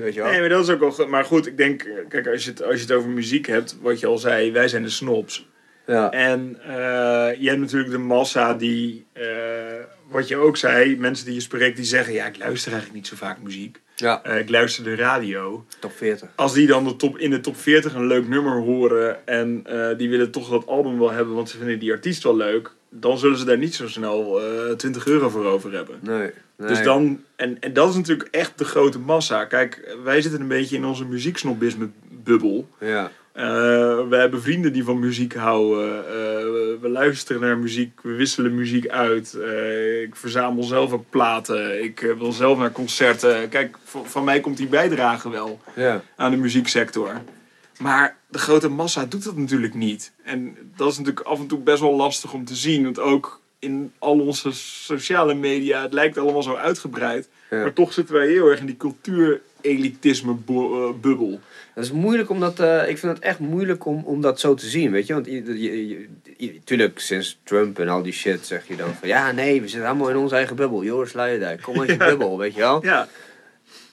[0.00, 0.30] Weet je wel?
[0.30, 1.08] Nee, maar dat is ook wel goed.
[1.08, 4.00] Maar goed, ik denk, kijk, als je, het, als je het over muziek hebt, wat
[4.00, 5.48] je al zei, wij zijn de snobs.
[5.86, 6.10] Ja.
[6.10, 9.24] En eh, je hebt natuurlijk de massa die, eh,
[10.08, 13.10] wat je ook zei, mensen die je spreekt die zeggen, ja, ik luister eigenlijk niet
[13.10, 13.80] zo vaak muziek.
[13.96, 15.64] ja, Eh, ik luister de radio.
[15.78, 16.28] top 40.
[16.34, 19.66] Als die dan de top, in de top 40 een leuk nummer horen en
[19.96, 23.18] die willen toch dat album wel hebben, want ze vinden die artiest wel leuk, dan
[23.18, 25.98] zullen ze daar niet zo snel eh 20 euro voor over hebben.
[26.02, 26.30] Nee.
[26.56, 26.68] nee.
[26.68, 29.44] Dus dan, en, en dat is natuurlijk echt de grote massa.
[29.44, 31.88] Kijk, wij zitten een beetje in onze muzieksnobisme
[32.24, 32.68] bubbel.
[32.80, 33.10] Ja.
[33.32, 33.44] Eh,
[34.08, 36.06] we hebben vrienden die van muziek houden.
[36.06, 36.12] Eh,
[36.80, 38.00] we luisteren naar muziek.
[38.02, 39.38] We wisselen muziek uit.
[40.02, 41.82] Ik verzamel zelf ook platen.
[41.82, 43.48] Ik wil zelf naar concerten.
[43.48, 46.02] Kijk, van, van mij komt die bijdrage wel Ja.
[46.16, 47.10] aan de muzieksector.
[47.82, 50.12] Maar de grote massa doet dat natuurlijk niet.
[50.24, 52.84] En dat is natuurlijk af en toe best wel lastig om te zien.
[52.84, 57.28] Want ook in al onze sociale media, het lijkt allemaal zo uitgebreid.
[57.50, 57.60] Ja.
[57.60, 61.40] Maar toch zitten wij heel erg in die cultuur-elitisme bo- eh, bubbel.
[61.74, 64.66] Dat is moeilijk omdat, eh, ik vind het echt moeilijk om, om dat zo te
[64.66, 65.12] zien, weet je.
[65.14, 68.94] Want je, je, je- je- tuurlijk, sinds Trump en al die shit zeg je dan
[68.94, 69.08] van...
[69.08, 70.84] Ja, nee, we zitten allemaal in onze eigen bubbel.
[70.84, 72.84] Joris Luijendijk, kom uit je bubbel, weet je wel.
[72.84, 73.08] Ja,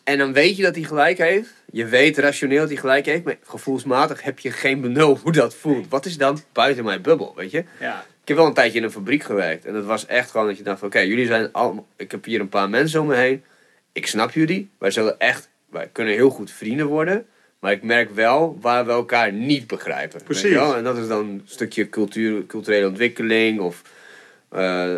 [0.04, 1.50] En dan weet je dat hij gelijk heeft.
[1.72, 3.24] Je weet rationeel dat hij gelijk heeft.
[3.24, 5.88] Maar gevoelsmatig heb je geen benul hoe dat voelt.
[5.90, 7.64] Wat is dan buiten mijn bubbel, weet je.
[7.80, 8.06] ja.
[8.22, 9.66] Ik heb wel een tijdje in een fabriek gewerkt.
[9.66, 10.84] En dat was echt gewoon dat je dacht.
[10.84, 11.88] Oké, jullie zijn allemaal...
[11.96, 13.44] Ik heb hier een paar mensen om me heen.
[13.92, 14.70] Ik snap jullie.
[14.78, 15.50] Wij zullen echt...
[15.70, 17.26] Wij kunnen heel goed vrienden worden.
[17.60, 20.18] Maar ik merk wel waar we elkaar niet begrijpen.
[20.18, 20.50] weet Precies.
[20.50, 20.76] je wel?
[20.76, 23.60] En dat is dan een stukje cultuur, culturele ontwikkeling.
[23.60, 23.82] Of
[24.50, 24.96] eh,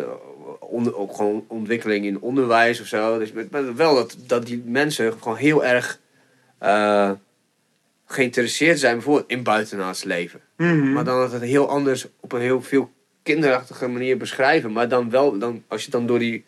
[0.93, 3.17] ook gewoon ontwikkeling in onderwijs of zo.
[3.17, 3.31] Dus
[3.75, 5.99] wel dat, dat die mensen gewoon heel erg...
[6.61, 7.11] eh,
[8.05, 10.41] geïnteresseerd zijn bijvoorbeeld in buitenaards leven.
[10.57, 10.91] Mhm.
[10.91, 12.91] Maar dan dat het heel anders op een heel veel
[13.23, 14.71] kinderachtige manier beschrijven.
[14.71, 16.45] Maar dan wel, dan, als je dan door, die,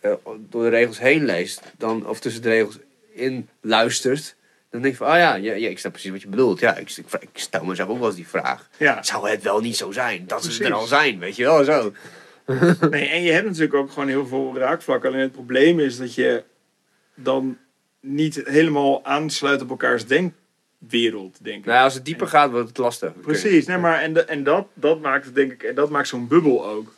[0.00, 0.12] eh,
[0.48, 2.78] door de regels heen leest, dan, of tussen de regels
[3.12, 4.34] in luistert,
[4.70, 6.60] dan denk je van, oh ja, ja, ja ik snap precies wat je bedoelt.
[6.60, 8.68] Ja, ik, ik, ik stel mezelf ook wel eens die vraag.
[8.78, 9.02] ja.
[9.02, 10.66] Zou het wel niet zo zijn dat ze Precies.
[10.66, 11.92] er al zijn, weet je wel, zo.
[12.90, 15.08] Nee, en je hebt natuurlijk ook gewoon heel veel raakvlakken.
[15.08, 16.44] Alleen het probleem is dat je
[17.14, 17.58] dan
[18.02, 21.64] niet helemaal aansluit op elkaars denkwereld, denk ik.
[21.64, 23.12] Nou ja, als het dieper gaat, wordt het lastig.
[23.20, 26.08] Precies, nee, maar en, de- en dat, dat maakt het denk ik, en dat maakt
[26.08, 26.94] zo'n bubbel ook.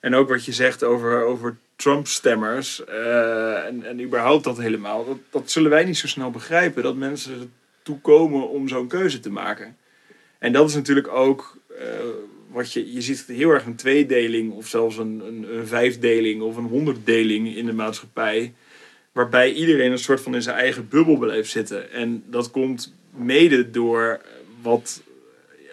[0.00, 5.18] En ook wat je zegt over, over Trump-stemmers eh, en, en überhaupt dat helemaal, dat,
[5.30, 6.82] dat zullen wij niet zo snel begrijpen.
[6.82, 9.76] Dat mensen ertoe komen om zo'n keuze te maken.
[10.38, 11.84] En dat is natuurlijk ook eh,
[12.50, 16.56] wat je, je ziet heel erg een tweedeling of zelfs een, een, een vijfdeling of
[16.56, 18.54] een honderddeling in de maatschappij.
[19.14, 21.92] Waarbij iedereen een soort van in zijn eigen bubbel blijft zitten.
[21.92, 24.20] En dat komt mede door
[24.62, 25.02] wat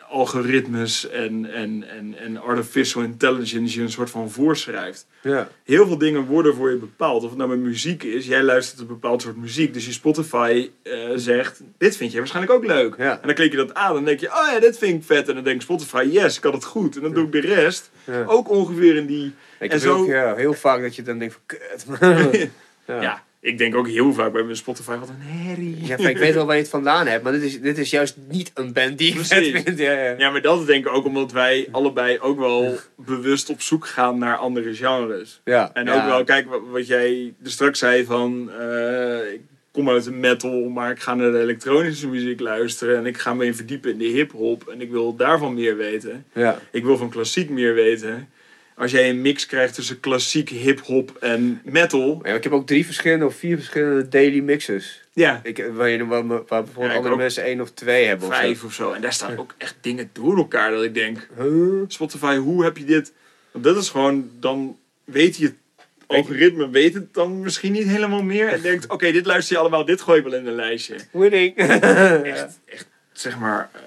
[0.09, 5.07] algoritmes en, en, en, en artificial intelligence je een soort van voorschrijft.
[5.21, 5.47] Ja.
[5.63, 7.23] Heel veel dingen worden voor je bepaald.
[7.23, 9.73] Of het nou met muziek is, jij luistert een bepaald soort muziek.
[9.73, 12.95] Dus je Spotify eh, zegt, dit vind je waarschijnlijk ook leuk.
[12.97, 13.11] Ja.
[13.11, 15.03] En dan klik je dat aan en dan denk je, oh ja, dit vind ik
[15.03, 15.27] vet.
[15.27, 16.95] En dan denkt Spotify, yes, ik had het goed.
[16.95, 18.23] En dan doe ik de rest Ja.
[18.27, 19.33] ook ongeveer in die...
[19.59, 21.85] Ik En zo- heel, ja, heel vaak dat je dan denkt van, kut.
[22.85, 23.23] ja.
[23.43, 25.77] Ik denk ook heel vaak bij mijn Spotify, wat een herrie.
[25.85, 28.17] Ja, ik weet wel waar je het vandaan hebt, maar dit is, dit is juist
[28.29, 29.77] niet een band die ik vind.
[29.79, 30.15] Ja, ja.
[30.17, 34.17] Ja, maar dat denk ik ook omdat wij allebei ook wel bewust op zoek gaan
[34.17, 35.41] naar andere genres.
[35.45, 38.51] Ja, En ook wel, kijk wat, wat jij er straks zei van...
[38.59, 42.97] eh, ik kom uit de metal, maar ik ga naar de elektronische muziek luisteren...
[42.97, 46.25] en ik ga me in verdiepen in de hip-hop en ik wil daarvan meer weten.
[46.33, 46.59] Ja.
[46.71, 48.29] Ik wil van klassiek meer weten.
[48.81, 52.19] Als jij een mix krijgt tussen klassiek, hip-hop en metal...
[52.23, 55.01] Ja, ik heb ook drie verschillende of vier verschillende daily mixes.
[55.13, 58.27] Ja, Ik, waar, je, waar, waar bijvoorbeeld Ja, andere mensen één of twee hebben.
[58.27, 58.91] Of vijf of zo.
[58.91, 61.27] En daar staan ook echt dingen door elkaar dat ik denk...
[61.37, 61.43] zo.
[61.43, 61.83] Huh?
[61.87, 63.13] Spotify, hoe heb je dit?
[63.51, 65.55] Want dat is gewoon, dan weet je het
[66.07, 68.47] algoritme, weet het dan misschien niet helemaal meer.
[68.47, 70.95] En denkt, oké, dit luister je allemaal, dit gooi ik wel in een lijstje.
[71.11, 71.55] Winning.
[72.23, 73.81] Echt, echt zeg maar, eh,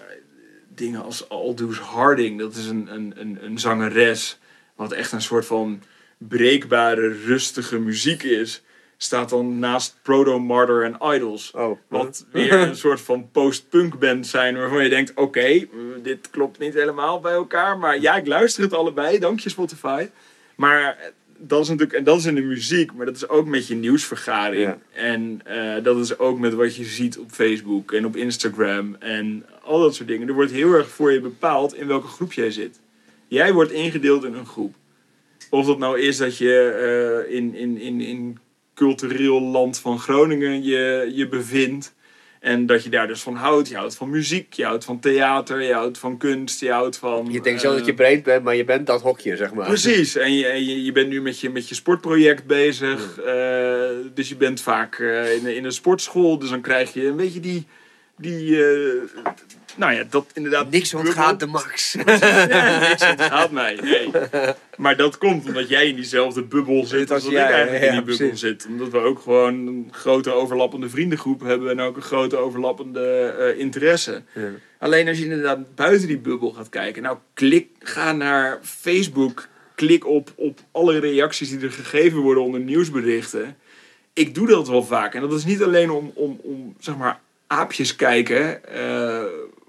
[0.74, 4.38] dingen als Aldous Harding, dat is een, een, een, een zangeres,
[4.76, 5.82] wat echt een soort van
[6.18, 8.62] breekbare, rustige muziek is,
[8.96, 11.50] staat dan naast Proto Martyr en Idols.
[11.50, 11.78] Oh.
[11.88, 15.66] Wat weer een soort van post-punk band zijn waarvan je denkt: oké, eh,
[16.02, 17.78] dit klopt niet helemaal bij elkaar.
[17.78, 20.08] Maar ja, ik luister het allebei, dank je Spotify.
[20.54, 21.06] Maar eh,
[21.38, 23.74] dat is natuurlijk, en dat is in de muziek, maar dat is ook met je
[23.74, 24.62] nieuwsvergaring.
[24.62, 24.78] Ja.
[24.92, 29.46] En eh, dat is ook met wat je ziet op Facebook en op Instagram en
[29.62, 30.28] al dat soort dingen.
[30.28, 32.80] Er wordt heel erg voor je bepaald in welke groep jij zit.
[33.34, 34.74] Jij wordt ingedeeld in een groep.
[35.50, 38.38] Of dat nou is dat je eh, in, in, in, in
[38.74, 41.94] cultureel land van Groningen je, je bevindt.
[42.40, 43.68] En dat je daar dus van houdt.
[43.68, 47.28] Je houdt van muziek, je houdt van theater, je houdt van kunst, je houdt van...
[47.30, 49.66] Je denkt zo eh, dat je breed bent, maar je bent dat hokje, zeg maar.
[49.66, 53.18] Precies, en je, en je, je bent nu met je, met je sportproject bezig.
[53.18, 53.24] eh,
[54.14, 56.38] dus je bent vaak eh, in, in een sportschool.
[56.38, 57.66] Dus dan krijg je een beetje die.
[58.16, 59.02] die eh,
[59.76, 60.70] nou ja, dat inderdaad.
[60.70, 61.96] Niks ontgaat de max.
[62.06, 63.78] Ja, niks ontgaat mij.
[63.82, 64.10] Nee.
[64.76, 67.84] Maar dat komt omdat jij in diezelfde bubbel zit als als dat ik jij, eigenlijk
[67.84, 68.40] ja, in die bubbel precies.
[68.40, 68.66] zit.
[68.68, 73.58] Omdat we ook gewoon een grote overlappende vriendengroep hebben en ook een grote overlappende eh,
[73.60, 74.22] interesse.
[74.34, 74.48] Ja.
[74.78, 77.02] Alleen als je inderdaad buiten die bubbel gaat kijken.
[77.02, 79.48] Nou, klik, ga naar Facebook.
[79.74, 83.56] Klik op, op alle reacties die er gegeven worden onder nieuwsberichten.
[84.12, 85.14] Ik doe dat wel vaak.
[85.14, 88.64] En dat is niet alleen om, om, om zeg maar, aapjes kijken.
[88.64, 89.22] eh,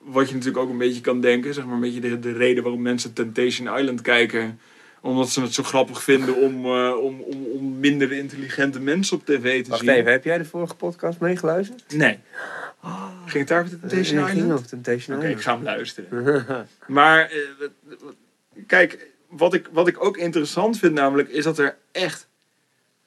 [0.06, 1.54] wat je natuurlijk ook een beetje kan denken.
[1.54, 4.60] Zeg maar een beetje de, de reden waarom mensen Temptation Island kijken.
[5.02, 9.26] Omdat ze het zo grappig vinden om, eh, om, om, om minder intelligente mensen op
[9.26, 9.90] tv te Wacht zien.
[9.90, 11.94] even, heb jij de vorige podcast meegeluisterd?
[11.96, 12.20] Nee.
[13.26, 14.52] Ging het daar over Temptation Island?
[14.52, 15.46] over Temptation Oké, ik Island.
[15.46, 16.68] ga hem luisteren.
[16.88, 17.40] Maar eh,
[18.68, 22.28] kijk, wat ik, wat ik ook interessant vind namelijk, is dat er echt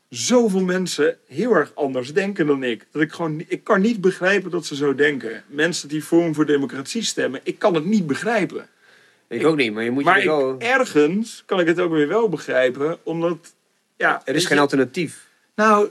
[0.09, 2.86] zoveel mensen heel erg anders denken dan ik.
[2.90, 5.44] Dat ik gewoon, ik kan niet begrijpen dat ze zo denken.
[5.47, 8.68] Mensen die Forum voor Democratie stemmen, ik kan het niet begrijpen.
[9.28, 10.59] Ik ook niet, maar je moet Maar je ik, wel...
[10.59, 13.55] ergens kan ik het ook weer wel begrijpen, omdat,
[13.97, 14.22] ja...
[14.24, 15.26] Er is je- geen alternatief.
[15.55, 15.89] nou,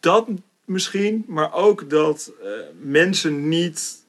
[0.00, 0.28] dat
[0.64, 2.50] misschien, maar ook dat eh,
[2.80, 4.04] mensen niet.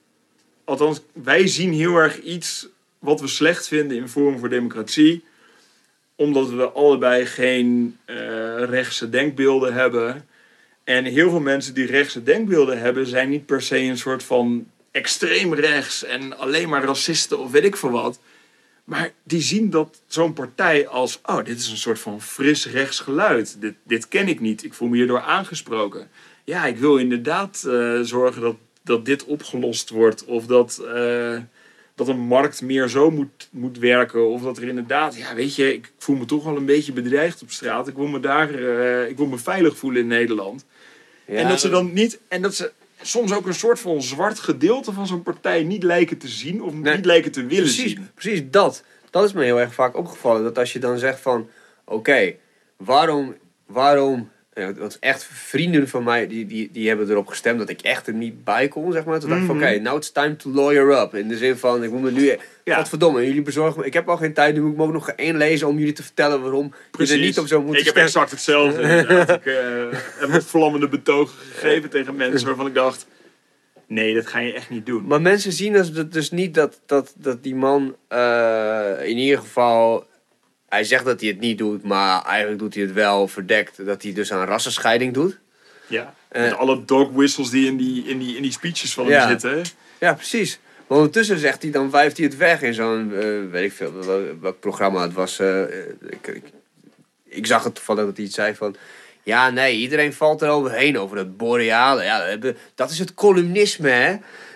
[0.63, 2.67] Althans, wij zien heel erg iets
[2.99, 5.23] wat we slecht vinden in Forum voor Democratie,
[6.19, 8.15] omdat we allebei geen eh,
[8.63, 10.27] rechtse denkbeelden hebben.
[10.83, 14.67] En heel veel mensen die rechtse denkbeelden hebben, zijn niet per se een soort van
[14.91, 18.19] extreem rechts en alleen maar racisten of weet ik veel wat.
[18.83, 22.99] Maar die zien dat zo'n partij als, oh, dit is een soort van fris rechts
[22.99, 23.61] geluid.
[23.61, 24.63] Dit, dit ken ik niet.
[24.63, 26.09] Ik voel me hierdoor aangesproken.
[26.43, 30.25] Ja, ik wil inderdaad eh, zorgen dat, dat dit opgelost wordt.
[30.25, 31.37] Of dat, eh,
[31.99, 34.27] dat een markt meer zo moet, moet werken.
[34.27, 37.41] Of dat er inderdaad, ja, weet je, ik voel me toch wel een beetje bedreigd
[37.41, 37.87] op straat.
[37.87, 40.65] Ik wil me daar, eh, ik wil me veilig voelen in Nederland.
[41.25, 42.71] Ja, en dat ze dan niet, en dat ze
[43.01, 46.63] soms ook een soort van zwart gedeelte van zo'n partij niet lijken te zien.
[46.63, 48.09] Of Nee, niet lijken te willen Precies, zien.
[48.13, 48.83] precies dat.
[49.09, 50.43] Dat is me heel erg vaak opgevallen.
[50.43, 51.49] Dat als je dan zegt van...
[51.85, 52.33] Oké,
[52.77, 53.35] waarom...
[53.65, 54.29] waarom
[54.59, 58.07] ja, want echt vrienden van mij, die, die, die hebben erop gestemd dat ik echt
[58.07, 59.19] er niet bij kon, zeg maar.
[59.19, 59.65] Toen dacht ik van, Mhm.
[59.65, 61.15] oké, now it's time to lawyer up.
[61.15, 62.37] In de zin van, ik moet me nu...
[62.63, 62.75] Ja.
[62.75, 63.85] Godverdomme, jullie bezorgen me...
[63.85, 65.93] Ik heb al geen tijd, nu moet ik me ook nog één lezen om jullie
[65.93, 68.81] te vertellen waarom je er niet op zo moet Ik heb exact hetzelfde.
[68.81, 73.07] ik eh, heb nog vlammende betogen gegeven tegen mensen waarvan ik dacht...
[73.87, 75.05] Nee, dat ga je echt niet doen.
[75.07, 79.39] Maar mensen zien dus, dat- dus niet dat, dat, dat die man eh, in ieder
[79.39, 80.07] geval...
[80.69, 83.85] Hij zegt dat hij het niet doet, maar eigenlijk doet hij het wel verdekt.
[83.85, 85.37] Dat hij dus aan rassenscheiding doet.
[85.87, 86.13] Ja.
[86.27, 86.41] Eh.
[86.41, 89.19] Met alle dog whistles die in die, in die, in die speeches van Ja.
[89.19, 89.63] hem zitten.
[89.99, 90.59] Ja, precies.
[90.87, 93.93] Maar ondertussen zegt hij, dan wuift hij het weg in zo'n, eh, weet ik veel,
[94.41, 95.39] welk programma het was.
[95.39, 95.61] eh,
[96.09, 96.43] ik, ik,
[97.25, 98.75] ik zag het toevallig dat hij iets zei van...
[99.23, 102.03] Ja, nee, iedereen valt er overheen over dat boreale.
[102.03, 102.37] Ja,
[102.75, 104.15] dat is het columnisme, hè.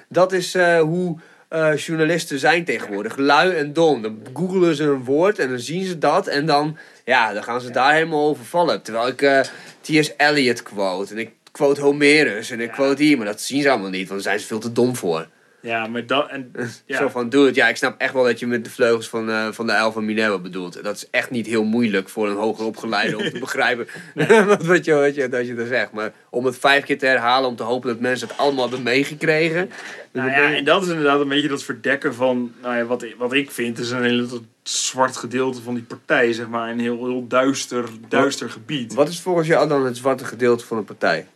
[0.09, 1.17] Dat is hoe
[1.53, 3.17] eh, journalisten zijn tegenwoordig.
[3.17, 4.01] Lui en dom.
[4.01, 6.27] Dan googelen ze een woord en dan zien ze dat.
[6.27, 8.81] En dan, ja, dan gaan ze daar helemaal over vallen.
[8.81, 9.39] Terwijl ik eh
[9.81, 10.11] T.S.
[10.17, 11.13] Eliot quote.
[11.13, 12.49] En ik quote Homerus.
[12.49, 13.17] En ik quote hier.
[13.17, 15.27] Maar dat zien ze allemaal niet, want daar zijn ze veel te dom voor.
[15.63, 16.29] Ja, maar dat...
[16.29, 16.51] En,
[16.85, 16.97] ja.
[16.97, 17.55] Zo van, doe het.
[17.55, 19.91] Ja, ik snap echt wel dat je met de vleugels van, eh, van de uil
[19.91, 20.83] van Minerva bedoelt.
[20.83, 23.87] Dat is echt niet heel moeilijk voor een hoger opgeleide om te begrijpen
[24.47, 25.91] wat, wat, je, wat, je, dat je er zegt.
[25.91, 28.83] Maar om het vijf keer te herhalen, om te hopen dat mensen het allemaal hebben
[28.83, 29.69] meegekregen.
[30.11, 32.53] Nou ja, en dat is inderdaad een beetje dat verdekken van...
[32.61, 34.27] Nou ja, wat, ik- wat ik vind is een hele
[34.63, 36.69] zwart gedeelte van die partij, zeg maar.
[36.69, 38.93] Een heel, heel duister, duister gebied.
[38.93, 41.27] Wat is volgens jou dan het zwarte gedeelte van een partij?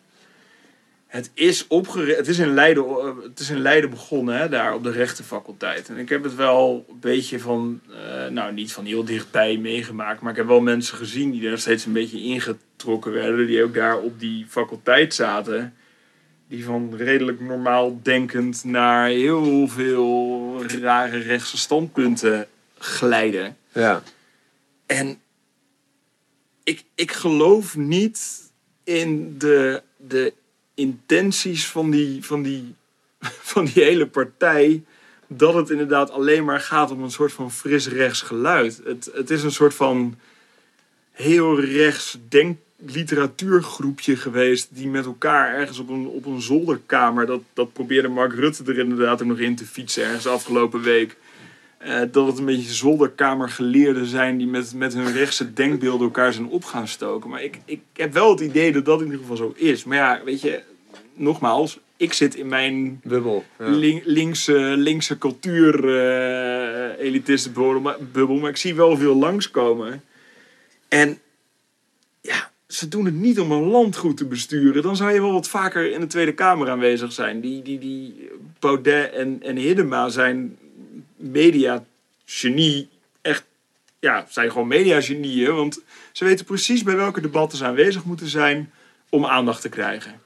[1.07, 4.83] Het is, het, is in Leiden, eh, het is in Leiden begonnen, hè, daar op
[4.83, 5.89] de rechtenfaculteit.
[5.89, 10.21] En ik heb het wel een beetje van, eh, nou niet van heel dichtbij meegemaakt,
[10.21, 13.73] maar ik heb wel mensen gezien die er steeds een beetje ingetrokken werden, die ook
[13.73, 15.73] daar op die faculteit zaten.
[16.47, 22.47] Die van redelijk normaal denkend naar heel veel rare rechtse standpunten
[22.77, 23.57] glijden.
[23.73, 24.03] Ja.
[24.85, 25.19] En
[26.63, 28.51] ik, ik geloof niet
[28.83, 30.33] in de, de
[30.77, 32.75] intenties van die, van, die,
[33.51, 34.83] van die hele partij.
[35.27, 38.81] Dat het inderdaad alleen maar gaat om een soort van fris rechts geluid.
[38.83, 40.17] Het, het is een soort van
[41.11, 47.41] heel rechts denk literatuurgroepje geweest die met elkaar ergens op een, op een zolderkamer, dat,
[47.53, 51.15] dat probeerde Mark Rutte er inderdaad ook nog in te fietsen ergens afgelopen week,
[51.77, 56.47] Eh, dat het een beetje zolderkamergeleerden zijn die met, met hun rechtse denkbeelden elkaar zijn
[56.47, 57.29] op gaan stoken.
[57.29, 59.83] Maar ik, ik heb wel het idee dat dat in ieder geval zo is.
[59.83, 60.61] Maar ja, weet je,
[61.13, 63.45] nogmaals, ik zit in mijn Bubbel.
[63.59, 63.69] Ja.
[63.69, 65.85] link- linkse, linkse cultuur
[66.99, 70.03] elitistenbubbel, maar, bubbel, maar ik zie wel veel langskomen.
[70.87, 71.19] En
[72.21, 74.83] ja, ze doen het niet om een land goed te besturen.
[74.83, 77.41] Dan zou je wel wat vaker in de Tweede Kamer aanwezig zijn.
[77.41, 78.29] Die, die, die
[78.59, 80.57] Baudet en, en Hiddema zijn
[81.17, 82.89] media-genie.
[83.21, 83.43] Echt,
[83.99, 85.55] ja, zijn gewoon media-genieën.
[85.55, 85.81] Want
[86.11, 88.71] ze weten precies bij welke debatten ze aanwezig moeten zijn
[89.09, 90.21] om aandacht te krijgen.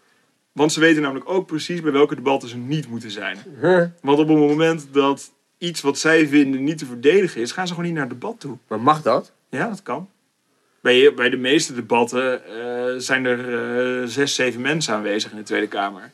[0.52, 3.38] Want ze weten namelijk ook precies bij welke debatten ze niet moeten zijn.
[4.02, 7.74] Want op het moment dat iets wat zij vinden niet te verdedigen is, gaan ze
[7.74, 8.58] gewoon niet naar het debat toe.
[8.68, 9.32] Maar mag dat?
[9.50, 10.10] Ja, dat kan.
[10.82, 13.40] Bij, bij de meeste debatten eh, zijn er
[14.02, 16.12] eh, zes, zeven mensen aanwezig in de Tweede Kamer.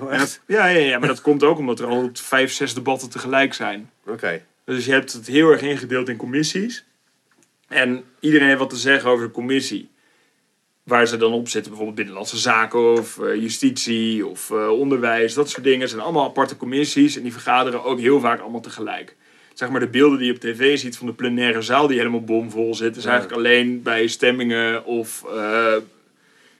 [0.00, 0.12] Oh,
[0.46, 3.90] ja, ja, ja, maar dat komt ook omdat er al vijf, zes debatten tegelijk zijn.
[4.06, 4.42] Oké.
[4.64, 6.84] Dus je hebt het heel erg ingedeeld in commissies.
[7.68, 9.90] En iedereen heeft wat te zeggen over de commissie.
[10.82, 15.50] Waar ze dan op zitten, bijvoorbeeld Binnenlandse Zaken of eh, Justitie of eh, Onderwijs, dat
[15.50, 15.80] soort dingen.
[15.80, 19.16] Het zijn allemaal aparte commissies en die vergaderen ook heel vaak allemaal tegelijk.
[19.54, 22.24] Zeg maar de beelden die je op tv ziet van de plenaire zaal die helemaal
[22.24, 23.10] bomvol zit, is Ja.
[23.10, 25.74] eigenlijk alleen bij stemmingen of eh,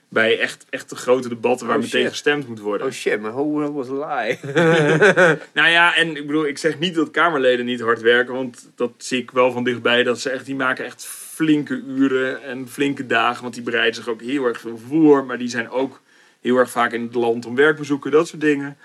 [0.09, 2.11] bij echt, echt de grote debatten waar Oh, meteen shit.
[2.11, 2.87] gestemd moet worden.
[2.87, 4.39] Oh shit, whole world was a lie.
[5.55, 8.91] Nou ja, en ik bedoel, ik zeg niet dat Kamerleden niet hard werken, want dat
[8.97, 10.03] zie ik wel van dichtbij.
[10.03, 14.09] Dat ze echt, die maken echt flinke uren en flinke dagen, want die bereiden zich
[14.09, 15.25] ook heel erg veel voor.
[15.25, 16.01] Maar die zijn ook
[16.41, 18.77] heel erg vaak in het land om werkbezoeken, dat soort dingen.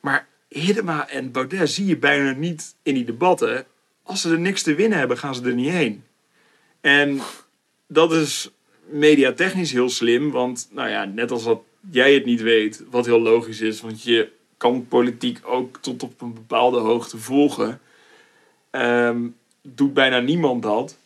[0.00, 3.64] Maar Hiddema en Baudet zie je bijna niet in die debatten.
[4.02, 6.04] Als ze er niks te winnen hebben, gaan ze er niet heen.
[6.80, 7.20] En
[7.86, 8.50] dat is
[8.90, 11.60] mediatechnisch heel slim, want nou ja, net als dat
[11.90, 16.20] jij het niet weet, wat heel logisch is, want je kan politiek ook tot op
[16.20, 17.80] een bepaalde hoogte volgen.
[18.70, 19.26] Ehm,
[19.62, 20.98] doet bijna niemand dat.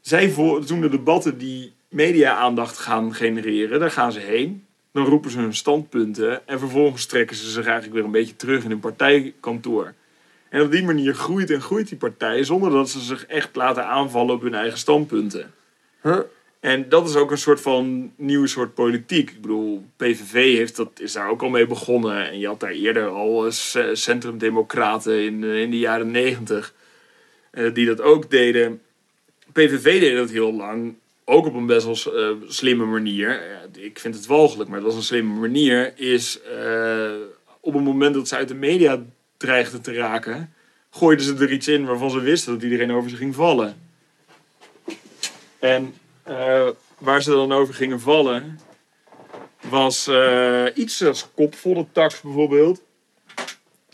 [0.00, 0.34] Zij
[0.66, 4.66] doen de debatten die media-aandacht gaan genereren, daar gaan ze heen.
[4.92, 8.64] Dan roepen ze hun standpunten en vervolgens trekken ze zich eigenlijk weer een beetje terug
[8.64, 9.94] in hun partijkantoor.
[10.48, 13.86] En op die manier groeit en groeit die partij zonder dat ze zich echt laten
[13.86, 15.52] aanvallen op hun eigen standpunten.
[16.60, 19.30] En dat is ook een soort van nieuw soort politiek.
[19.30, 22.28] Ik bedoel, PVV heeft dat, is daar ook al mee begonnen.
[22.28, 23.52] En je had daar eerder al eh,
[23.92, 26.74] centrumdemocraten in, eh, in de jaren negentig.
[27.50, 28.80] eh, die dat ook deden.
[29.52, 30.94] PVV deed dat heel lang.
[31.24, 33.42] Ook op een best wel slimme manier.
[33.72, 35.92] Ik vind het walgelijk, maar het was een slimme manier.
[35.98, 36.40] Is
[37.60, 39.02] op het moment dat ze uit de media
[39.36, 40.54] dreigden te raken...
[40.90, 43.76] gooiden ze er iets in waarvan ze wisten dat iedereen over ze ging vallen.
[45.58, 45.94] En
[46.28, 46.68] eh,
[46.98, 48.60] waar ze dan over gingen vallen,
[49.60, 52.82] was eh, iets als kopvolle tax bijvoorbeeld.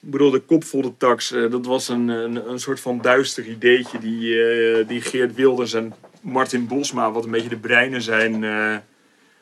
[0.01, 4.87] Ik bedoel, de kopvolle tax, eh, dat was een, een, soort van duister ideetje die,
[4.87, 8.45] die Geert Wilders en Martin Bosma, wat een beetje de breinen zijn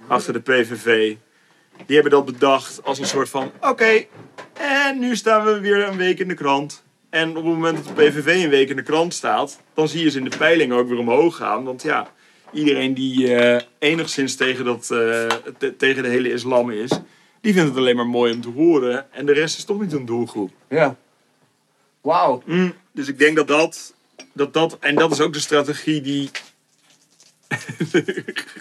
[0.06, 1.16] achter de PVV,
[1.86, 4.05] die hebben dat bedacht als een soort van, oké,
[4.52, 6.85] en nu staan we weer een week in de krant.
[7.10, 10.02] En op het moment dat de PVV een week in de krant staat, dan zie
[10.02, 11.64] je ze in de peiling ook weer omhoog gaan.
[11.64, 12.10] Want ja,
[12.52, 15.26] iedereen die eh, enigszins tegen, dat, eh,
[15.58, 16.90] te- tegen de hele islam is,
[17.40, 19.12] die vindt het alleen maar mooi om te horen.
[19.12, 20.50] En de rest is toch niet een doelgroep.
[20.68, 20.96] Ja.
[22.00, 22.42] Wauw.
[22.46, 23.94] Mm, dus ik denk dat dat,
[24.32, 26.30] dat dat, en dat is ook de strategie die...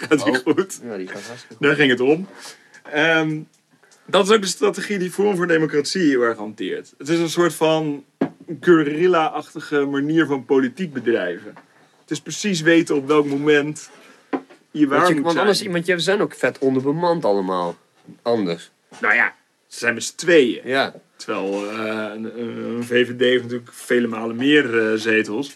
[0.07, 0.39] Gaat die Oh.
[0.55, 0.79] goed?
[0.83, 1.59] Ja, die gaat hartstikke goed.
[1.67, 2.27] Daar ging het om.
[2.91, 3.39] Ehm,
[4.05, 6.93] dat is ook de strategie die Forum voor Democratie heel erg hanteert.
[6.97, 8.03] Het is een soort van
[8.59, 11.53] guerrilla-achtige manier van politiek bedrijven.
[12.11, 13.89] Het is precies weten op welk moment
[14.71, 15.47] je waar Want, je, moet want zijn.
[15.47, 17.77] anders, want je zijn ook vet onderbemand allemaal.
[18.21, 18.71] Anders.
[19.01, 19.35] Nou ja,
[19.67, 20.61] ze zijn met z'n tweeën.
[20.67, 20.93] Ja.
[21.15, 25.55] Terwijl eh, een, een VVD heeft natuurlijk vele malen meer eh, zetels.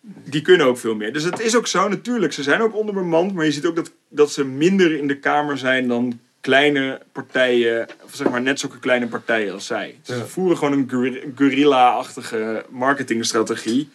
[0.00, 1.12] Die kunnen ook veel meer.
[1.12, 2.32] Dus het is ook zo, natuurlijk.
[2.32, 3.34] Ze zijn ook onderbemand.
[3.34, 7.86] Maar je ziet ook dat, dat ze minder in de Kamer zijn dan kleine partijen.
[8.04, 9.98] Of zeg maar net zulke kleine partijen als zij.
[10.02, 10.24] Ze Ja.
[10.24, 13.88] voeren gewoon een guer- guerrilla-achtige marketingstrategie.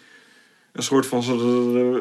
[0.74, 1.38] Een soort van zo,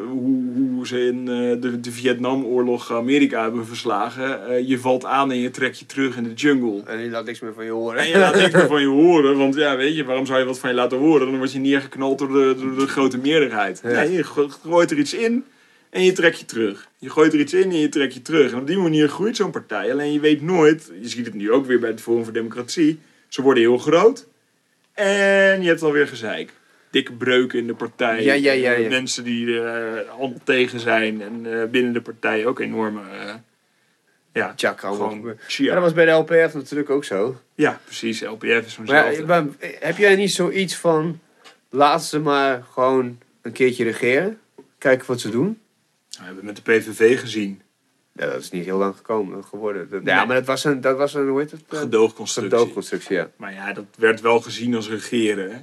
[0.06, 0.40] hoe,
[0.74, 4.48] hoe ze in eh, de, de Vietnamoorlog Amerika hebben verslagen.
[4.48, 6.82] Eh, je valt aan en je trekt je terug in de jungle.
[6.84, 8.00] En je laat niks meer van je horen.
[8.00, 10.44] En je laat niks meer van je horen, want ja, weet je, waarom zou je
[10.44, 11.26] wat van je laten horen?
[11.26, 13.80] Dan word je neergeknald door de, door de grote meerderheid.
[13.82, 13.88] Ja.
[13.90, 15.44] Nee, je go- gooit er iets in
[15.90, 16.88] en je trekt je terug.
[16.98, 18.52] Je gooit er iets in en je trekt je terug.
[18.52, 19.92] En op die manier groeit zo'n partij.
[19.92, 22.98] Alleen je weet nooit, je ziet het nu ook weer bij het Forum voor Democratie,
[23.28, 24.26] ze worden heel groot
[24.94, 26.52] en je hebt alweer gezeik.
[26.90, 28.22] Dikke breuken in de partij.
[28.22, 28.88] Ja, ja, ja, ja.
[28.88, 33.00] Mensen die er uh, allemaal tegen zijn en eh, binnen de partij ook enorme...
[33.10, 33.34] eh,
[34.32, 35.36] ja, wel gewoon.
[35.46, 37.40] Ja, dat was bij de LPF natuurlijk ook zo.
[37.54, 38.20] Ja, precies.
[38.20, 41.20] LPF is zo'n Maar, maar heb jij niet zoiets van...
[41.70, 44.38] Laat ze maar gewoon een keertje regeren.
[44.78, 45.44] Kijken wat ze doen.
[45.44, 45.58] Nou,
[46.18, 47.60] we hebben met de PVV gezien.
[48.12, 49.88] Ja, dat is niet heel lang gekomen, geworden.
[49.90, 50.14] Dat- Nee.
[50.14, 51.62] Ja, maar dat was een, dat was een hoe heet het?
[51.70, 52.58] Eh, Gedoogconstructie.
[52.58, 53.30] Gedoogconstructie, ja.
[53.36, 55.50] Maar ja, dat werd wel gezien als regeren.
[55.50, 55.58] hè.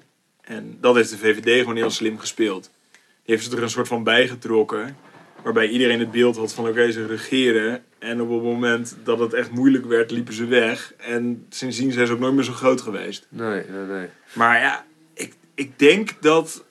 [0.46, 2.72] En dat heeft de VVD gewoon heel slim gespeeld.
[2.92, 4.98] Die heeft ze er een soort van bijgetrokken.
[5.44, 7.84] Waarbij iedereen het beeld had van oké, ze regeren.
[8.00, 10.94] En op het moment dat het echt moeilijk werd, liepen ze weg.
[10.98, 13.28] En sindsdien zijn ze ook nooit meer zo groot geweest.
[13.30, 14.08] Nee, nee, nee.
[14.34, 16.64] Maar ja, ik, ik denk dat.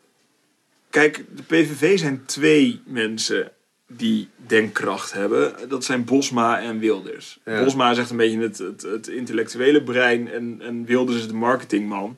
[0.90, 3.52] Kijk, de PVV zijn twee mensen
[3.86, 5.68] die denkkracht hebben.
[5.68, 7.38] Dat zijn Bosma en Wilders.
[7.44, 7.64] Ja.
[7.64, 11.34] Bosma is echt een beetje het, het, het intellectuele brein en, en Wilders is de
[11.34, 12.16] marketingman.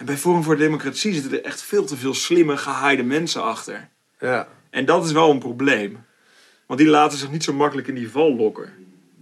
[0.00, 3.88] En bij Forum voor Democratie zitten er echt veel te veel slimme, gehaaide mensen achter.
[4.20, 4.48] Ja.
[4.70, 6.04] En dat is wel een probleem.
[6.66, 8.72] Want die laten zich niet zo makkelijk in die val lokken.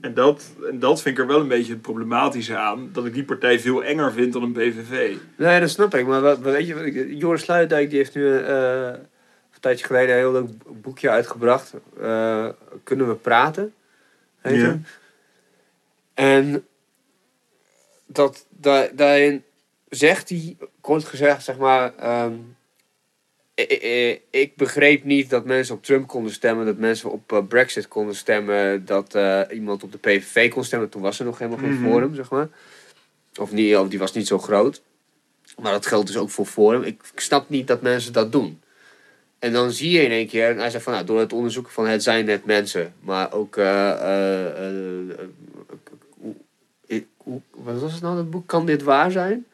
[0.01, 2.91] En dat, en dat vind ik er wel een beetje het problematische aan.
[2.93, 5.17] Dat ik die partij veel enger vind dan een PVV.
[5.37, 6.07] Nee, dat snap ik.
[6.07, 10.33] Maar wat, weet je, Joris Sluitdijk die heeft nu eh, een tijdje geleden een heel
[10.33, 10.49] leuk
[10.83, 11.75] boekje uitgebracht.
[12.01, 12.49] Eh,
[12.83, 13.75] Kunnen we praten?
[14.41, 14.79] Heet Ja.
[16.15, 16.67] En
[18.07, 19.43] dat, da, daarin
[19.91, 21.95] zegt hij, kort gezegd, zeg maar...
[21.97, 22.33] ehm,
[24.31, 28.15] ik, begreep niet dat mensen op Trump konden stemmen, dat mensen op eh, Brexit konden
[28.15, 30.89] stemmen, dat eh, iemand op de PVV kon stemmen.
[30.89, 31.85] Toen was er nog helemaal geen Mhm.
[31.91, 32.49] forum, zeg maar.
[33.41, 34.83] Of, niet, of die was niet zo groot.
[35.61, 36.83] Maar dat geldt dus ook voor Forum.
[36.83, 38.61] Ik, ik snap niet dat mensen dat doen.
[39.39, 41.87] En dan zie je in één keer, hij zegt van nou, door het onderzoeken van
[41.87, 43.57] het zijn net mensen, maar ook.
[43.57, 43.97] eh,
[47.17, 48.47] hoe- wat was het nou, dat boek?
[48.47, 49.47] Kan dit waar zijn?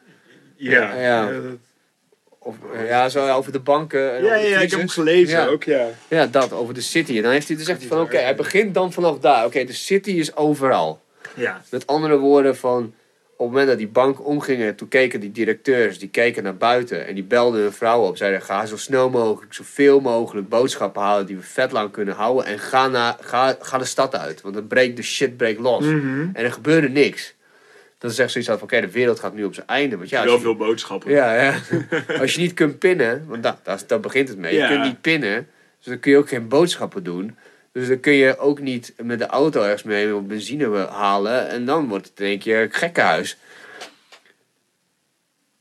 [0.55, 1.29] Ja, ja.
[2.39, 4.15] Of, eh, ja, zo over de banken.
[4.15, 5.47] en Ja, ja, ik heb hem gelezen Ja.
[5.47, 5.87] ook, ja.
[6.07, 7.17] Ja, dat, over de city.
[7.17, 9.45] En dan heeft hij dus echt van, oké, hij begint dan vanaf daar.
[9.45, 11.01] Oké, de city is overal.
[11.35, 12.93] Ja, Met andere woorden van...
[13.37, 17.07] Op het moment dat die bank omgingen, toen keken die directeurs, die keken naar buiten
[17.07, 18.17] en die belden hun vrouw op.
[18.17, 22.45] Zeiden, ga zo snel mogelijk, zoveel mogelijk boodschappen halen die we vet lang kunnen houden.
[22.45, 25.83] En ga, naar, ga, ga de stad uit, want dan breekt de shit breekt los.
[25.85, 26.29] Mhm.
[26.33, 27.34] En er gebeurde niks.
[28.05, 29.97] Dan zegt zoiets van, oké, de wereld gaat nu op zijn einde.
[29.97, 31.11] Want ja, je- veel boodschappen.
[31.11, 31.59] ja, ja.
[32.21, 34.53] Als je niet kunt pinnen, want dat, dat, daar begint het mee.
[34.55, 34.67] Ja.
[34.67, 37.37] Je kunt niet pinnen, dus dan kun je ook geen boodschappen doen.
[37.71, 41.47] Dus dan kun je ook niet met de auto ergens mee op benzine halen.
[41.49, 43.37] En dan wordt het in één keer een gekkenhuis.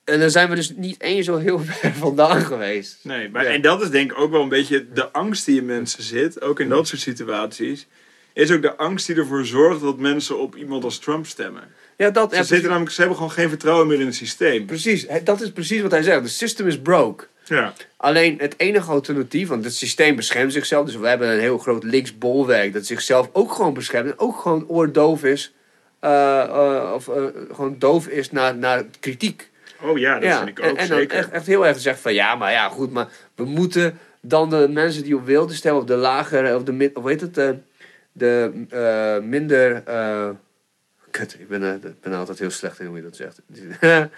[0.05, 2.99] En dan zijn we dus niet eens zo heel ver vandaan geweest.
[3.03, 3.51] Nee, maar, Ja.
[3.51, 6.41] en dat is denk ik ook wel een beetje de angst die in mensen zit,
[6.43, 7.87] ook in dat soort situaties.
[8.33, 11.63] Is ook de angst die ervoor zorgt dat mensen op iemand als Trump stemmen.
[11.97, 14.15] Ja, dat, Ze, ja, zitten precies, namelijk, ze hebben gewoon geen vertrouwen meer in het
[14.15, 14.67] systeem.
[14.67, 15.07] precies.
[15.25, 16.23] Dat is precies wat hij zegt.
[16.23, 17.27] The system is broke.
[17.45, 17.73] Ja.
[17.97, 20.87] Alleen het enige alternatief, want het systeem beschermt zichzelf.
[20.87, 24.11] Dus we hebben een heel groot links bolwerk dat zichzelf ook gewoon beschermt.
[24.11, 25.53] En ook gewoon oordoof is.
[26.01, 27.23] eh, eh, of eh,
[27.53, 29.51] gewoon doof is naar, naar kritiek.
[29.83, 31.17] Oh ja, dat vind ik ook en, en dan zeker.
[31.17, 34.69] echt, echt heel erg zeggen van ja, maar ja, goed, maar we moeten dan de
[34.71, 37.59] mensen die op wilde stemmen, of de lagere, of de of heet het, de,
[38.13, 39.83] de minder.
[41.19, 43.41] Kut, ik ben, ik ben altijd heel slecht in hoe je dat zegt.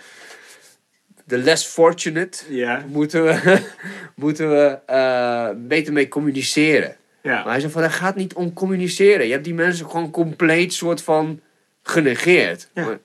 [1.24, 3.60] de less fortunate Ja, moeten we,
[4.24, 6.97] moeten we eh, beter mee communiceren.
[7.44, 9.27] Maar hij zegt van, dat gaat niet om communiceren.
[9.27, 11.40] Je hebt die mensen gewoon compleet soort van
[11.82, 12.68] genegeerd.
[12.74, 12.98] Maar-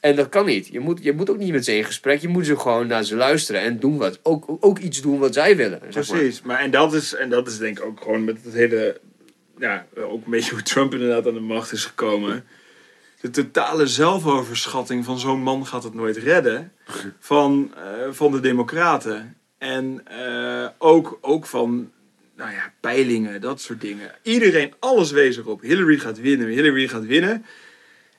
[0.00, 0.66] En dat kan niet.
[0.68, 2.20] Je moet, je moet ook niet met ze in gesprek.
[2.20, 4.18] Je moet ze gewoon naar ze luisteren en doen wat.
[4.22, 5.80] Ook, ook iets doen wat zij willen.
[5.88, 6.18] Zeg maar.
[6.18, 6.42] precies.
[6.42, 9.00] Maar en dat, is, en dat is denk ik ook gewoon met het hele...
[9.58, 12.44] Ja, ook een beetje hoe Trump inderdaad aan de macht is gekomen.
[13.20, 16.72] De totale zelfoverschatting van zo'n man gaat het nooit redden.
[17.18, 19.36] Van, eh, van de democraten.
[19.58, 21.90] En eh, ook, ook van
[22.36, 24.14] nou ja, peilingen, dat soort dingen.
[24.22, 25.60] Iedereen, alles wees erop.
[25.60, 27.44] Hillary gaat winnen, Hillary gaat winnen.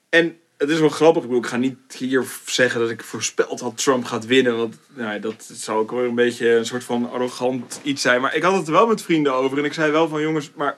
[0.09, 3.77] En het is wel grappig, ik, ik ga niet hier zeggen dat ik voorspeld had
[3.77, 4.57] Trump gaat winnen.
[4.57, 8.21] Want nou, ja, dat zou ook wel een beetje een soort van arrogant iets zijn.
[8.21, 9.57] Maar ik had het er wel met vrienden over.
[9.57, 10.77] En ik zei wel van jongens, maar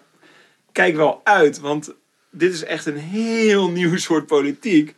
[0.71, 1.59] kijk wel uit.
[1.59, 1.93] Want
[2.31, 4.95] dit is echt een heel nieuw soort politiek.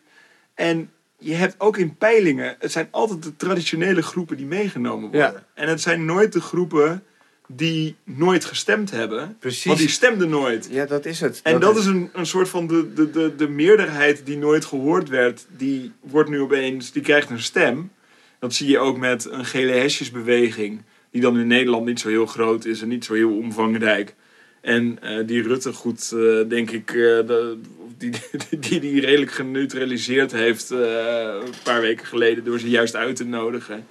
[0.54, 5.34] En je hebt ook in peilingen, het zijn altijd de traditionele groepen die meegenomen worden.
[5.34, 5.46] Ja.
[5.54, 7.04] En het zijn nooit de groepen
[7.48, 9.38] die nooit gestemd hebben.
[9.40, 9.66] Precies.
[9.66, 10.68] Want die stemden nooit.
[10.72, 11.40] Ja, dat is het.
[11.44, 15.10] En dat is een, een soort van de, de, de, de meerderheid die nooit gehoord
[15.10, 17.92] werd, die wordt nu opeens, die krijgt een stem.
[18.40, 20.82] Dat zie je ook met een gele hesjesbeweging,
[21.12, 24.16] die dan in Nederland niet zo heel groot is en niet zo heel omvangrijk.
[24.64, 27.58] En eh, die Rutte goed, eh, denk ik, eh, de,
[27.98, 28.12] die,
[28.60, 33.88] die die redelijk geneutraliseerd heeft een paar weken geleden door ze juist uit te nodigen.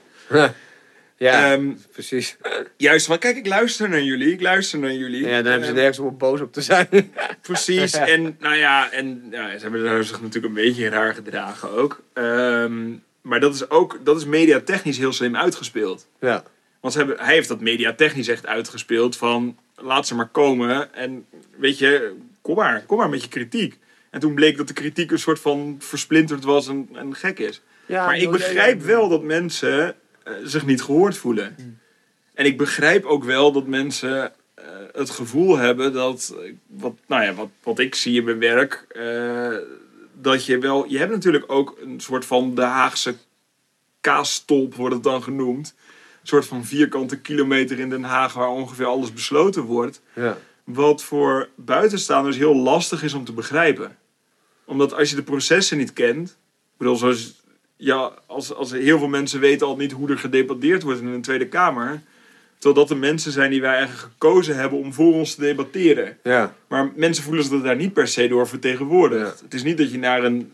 [1.16, 2.36] ja, Ehm, precies.
[2.76, 5.26] juist van, kijk, ik luister naar jullie, ik luister naar jullie.
[5.26, 6.88] Ja, dan hebben ze Ehm, nergens om boos op te zijn.
[7.42, 7.92] Precies.
[7.92, 12.02] En nou ja, en ja, ze hebben zich natuurlijk een beetje raar gedragen ook.
[12.12, 12.90] Ehm,
[13.22, 16.06] Maar dat is ook dat is mediatechnisch heel slim uitgespeeld.
[16.20, 16.42] Ja.
[16.82, 21.26] Want hebben, hij heeft dat mediatechnisch echt uitgespeeld van laat ze maar komen en
[21.56, 23.78] weet je, kom maar, kom maar met je kritiek.
[24.10, 27.60] En toen bleek dat de kritiek een soort van versplinterd was en, en gek is.
[27.86, 31.56] ja maar ik begrijp wel dat mensen eh, zich niet gehoord voelen.
[32.34, 36.34] En ik begrijp ook wel dat mensen eh, het gevoel hebben dat,
[36.66, 39.56] wat, nou ja, wat, wat ik zie in mijn werk, eh,
[40.20, 43.14] dat je wel, je hebt natuurlijk ook een soort van de Haagse
[44.00, 45.74] kaasstolp, wordt het dan genoemd.
[46.22, 50.00] Een soort van vierkante kilometer in Den Haag waar ongeveer alles besloten wordt.
[50.14, 50.38] Ja.
[50.64, 53.96] Wat voor buitenstaanders heel lastig is om te begrijpen.
[54.64, 56.28] Omdat als je de processen niet kent.
[56.28, 57.34] Ik bedoel, zoals,
[57.76, 61.22] ja, als, als heel veel mensen weten al niet hoe er gedebatteerd wordt in een
[61.22, 62.02] Tweede Kamer.
[62.58, 66.18] Terwijl dat de mensen zijn die wij eigenlijk gekozen hebben om voor ons te debatteren.
[66.22, 66.54] Ja.
[66.68, 69.38] Maar mensen voelen zich daar niet per se door vertegenwoordigd.
[69.38, 69.44] Ja.
[69.44, 70.52] Het is niet dat je naar een,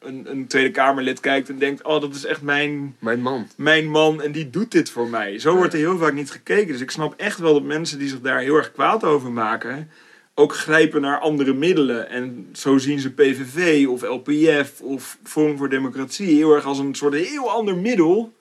[0.00, 3.48] een, een Tweede Kamerlid kijkt en denkt: oh, dat is echt mijn, Mijn man.
[3.56, 5.38] mijn man en die doet dit voor mij.
[5.38, 6.72] Zo wordt er heel vaak niet gekeken.
[6.72, 9.90] Dus ik snap echt wel dat mensen die zich daar heel erg kwaad over maken,
[10.34, 12.08] ook grijpen naar andere middelen.
[12.08, 16.94] En zo zien ze PVV of LPF of Forum voor Democratie heel erg als een
[16.94, 18.36] soort heel ander middel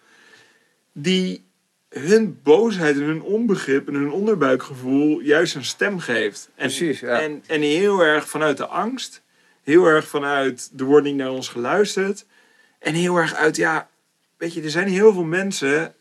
[0.92, 1.46] die
[1.90, 6.50] hun boosheid en hun onbegrip en hun onderbuikgevoel juist een stem geeft.
[6.56, 7.22] En, Precies, ja.
[7.22, 9.22] en, en heel erg vanuit de angst,
[9.68, 12.26] heel erg vanuit wordt niet naar ons geluisterd
[12.80, 13.90] en heel erg uit, ja,
[14.38, 15.94] weet je, er zijn heel veel mensen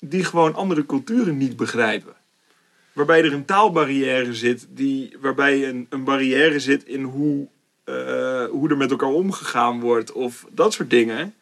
[0.00, 2.14] die gewoon andere culturen niet begrijpen.
[2.92, 7.46] Waarbij er een taalbarrière zit, die, waarbij een, een barrière zit in hoe,
[7.84, 11.34] eh, hoe er met elkaar omgegaan wordt of dat soort dingen.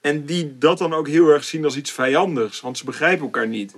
[0.00, 3.48] En die dat dan ook heel erg zien als iets vijandigs, want ze begrijpen elkaar
[3.48, 3.74] niet.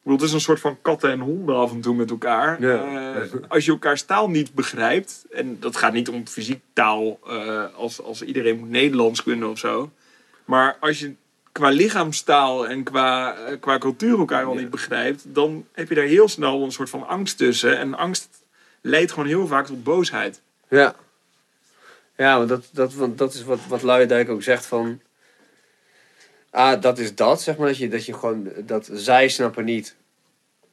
[0.00, 2.62] Ik bedoel, het is een soort van katten en honden af en toe met elkaar.
[2.62, 3.14] Ja.
[3.14, 7.64] Eh, als je elkaars taal niet begrijpt, en dat gaat niet om fysiek taal, eh,
[7.76, 9.90] als, als iedereen moet Nederlands kunnen of zo.
[10.44, 11.14] Maar als je
[11.52, 14.60] qua lichaamstaal en qua, eh, qua cultuur elkaar al Ja.
[14.60, 17.78] niet begrijpt, dan heb je daar heel snel een soort van angst tussen.
[17.78, 18.28] En angst
[18.80, 20.40] leidt gewoon heel vaak tot boosheid.
[20.68, 20.94] Ja.
[22.16, 25.00] Ja, want dat, dat, dat is wat, wat Luijendijk ook zegt van...
[26.50, 27.66] Ah, dat is dat, zeg maar.
[27.66, 28.48] Dat je, dat je gewoon...
[28.66, 29.96] Dat zij snappen niet...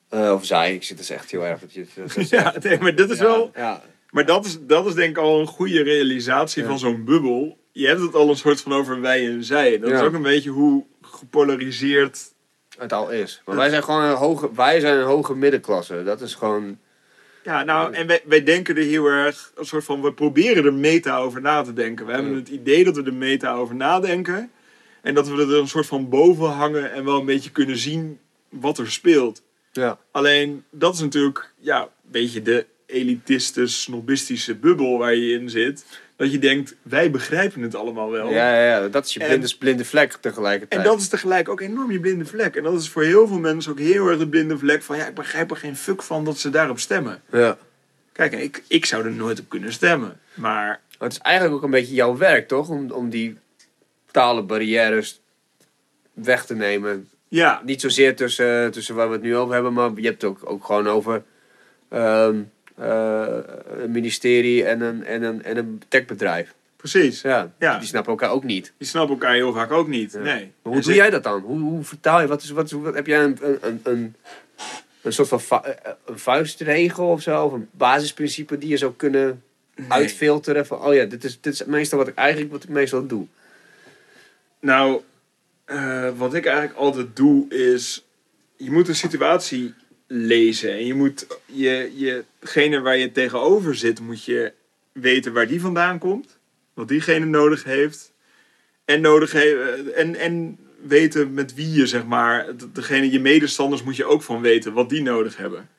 [0.10, 1.60] eh, of zij, ik zit dus echt heel erg...
[1.60, 3.52] Dat je, dat Ja, nee, maar dat is ja, wel.
[3.56, 3.82] Ja,
[4.12, 6.68] Maar dat is, dat is denk ik al een goede realisatie Ja.
[6.70, 7.58] van zo'n bubbel.
[7.72, 9.80] Je hebt het al een soort van over wij en zij.
[9.80, 12.34] Dat is ook een beetje hoe gepolariseerd.
[12.78, 13.42] het al is.
[13.46, 14.50] Maar wij zijn gewoon een hoge...
[14.56, 16.04] Wij zijn een hoge middenklasse.
[16.04, 16.78] Dat is gewoon...
[17.44, 20.02] Ja, nou, en wij, wij denken er heel erg een soort van.
[20.02, 22.06] We proberen er meta over na te denken.
[22.06, 24.52] We hebben het idee dat we er meta over nadenken.
[25.02, 28.20] En dat we er een soort van boven hangen en wel een beetje kunnen zien
[28.50, 29.42] wat er speelt.
[29.72, 29.98] Ja.
[30.12, 35.86] Alleen dat is natuurlijk ja, een beetje de elitiste, snobistische bubbel waar je in zit.
[36.16, 38.30] Dat je denkt, wij begrijpen het allemaal wel.
[38.30, 40.82] Ja, ja, ja, dat is je En- blinde, blinde vlek tegelijkertijd.
[40.82, 42.56] En dat is tegelijk ook enorm je blinde vlek.
[42.56, 44.98] En dat is voor heel veel mensen ook heel erg de blinde vlek van...
[44.98, 47.22] ja, ik begrijp er geen fuck van dat ze daarop stemmen.
[47.32, 47.58] Ja.
[48.12, 50.20] Kijk, ik, ik zou er nooit op kunnen stemmen.
[50.34, 52.70] Maar Maar het is eigenlijk ook een beetje jouw werk, toch?
[52.70, 53.38] Om, om die
[54.22, 55.22] talenbarrières
[56.14, 57.10] weg te nemen.
[57.28, 60.32] ja, Niet zozeer tussen, tussen waar we het nu over hebben, maar je hebt het
[60.32, 61.24] ook, ook gewoon over
[61.90, 62.42] ehm,
[62.76, 63.38] eh,
[63.82, 66.54] een ministerie en een, en een, en een techbedrijf.
[66.78, 67.22] precies.
[67.22, 67.78] Ja, Ja.
[67.78, 68.74] die snappen elkaar ook niet.
[68.78, 70.12] Die snappen elkaar heel vaak ook niet.
[70.12, 70.20] Ja.
[70.20, 70.40] Nee.
[70.62, 71.42] Maar hoe En doe jij dat dan?
[71.42, 72.28] Hoe, hoe vertaal je?
[72.28, 74.16] Wat is, wat, is- wat, heb jij een, een, een,
[75.02, 77.46] een, soort van va- eh, een vuistregel of zo?
[77.46, 79.42] Of een basisprincipe die je zou kunnen
[79.76, 79.90] Nee.
[79.90, 80.66] uitfilteren?
[80.66, 83.26] Van, oh ja, dit is, dit is meestal wat ik eigenlijk wat ik meestal doe.
[84.60, 85.02] Nou,
[85.66, 88.02] eh, wat ik eigenlijk altijd doe is...
[88.58, 89.74] Je moet een situatie
[90.08, 90.72] lezen.
[90.72, 94.54] En je moet je, jegene waar je tegenover zit, moet je
[94.92, 96.38] weten waar die vandaan komt.
[96.74, 98.14] Wat diegene nodig heeft.
[98.86, 102.58] En, nodig he- en, en weten met wie je, zeg maar...
[102.58, 105.70] de- Degene, je medestanders moet je ook van weten wat die nodig hebben.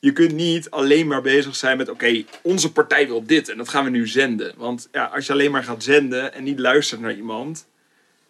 [0.00, 1.88] Je kunt niet alleen maar bezig zijn met...
[1.88, 4.54] Oké, onze partij wil dit en dat gaan we nu zenden.
[4.56, 7.66] Want ja, als je alleen maar gaat zenden en niet luistert naar iemand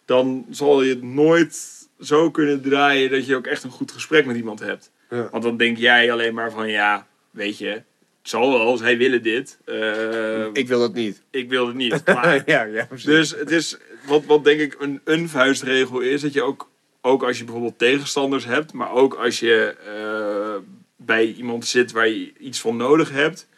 [0.08, 4.26] dan zal je het nooit zo kunnen draaien dat je ook echt een goed gesprek
[4.26, 4.90] met iemand hebt.
[5.10, 5.28] Ja.
[5.30, 7.84] Want dan denk jij alleen maar van ja, weet je, het
[8.22, 9.58] zal wel, zij willen dit.
[9.64, 11.22] Eh, ik, Ik wil dat niet.
[11.48, 12.02] wil het niet.
[12.14, 13.06] Maar, ja, ja, precies.
[13.06, 13.76] dus het is,
[14.06, 16.70] wat, wat denk ik een, een vuistregel is, dat je ook,
[17.00, 22.08] ook als je bijvoorbeeld tegenstanders hebt, maar ook als je eh, bij iemand zit waar
[22.08, 23.48] je iets van nodig hebt,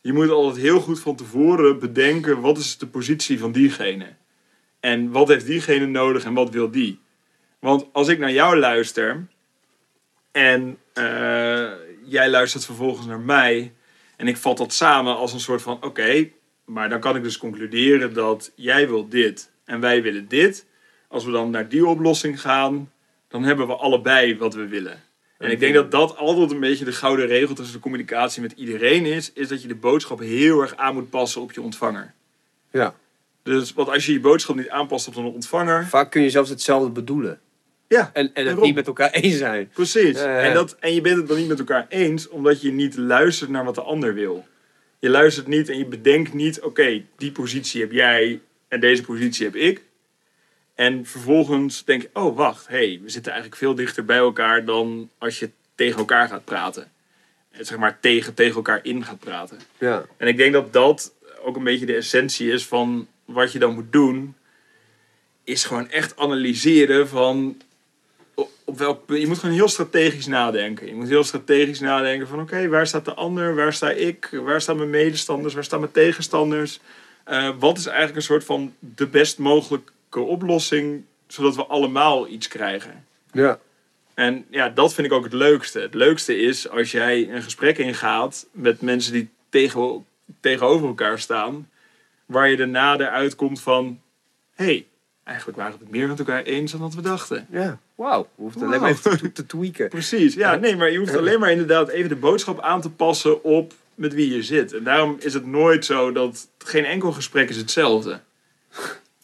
[0.00, 4.20] je moet altijd heel goed van tevoren bedenken wat is de positie van diegene.
[4.82, 7.00] En wat heeft diegene nodig en wat wil die?
[7.58, 9.26] Want als ik naar jou luister
[10.30, 11.70] en eh,
[12.04, 13.72] jij luistert vervolgens naar mij
[14.16, 16.30] en ik vat dat samen als een soort van oké,
[16.64, 20.66] maar dan kan ik dus concluderen dat jij wil dit en wij willen dit.
[21.08, 22.92] als we dan naar die oplossing gaan,
[23.28, 25.02] dan hebben we allebei wat we willen.
[25.38, 28.52] En ik denk dat dat altijd een beetje de gouden regel tussen de communicatie met
[28.52, 32.14] iedereen is, is dat je de boodschap heel erg aan moet passen op je ontvanger.
[32.70, 32.94] Ja.
[33.42, 36.50] Dus want als je je boodschap niet aanpast op een ontvanger, Vaak kun je zelfs
[36.50, 37.40] hetzelfde bedoelen.
[37.88, 39.68] ja, En, en het niet met elkaar eens zijn.
[39.74, 40.18] Precies.
[40.18, 40.48] Ja, ja, ja.
[40.48, 43.50] En, dat, en je bent het dan niet met elkaar eens, omdat je niet luistert
[43.50, 44.44] naar wat de ander wil.
[44.98, 49.44] Je luistert niet en je bedenkt niet, oké, die positie heb jij en deze positie
[49.44, 49.82] heb ik.
[50.74, 55.10] En vervolgens denk je, oh wacht, hey, we zitten eigenlijk veel dichter bij elkaar dan
[55.18, 56.90] als je tegen elkaar gaat praten.
[57.50, 59.58] En zeg maar tegen, tegen elkaar in gaat praten.
[59.78, 60.04] Ja.
[60.16, 63.74] En ik denk dat dat ook een beetje de essentie is van wat je dan
[63.74, 64.34] moet doen.
[65.44, 67.56] Is gewoon echt analyseren van
[68.34, 69.10] op, welk.
[69.10, 70.86] Je moet gewoon heel strategisch nadenken.
[70.86, 73.54] Je moet heel strategisch nadenken van oké, waar staat de ander?
[73.54, 74.28] Waar sta ik?
[74.32, 75.54] Waar staan mijn medestanders?
[75.54, 76.80] Waar staan mijn tegenstanders?
[77.24, 82.48] Eh, wat is eigenlijk een soort van de best mogelijke oplossing, zodat we allemaal iets
[82.48, 83.06] krijgen?
[83.32, 83.58] Ja.
[84.14, 85.80] En ja, dat vind ik ook het leukste.
[85.80, 90.06] Het leukste is als jij een gesprek ingaat met mensen die tegen,
[90.40, 91.70] tegenover elkaar staan,
[92.32, 94.00] waar je daarna eruit komt van:
[94.54, 94.86] hé, hey,
[95.24, 97.46] eigenlijk waren we het meer met elkaar eens dan dat we dachten.
[97.50, 97.78] Ja.
[97.94, 98.22] Wauw.
[98.22, 98.94] We hoeven alleen Wauw.
[99.02, 99.88] maar even te, te tweaken.
[99.98, 103.44] Precies, ja, nee, maar je hoeft alleen maar inderdaad even de boodschap aan te passen
[103.44, 104.72] op met wie je zit.
[104.72, 108.20] En daarom is het nooit zo dat geen enkel gesprek is hetzelfde.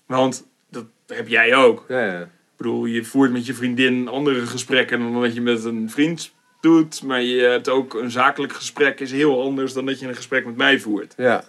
[0.06, 1.84] Want dat heb jij ook.
[1.88, 2.20] Ja, ja.
[2.20, 6.32] Ik bedoel, je voert met je vriendin andere gesprekken dan dat je met een vriend
[6.60, 7.02] doet.
[7.02, 10.46] Maar je hebt ook een zakelijk gesprek is heel anders dan dat je een gesprek
[10.46, 11.14] met mij voert.
[11.16, 11.44] Ja.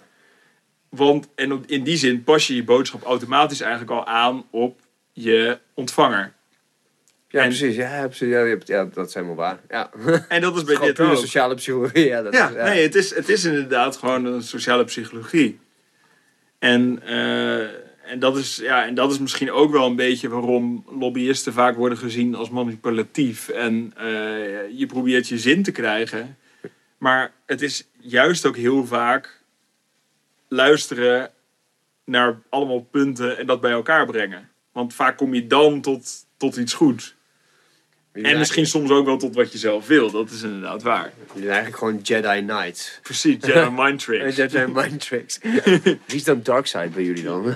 [0.90, 4.80] Want en in die zin pas je je boodschap automatisch eigenlijk al aan op
[5.12, 6.32] je ontvanger.
[7.28, 7.76] Ja, En- precies.
[7.76, 8.28] Ja, precies.
[8.28, 9.60] Ja, ja, dat is helemaal waar.
[9.68, 9.90] Ja.
[10.28, 11.16] En dat is bij dit ook.
[11.16, 12.04] sociale psychologie.
[12.12, 12.64] Ja, dat Ja, is, ja.
[12.64, 15.58] nee, het is, het is inderdaad gewoon een sociale psychologie.
[16.58, 17.60] En, eh,
[18.10, 21.76] en, dat is, ja, en dat is misschien ook wel een beetje waarom lobbyisten vaak
[21.76, 23.48] worden gezien als manipulatief.
[23.48, 24.06] En eh,
[24.78, 26.36] je probeert je zin te krijgen.
[26.98, 29.39] Maar het is juist ook heel vaak
[30.50, 31.30] luisteren
[32.04, 34.48] naar allemaal punten en dat bij elkaar brengen.
[34.72, 37.14] Want vaak kom je dan tot, tot iets goeds.
[38.12, 40.10] En misschien soms ook wel tot wat je zelf wil.
[40.10, 41.12] Dat is inderdaad waar.
[41.18, 42.98] Je bent eigenlijk gewoon Jedi Knights.
[43.02, 44.36] Precies, Jedi Mind Tricks.
[44.36, 45.38] Jedi mind tricks.
[46.06, 47.42] Wie is dan Darkseid bij jullie dan?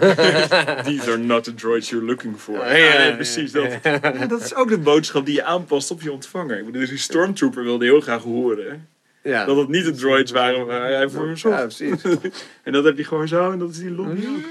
[0.85, 2.55] These are not the droids you're looking for.
[2.55, 3.79] Ja, Ja, ja, nee, ja, precies ja.
[3.83, 4.29] dat.
[4.29, 6.59] Dat is ook de boodschap die je aanpast op je ontvanger.
[6.59, 8.89] Ik bedoel, dus die Stormtrooper wilde heel graag horen
[9.25, 9.45] ja.
[9.45, 11.57] dat het niet de droids waren waar hij voor hem zocht.
[11.59, 12.03] ja, precies.
[12.63, 14.43] En dat heb je gewoon zo en dat is die lobby ook.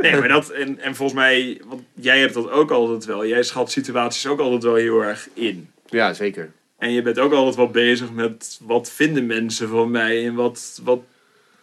[0.00, 3.26] Nee, maar dat, en, en volgens mij, want jij hebt dat ook altijd wel.
[3.26, 5.70] Jij schat situaties ook altijd wel heel erg in.
[5.86, 6.50] Ja, zeker.
[6.78, 10.80] En je bent ook altijd wel bezig met wat vinden mensen van mij en wat,
[10.84, 11.00] wat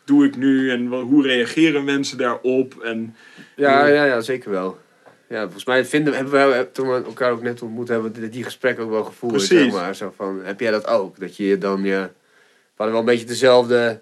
[0.03, 2.81] doe ik nu en wat, hoe reageren mensen daarop.
[2.83, 3.15] En
[3.55, 4.77] Ja, ja, ja, zeker wel.
[5.29, 8.29] Ja, volgens mij vinden, hebben we, wel- toen we elkaar ook net ontmoet hebben, die,
[8.29, 9.33] die gesprekken ook wel gevoerd.
[9.33, 9.59] Precies.
[9.59, 9.95] Zeg maar.
[9.95, 11.19] Zo van, heb jij dat ook?
[11.19, 12.09] Dat je je dan, ja, we
[12.77, 14.01] hadden wel een beetje dezelfde,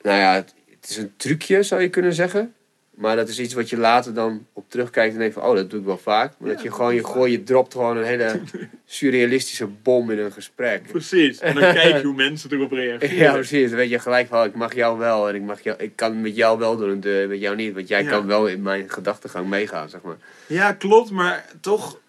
[0.00, 2.54] nou ja, het, het is een trucje zou je kunnen zeggen.
[2.92, 5.70] Maar dat is iets wat je later dan op terugkijkt en denkt van, oh, dat
[5.70, 6.32] doe ik wel vaak.
[6.38, 8.40] Maar Ja, dat je gewoon, je gooi, je dropt gewoon een hele
[8.86, 10.82] surrealistische bom in een gesprek.
[10.90, 11.38] precies.
[11.38, 13.16] En dan kijk je hoe mensen erop reageren.
[13.16, 13.68] Ja, precies.
[13.68, 16.20] Dan weet je gelijk van, ik mag jou wel en ik, mag jou, ik kan
[16.20, 17.74] met jou wel door een deur, met jou niet.
[17.74, 18.10] Want jij Ja.
[18.10, 20.16] kan wel in mijn gedachtegang meegaan, zeg maar.
[20.46, 22.00] Ja, klopt, maar toch.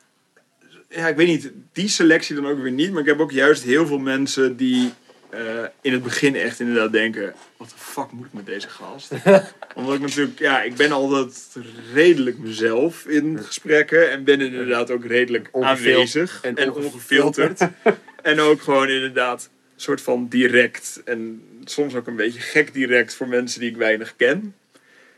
[0.95, 2.91] Ja, ik weet niet, die selectie dan ook weer niet.
[2.91, 4.93] Maar ik heb ook juist heel veel mensen die
[5.33, 9.11] eh, in het begin echt inderdaad denken: wat de fuck moet ik met deze gast?
[9.75, 11.55] Omdat ik natuurlijk, ja, ik ben altijd
[11.93, 14.11] redelijk mezelf in gesprekken.
[14.11, 17.67] En ben inderdaad ook redelijk aanwezig en en, ongefilterd.
[18.21, 21.01] en ook gewoon inderdaad een soort van direct.
[21.05, 24.55] En soms ook een beetje gek direct voor mensen die ik weinig ken.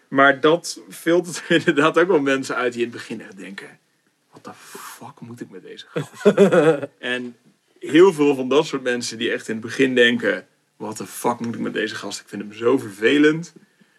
[0.08, 3.80] Maar dat filtert er inderdaad ook wel mensen uit die in het begin echt denken:
[4.44, 6.38] wat de fuck moet ik met deze gast?
[7.00, 7.36] en
[7.80, 10.48] heel veel van dat soort mensen die echt in het begin denken:
[10.78, 12.20] wat de fuck moet ik met deze gast?
[12.20, 13.54] Ik vind hem zo vervelend.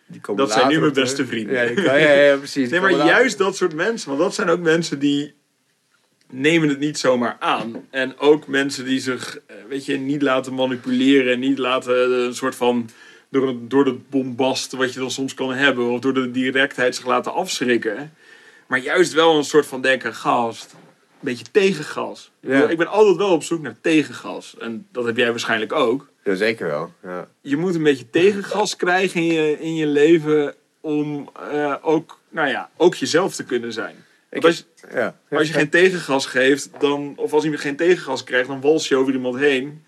[0.07, 1.55] Die komen Dat zijn nu mijn beste vrienden.
[1.55, 2.71] Ja, kan- ja, ja, precies.
[2.71, 5.35] Nee, maar juist dat soort mensen, want dat zijn ook mensen die
[6.31, 7.87] nemen het niet zomaar aan.
[7.91, 12.25] En ook mensen die zich, eh, weet je, niet laten manipuleren en niet laten eh,
[12.25, 12.89] een soort van
[13.29, 16.95] door het, door het bombast wat je dan soms kan hebben of door de directheid
[16.95, 18.13] zich laten afschrikken.
[18.67, 20.79] Maar juist wel een soort van denken, gast, een
[21.21, 22.31] beetje tegengas.
[22.41, 24.57] Ik bedoel, Ik ben altijd wel op zoek naar tegengas.
[24.59, 26.09] En dat heb jij waarschijnlijk ook.
[26.25, 26.93] Ja, zeker wel.
[27.03, 27.29] Ja.
[27.41, 32.49] Je moet een beetje tegengas krijgen in je, in je leven om eh, ook, nou
[32.49, 34.05] ja, ook jezelf te kunnen zijn.
[34.31, 35.17] Ik als, Ja.
[35.31, 38.97] als je geen tegengas geeft, dan, of als iemand geen tegengas krijgt, dan wals je
[38.97, 39.85] over iemand heen.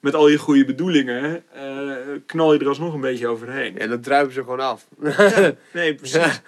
[0.00, 1.86] Met al je goede bedoelingen eh,
[2.26, 3.74] knal je er alsnog een beetje overheen.
[3.78, 4.86] Ja, dan druipen ze gewoon af.
[5.72, 6.40] Nee, precies.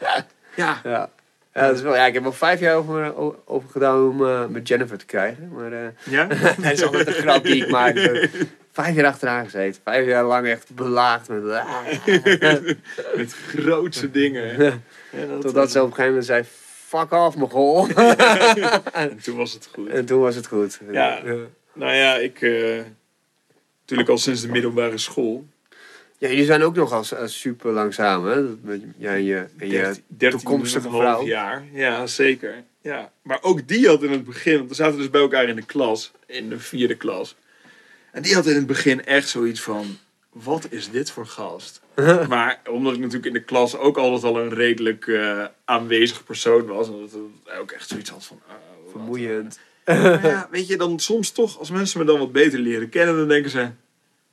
[0.57, 1.11] Ja,
[1.55, 1.66] Ja.
[1.66, 3.14] Dat is wel, ja, ik heb er vijf jaar over,
[3.44, 5.52] over gedaan om eh, met Jennifer te krijgen.
[5.52, 6.24] Maar eh Ja?
[6.62, 7.97] dat is altijd een grap die ik maak.
[8.72, 9.81] Vijf jaar achteraan gezeten.
[9.85, 11.43] Vijf jaar lang echt belaagd met...
[13.16, 14.56] Met grootse dingen.
[15.12, 16.44] Ja, dat, Totdat ze op een gegeven moment zei...
[16.86, 17.89] Fuck off, mogol.
[18.93, 19.89] En toen was het goed.
[19.89, 20.81] en toen was het goed.
[20.90, 21.20] Ja.
[21.72, 22.40] Nou ja, ik...
[22.43, 22.81] eh,
[23.81, 25.47] natuurlijk al sinds de middelbare school.
[26.20, 28.42] Ja, jullie zijn ook nog als, als super lang samen, hè?
[28.62, 31.24] Met jij en je, en je 13 toekomstige vrouw.
[31.26, 31.64] jaar.
[31.72, 32.55] Ja, zeker.
[32.82, 33.12] Ja.
[33.22, 35.62] Maar ook die had in het begin, want we zaten dus bij elkaar in de
[35.66, 37.36] klas, in de vierde klas.
[38.12, 39.98] En die had in het begin echt zoiets van,
[40.32, 41.80] wat is dit voor gast?
[42.28, 46.66] maar omdat ik natuurlijk in de klas ook altijd al een redelijk eh, aanwezig persoon
[46.66, 46.88] was.
[46.88, 47.20] En dat
[47.55, 49.59] ik ook echt zoiets had van, ah, wat- Vermoeiend.
[49.84, 53.16] Maar ja, weet je, dan soms toch, als mensen me dan wat beter leren kennen,
[53.16, 53.68] dan denken ze...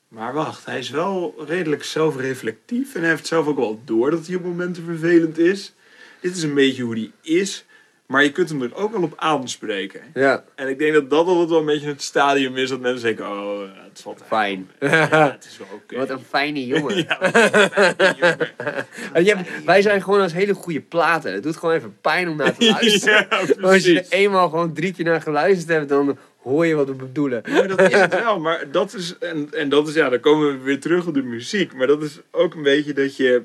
[0.07, 4.27] Maar wacht, hij is wel redelijk zelfreflectief en hij heeft zelf ook wel door dat
[4.27, 5.73] hij op momenten vervelend is.
[6.21, 7.65] Dit is een beetje hoe hij is,
[8.05, 10.01] maar je kunt hem er ook wel op aanspreken.
[10.13, 13.05] Ja, En ik denk dat dat altijd wel een beetje het stadium is dat mensen
[13.05, 14.69] denken, oh, eh, het valt fijn.
[14.79, 15.97] Ja, het is wel oké.
[15.97, 16.95] Wat een fijne jongen.
[16.95, 18.15] Ja, een fijne
[19.13, 19.45] jongen.
[19.65, 21.33] Wij zijn gewoon als hele goede platen.
[21.33, 23.27] Het doet gewoon even pijn om naar te luisteren.
[23.29, 26.17] Ja, als je er eenmaal gewoon drie keer naar geluisterd hebt, dan
[26.47, 27.41] hoor je wat we bedoelen.
[27.45, 28.39] Ja, dat is het wel.
[28.39, 31.23] Maar dat is, en, en dat is, ja, dan komen we weer terug op de
[31.23, 31.73] muziek.
[31.73, 33.41] Maar dat is ook een beetje dat je,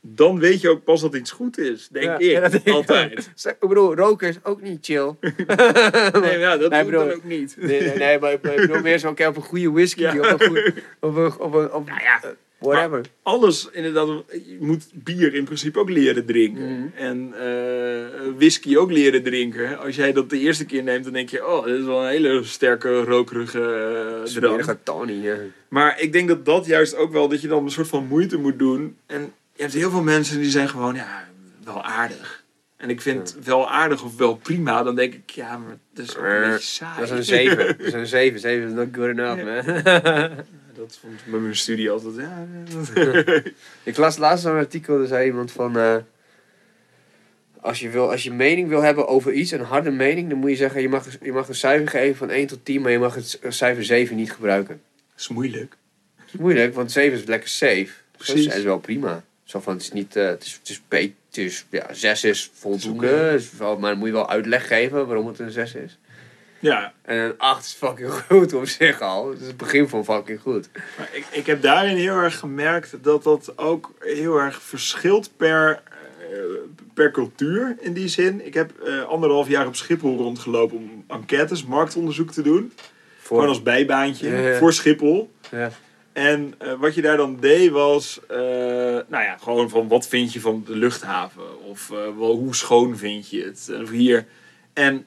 [0.00, 1.88] dan weet je ook pas dat iets goed is.
[1.88, 3.30] Denk Ja, ik, ja, dat denk ik altijd.
[3.46, 3.52] ook.
[3.62, 5.14] Ik bedoel, roken is ook niet chill.
[5.20, 5.46] Nee,
[6.22, 7.56] maar ja, dat Nee, doe ik bedoel- dan ook niet.
[7.58, 10.06] Nee, nee, nee maar ik bedoel meer zo oké, op een goede whisky.
[10.06, 11.16] Op een goede, op
[11.54, 12.20] een, Nou ja,
[12.60, 13.04] whatever.
[13.22, 14.08] alles inderdaad.
[14.28, 16.78] Je moet bier in principe ook leren drinken.
[16.78, 16.88] Mhm.
[16.94, 19.78] En eh, whisky ook leren drinken.
[19.78, 21.46] Als jij dat de eerste keer neemt, dan denk je...
[21.46, 23.58] Oh, dit is wel een hele sterke, rokerige
[24.26, 24.78] uh, drank.
[25.22, 25.36] Ja.
[25.68, 28.38] Maar ik denk dat dat juist ook wel, dat je dan een soort van moeite
[28.38, 28.96] moet doen.
[29.06, 31.28] En je hebt heel veel mensen die zijn gewoon, ja,
[31.64, 32.44] wel aardig.
[32.76, 36.16] En ik vind wel aardig of wel prima, dan denk ik, ja, maar dat is
[36.16, 37.00] ook een beetje saai.
[37.00, 37.56] Dat is een 7.
[37.78, 38.40] Dat is een 7.
[38.40, 39.62] 7 is not good enough, Ja.
[40.04, 40.30] man.
[40.80, 42.46] Dat vond ik bij mijn studie altijd, ja.
[43.90, 45.78] Ik las laatst een artikel, er zei iemand van...
[45.78, 45.96] eh,
[47.60, 50.50] als, je wil, als je mening wil hebben over iets, een harde mening, dan moet
[50.50, 50.80] je zeggen...
[50.82, 53.38] Je mag, je mag een cijfer geven van 1 tot 10, maar je mag het
[53.48, 54.80] cijfer 7 niet gebruiken.
[55.10, 55.76] Dat is moeilijk.
[56.16, 57.88] Dat is moeilijk, want 7 is lekker safe.
[58.16, 58.44] Precies.
[58.46, 59.24] Dat is wel prima.
[59.44, 60.16] Zo van, het is niet...
[60.16, 60.80] eh, het is, het is,
[61.28, 63.32] het is, ja, 6 is voldoende, oké.
[63.34, 65.98] is wel- maar dan moet je wel uitleg geven waarom het een 6 is.
[66.60, 69.30] Ja, En een 8 is fucking goed op zich al.
[69.30, 70.68] Het is het begin van fucking goed.
[70.98, 75.82] maar ik, ik heb daarin heel erg gemerkt dat dat ook heel erg verschilt per,
[76.20, 76.26] eh,
[76.94, 78.46] per cultuur in die zin.
[78.46, 82.72] Ik heb eh, anderhalf jaar op Schiphol rondgelopen om enquêtes, marktonderzoek te doen.
[83.18, 84.58] Voor, Gewoon als bijbaantje Ja, ja.
[84.58, 85.30] voor Schiphol.
[85.50, 85.70] ja.
[86.12, 90.40] En eh, wat je daar dan deed was, nou ja, gewoon van wat vind je
[90.40, 91.62] van de luchthaven?
[91.68, 93.70] Of wel, hoe schoon vind je het?
[93.82, 94.26] Of hier.
[94.72, 95.06] En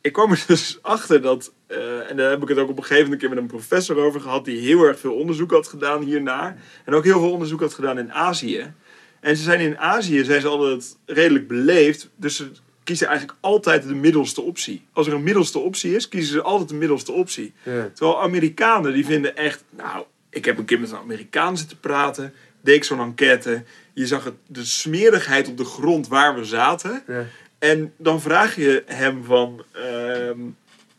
[0.00, 2.82] ik kwam er dus achter dat, eh, en daar heb ik het ook op een
[2.82, 5.68] gegeven moment een keer met een professor over gehad, die heel erg veel onderzoek had
[5.68, 6.56] gedaan hiernaar.
[6.84, 8.72] En ook heel veel onderzoek had gedaan in Azië.
[9.20, 12.50] En ze zijn in Azië zijn ze altijd redelijk beleefd, dus ze
[12.84, 14.86] kiezen eigenlijk altijd de middelste optie.
[14.92, 17.52] Als er een middelste optie is, kiezen ze altijd de middelste optie.
[17.94, 22.34] Terwijl Amerikanen die vinden echt, nou, ik heb een keer met een Amerikaan zitten praten,
[22.60, 23.64] deed ik zo'n enquête.
[23.94, 27.02] Je zag het, de smerigheid op de grond waar we zaten.
[27.06, 27.24] Ja.
[27.60, 30.38] En dan vraag je hem van, ehm,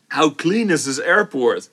[0.08, 1.70] how clean is this airport?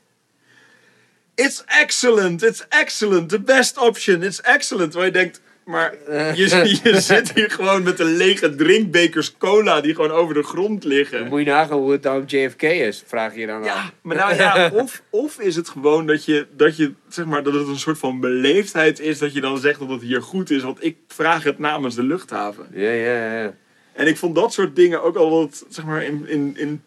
[1.36, 4.94] It's excellent, it's excellent, the best option, it's excellent.
[4.94, 5.96] Waar je denkt, maar
[6.36, 10.84] je, je zit hier gewoon met een lege drinkbekers cola die gewoon over de grond
[10.84, 11.20] liggen.
[11.20, 13.66] Dan moet je nagaan hoe het dan op JFK is, vraag je dan af.
[13.66, 17.44] Ja, maar nou ja, of, of is het gewoon dat je, dat je, zeg maar,
[17.44, 20.50] dat het een soort van beleefdheid is dat je dan zegt dat het hier goed
[20.50, 22.68] is, want ik vraag het namens de luchthaven.
[22.74, 23.54] Ja, ja, ja.
[24.00, 26.82] En ik vond dat soort dingen ook al wat, zeg maar, in, in, in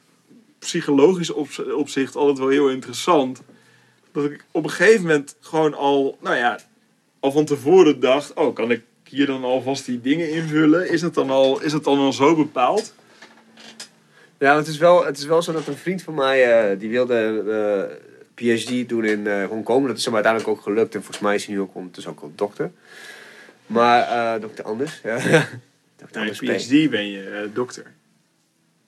[0.58, 3.42] psychologisch op- opzicht altijd wel heel interessant.
[4.12, 6.58] Dat ik op een gegeven moment gewoon al, nou ja,
[7.20, 10.90] al van tevoren dacht, oh, kan ik hier dan alvast die dingen invullen?
[10.90, 12.94] Is het dan al, is het dan al zo bepaald?
[14.38, 16.90] Ja, het is, wel, het is wel zo dat een vriend van mij, eh, die
[16.90, 19.86] wilde eh, PhD doen in eh Hongkong.
[19.86, 22.20] Dat is hem uiteindelijk ook gelukt en volgens mij is hij nu ook ondertussen ook
[22.20, 22.70] al dokter.
[23.66, 25.18] Maar, dokter Anders, ja.
[26.10, 26.58] dokter P.
[26.58, 27.84] PhD ben je eh, dokter.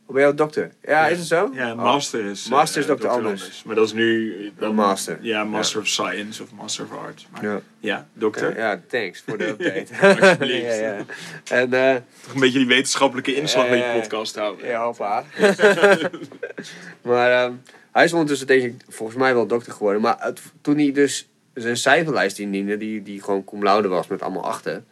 [0.04, 0.70] Hoe ben je ook dokter?
[0.82, 1.50] Ja, is het zo?
[1.54, 1.76] Ja, Oh.
[1.82, 2.48] master is.
[2.48, 3.06] Master is eh, Dr.
[3.08, 3.62] Anders.
[3.66, 4.34] Maar dat is nu.
[4.58, 5.18] Een master.
[5.20, 7.26] Ja, Master of Science of Master of Arts.
[7.30, 7.60] Maar, ja.
[7.80, 8.06] Ja.
[8.12, 8.56] dokter.
[8.58, 9.86] Ja, thanks voor de update.
[10.20, 10.78] Alsjeblieft.
[10.80, 11.04] ja.
[11.50, 14.66] En, eh Toch een beetje die wetenschappelijke inslag bij ja, je podcast houden.
[14.66, 15.24] ja, hoppa.
[17.02, 17.52] maar ehm,
[17.92, 20.02] hij is ondertussen denk ik volgens mij wel dokter geworden.
[20.02, 24.22] Maar het- toen hij dus zijn cijferlijst indiende, die, die gewoon cum laude was met
[24.22, 24.86] allemaal achten.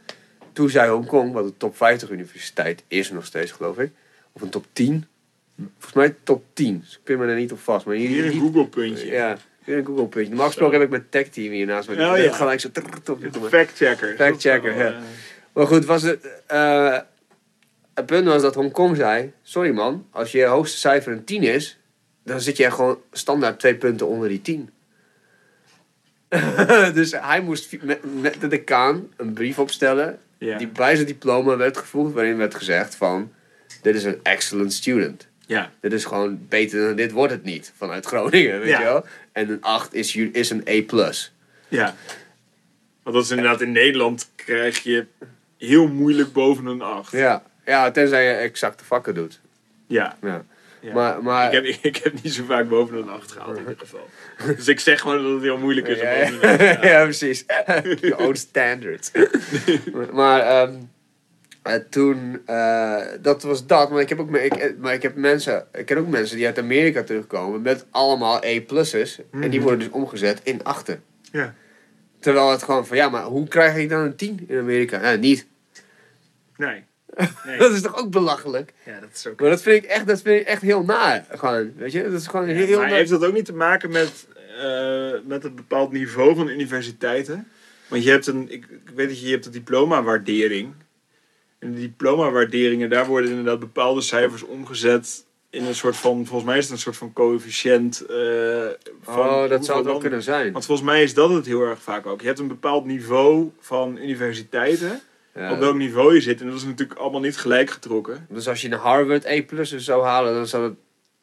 [0.53, 3.91] Toen zei Hongkong, wat een top 50 universiteit is nog steeds, geloof ik.
[4.33, 5.07] Of een top 10.
[5.57, 6.81] Volgens mij top 10.
[6.81, 7.87] Dus ik pin me er niet op vast.
[7.87, 9.07] Maar hier, Hier een hier- Google puntje.
[9.07, 10.29] Ja, weer een Google puntje.
[10.29, 11.95] Normaal gesproken heb ik mijn tech team hier naast me.
[11.95, 12.33] Oh, ja.
[12.33, 12.69] gelijk zo...
[13.49, 14.15] fact-checker.
[14.17, 15.01] Fact-checker, ja.
[15.53, 16.99] Maar goed, was het, eh,
[17.95, 19.33] het punt was dat Hongkong zei...
[19.43, 21.79] Sorry man, als je hoogste cijfer een 10 is...
[22.25, 24.71] dan zit je gewoon standaard twee punten onder die 10.
[26.95, 27.77] dus hij moest
[28.21, 30.19] met de decaan een brief opstellen...
[30.59, 32.13] Die bij zijn diploma werd gevoegd...
[32.13, 33.33] waarin werd gezegd van...
[33.83, 35.29] Dit is een excellent student.
[35.47, 35.71] Ja.
[35.81, 37.73] Dit is gewoon beter dan dit wordt het niet.
[37.77, 38.79] Vanuit Groningen, weet Ja.
[38.79, 39.07] je wel.
[39.33, 40.85] En een 8 is, is een E+.
[41.69, 41.95] Ja.
[43.03, 45.07] Want dat is inderdaad in Nederland krijg je
[45.59, 47.13] heel moeilijk boven een 8.
[47.13, 47.43] Ja.
[47.65, 49.41] ja, tenzij je exacte vakken doet.
[49.87, 50.17] Ja.
[50.23, 50.45] Ja.
[50.83, 50.93] Ja.
[50.95, 53.79] Maar, maar, Ik, heb, ik heb niet zo vaak boven een 8 gehaald in ieder
[53.79, 54.09] geval.
[54.57, 56.99] Dus ik zeg gewoon dat het heel moeilijk is om Ja, boven 8 te ja,
[56.99, 57.45] ja, precies.
[58.01, 59.11] Your own standards.
[60.13, 60.75] maar ehm,
[61.63, 63.91] eh, toen, eh, dat was dat.
[63.91, 66.47] Maar ik heb ook ik, eh, maar ik heb mensen, ik ken ook mensen die
[66.47, 69.19] uit Amerika terugkomen met allemaal E-pluses.
[69.33, 69.61] En die Mhm.
[69.61, 71.03] worden dus omgezet in achten.
[71.33, 71.55] Ja.
[72.21, 75.11] Terwijl het gewoon van, ja, maar hoe krijg ik dan een 10 in Amerika?
[75.11, 75.47] Ja, niet.
[76.57, 76.85] Nee.
[77.47, 77.59] Nee.
[77.65, 78.73] Dat is toch ook belachelijk?
[78.87, 79.41] Ja, dat is ook...
[79.41, 81.25] Maar dat vind ik echt, dat vind ik echt heel naar.
[81.31, 82.03] Gewoon, weet je?
[82.03, 82.97] Dat is gewoon heel maar naar.
[82.97, 84.27] heeft dat ook niet te maken met,
[84.61, 87.49] eh, met een bepaald niveau van universiteiten?
[87.89, 90.73] Want je hebt een, ik, ik weet dat je, je hebt een diploma-waardering.
[91.59, 96.59] En de diploma-waarderingen, daar worden inderdaad bepaalde cijfers omgezet in een soort van, volgens mij
[96.59, 98.01] is het een soort van coëfficiënt.
[98.01, 98.17] eh,
[99.03, 100.53] van Oh, dat zou het wel landen- kunnen zijn.
[100.53, 102.21] Want volgens mij is dat het heel erg vaak ook.
[102.21, 105.01] Je hebt een bepaald niveau van universiteiten,
[105.35, 106.41] Ja, op welk niveau je zit.
[106.41, 108.27] En dat is natuurlijk allemaal niet gelijk getrokken.
[108.31, 110.75] Dus als je een Harvard E plus zou halen, dan zou het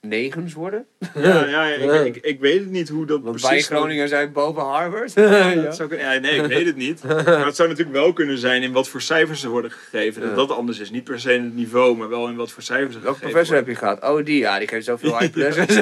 [0.01, 0.85] negens worden.
[1.13, 3.67] Ja, ja, ja, ik, ik, ik weet het niet hoe dat Want wij precies...
[3.67, 5.13] Groningen zijn boven Harvard.
[5.15, 5.61] Ja, ja.
[5.61, 6.13] dat zou kunnen.
[6.13, 7.03] Ja, nee, ik weet het niet.
[7.03, 10.21] Maar het zou natuurlijk wel kunnen zijn in wat voor cijfers ze worden gegeven.
[10.21, 10.35] Dat Ja.
[10.35, 10.91] dat anders is.
[10.91, 13.31] Niet per se in het niveau, maar wel in wat voor cijfers ze Welke gegeven
[13.31, 14.03] professor heb je gehad?
[14.03, 14.37] Oh, die.
[14.39, 15.75] Ja, die geeft zoveel pluses.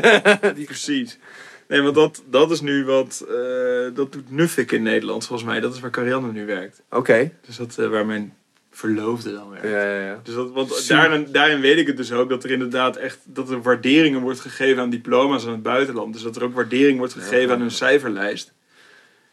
[0.55, 0.65] die...
[0.65, 1.17] Precies.
[1.67, 3.25] Nee, want dat, dat is nu wat...
[3.29, 3.35] eh,
[3.95, 5.59] dat doet Nuffic in Nederland, volgens mij.
[5.59, 6.81] Dat is waar Carianne nu werkt.
[6.89, 7.31] Oké.
[7.45, 8.33] Dus dat eh, waar mijn
[8.71, 9.67] verloofde dan werkt.
[9.67, 10.19] Ja, ja, ja.
[10.23, 13.49] Dus dat, want daarin, daarin weet ik het dus ook dat er inderdaad echt dat
[13.49, 16.13] er waarderingen wordt gegeven aan diploma's aan het buitenland.
[16.13, 18.53] Dus dat er ook waardering wordt gegeven aan hun cijferlijst.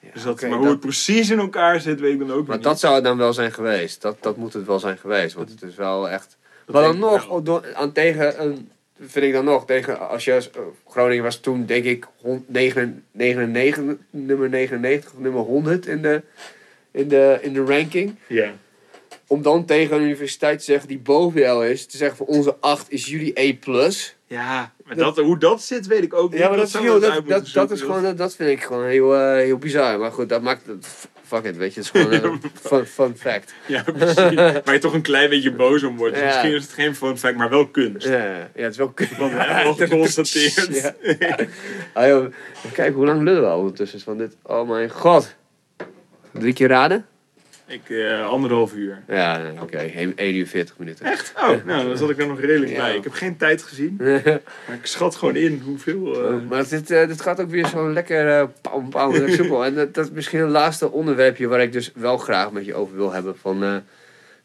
[0.00, 2.46] Ja, Dus dat, maar hoe dat- het precies in elkaar zit, weet ik dan ook
[2.46, 2.80] Maar weer dat niet.
[2.80, 4.02] zou het dan wel zijn geweest.
[4.02, 5.34] Dat, dat moet het wel zijn geweest.
[5.34, 6.36] Want het is wel echt...
[6.66, 8.70] Dat Maar dan nog, door- aan tegen een...
[9.06, 13.04] Vind ik dan nog, tegen, als je eh, Groningen was toen denk ik hond- negen-
[13.10, 16.22] 99, nummer 99 of nummer 100 in de,
[16.90, 18.14] in de, in de ranking.
[18.26, 18.52] Ja.
[19.26, 22.56] Om dan tegen een universiteit te zeggen die boven jou is, te zeggen van onze
[22.60, 23.58] 8 is jullie E+.
[24.26, 26.40] Ja, maar dat, hoe dat zit, weet ik ook niet.
[26.40, 26.72] Ja, maar dat,
[27.24, 27.78] dat, is zoeken.
[27.78, 29.98] gewoon, dat, dat vind ik gewoon heel, eh, heel bizar.
[29.98, 30.86] Maar goed, dat maakt het,
[31.34, 33.54] fuck it, weet je, het is gewoon een fun, fun fact.
[33.66, 34.34] Ja, precies.
[34.64, 36.14] Waar je toch een klein beetje boos om wordt.
[36.14, 36.24] Dus.
[36.24, 38.06] Misschien is het geen fun fact, maar wel kunst.
[38.06, 38.24] Ja,
[38.54, 40.94] ja, het is wel Want we hebben al geconstateerd.
[41.92, 42.32] Ah, joh,
[42.72, 44.36] kijken, hoe lang lullen we al ondertussen van dit?
[44.42, 45.34] Oh mijn god.
[46.32, 47.06] Drie keer raden?
[47.66, 49.02] Ik, eh, anderhalf uur.
[49.08, 51.06] Ja, nee, oké, 1 uur 40 minuten.
[51.06, 51.32] Echt?
[51.36, 52.76] Oh, nou, dan zat ik er nog redelijk Ja.
[52.78, 52.96] bij.
[52.96, 53.94] Ik heb geen tijd gezien,
[54.66, 56.24] maar ik schat gewoon in hoeveel...
[56.28, 59.64] eh, maar dit, eh, dit gaat ook weer zo lekker eh pam, pam, soepel.
[59.64, 62.74] En dat, dat is misschien een laatste onderwerpje waar ik dus wel graag met je
[62.74, 63.38] over wil hebben.
[63.38, 63.76] Van, eh,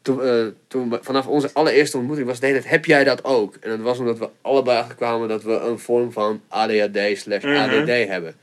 [0.02, 3.54] toen, eh, toen vanaf onze allereerste ontmoeting was het, heb jij dat ook?
[3.60, 7.56] En dat was omdat we allebei achterkwamen dat we een vorm van ADHD slash Mhm.
[7.56, 8.34] ADD hebben.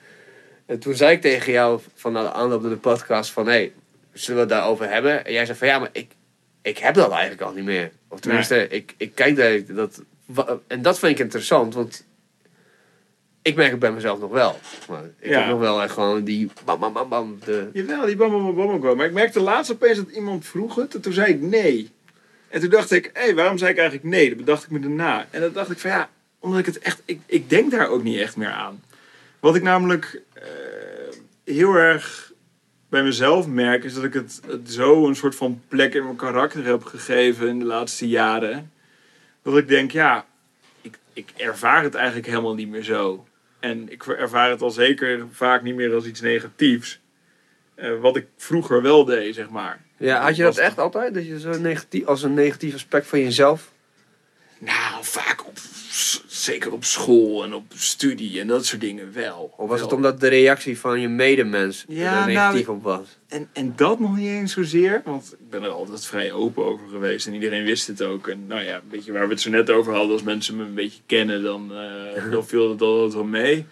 [0.66, 3.48] En toen zei ik tegen jou van de aanloop naar de podcast van...
[3.48, 3.72] Hé,
[4.20, 5.26] zullen we het daarover hebben?
[5.26, 6.12] En jij zei van ja, maar ik,
[6.62, 7.92] ik heb dat eigenlijk al niet meer.
[8.08, 9.66] Of tenminste, ik, ik kijk daar...
[9.76, 10.02] Dat,
[10.68, 12.06] en dat vind ik interessant, want
[13.42, 14.60] ik merk het bij mezelf nog wel.
[14.90, 15.40] Maar ik Ja.
[15.40, 17.40] heb nog wel echt gewoon die bam, bam, bam, bam.
[17.46, 18.96] De, Jawel, die bam, bam, bam, bam ook wel.
[18.96, 20.96] Maar ik merkte laatst opeens dat iemand vroeg het.
[20.96, 21.92] En toen zei ik nee.
[22.50, 24.28] En toen dacht ik, hé, hey, waarom zei ik eigenlijk nee?
[24.28, 25.28] Dat bedacht ik me daarna.
[25.30, 27.02] En dan dacht ik van ja, omdat ik het echt...
[27.06, 28.84] Ik, ik denk daar ook niet echt meer aan.
[29.40, 30.44] Wat ik namelijk eh,
[31.44, 32.27] heel erg
[32.90, 33.84] bij mezelf merk...
[33.84, 37.48] is dat ik het, het zo een soort van plek in mijn karakter heb gegeven
[37.48, 38.72] in de laatste jaren.
[39.42, 40.26] Dat ik denk, ja,
[40.82, 43.28] ik, ik ervaar het eigenlijk helemaal niet meer zo.
[43.60, 47.00] En ik ervaar het al zeker vaak niet meer als iets negatiefs.
[47.76, 49.82] Eh, wat ik vroeger wel deed, zeg maar.
[49.98, 51.14] ja, had je dat echt altijd?
[51.14, 53.72] Dat je zo negatief, als een negatief aspect van jezelf...
[54.60, 55.58] Nou, vaak op,
[56.28, 59.54] zeker op school en op studie en dat soort dingen wel.
[59.58, 59.88] Of was Wel.
[59.88, 63.18] het omdat de reactie van je medemens Ja, er negatief nou, op was?
[63.28, 66.88] En, en dat nog niet eens zozeer, want ik ben er altijd vrij open over
[66.88, 68.28] geweest en iedereen wist het ook.
[68.28, 70.64] En nou ja, een beetje waar we het zo net over hadden, als mensen me
[70.64, 73.66] een beetje kennen, dan, eh dan viel het altijd wel mee.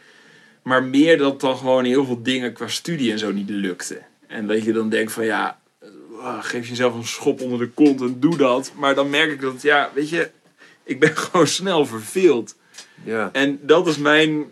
[0.61, 4.01] Maar meer dat dan gewoon heel veel dingen qua studie en zo niet lukte.
[4.27, 5.59] En dat je dan denkt van ja,
[6.19, 8.71] ah, geef jezelf een schop onder de kont en doe dat.
[8.75, 10.29] Maar dan merk ik dat, ja, weet je,
[10.85, 12.55] ik ben gewoon snel verveeld.
[13.03, 13.29] Ja.
[13.31, 14.45] En dat is mijn,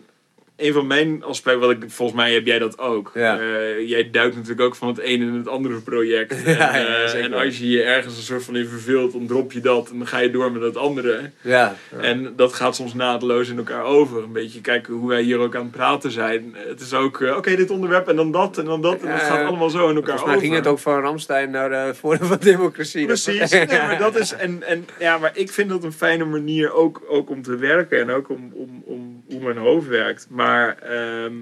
[0.56, 3.10] een van mijn aspecten, wat ik, volgens mij heb jij dat ook.
[3.14, 3.38] Ja.
[3.38, 6.34] Eh, jij duikt natuurlijk ook van het ene in het andere project.
[6.44, 9.26] Ja, en, ja, eh, en als je je ergens een soort van in verveelt, dan
[9.26, 11.30] drop je dat en dan ga je door met het andere.
[11.40, 11.76] Ja.
[12.00, 14.22] En dat gaat soms naadloos in elkaar over.
[14.22, 16.54] Een beetje kijken hoe wij hier ook aan het praten zijn.
[16.56, 19.02] Het is ook, eh, oké, dit onderwerp en dan dat en dan dat.
[19.02, 20.46] En dat gaat allemaal zo in elkaar Volgens mij over.
[20.46, 23.06] ging het ook van Ramstein naar de Forum van Democratie.
[23.06, 26.72] Precies, nee, maar dat is, en, en, ja, maar ik vind dat een fijne manier
[26.72, 30.26] ook, ook om te werken en ook om, om, om hoe mijn hoofd werkt.
[30.30, 31.34] Maar ehm,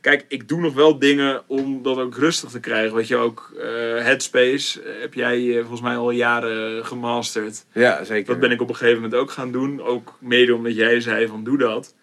[0.00, 2.96] kijk, ik doe nog wel dingen om dat ook rustig te krijgen.
[2.96, 3.66] Weet je, ook eh,
[4.04, 7.64] Headspace eh, heb jij eh, volgens mij al jaren gemasterd.
[7.72, 8.26] Ja, zeker.
[8.26, 9.82] Dat ben ik op een gegeven moment ook gaan doen.
[9.82, 11.94] Ook mede omdat jij zei van doe dat.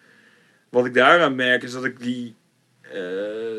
[0.68, 2.34] Wat ik daaraan merk is dat ik die,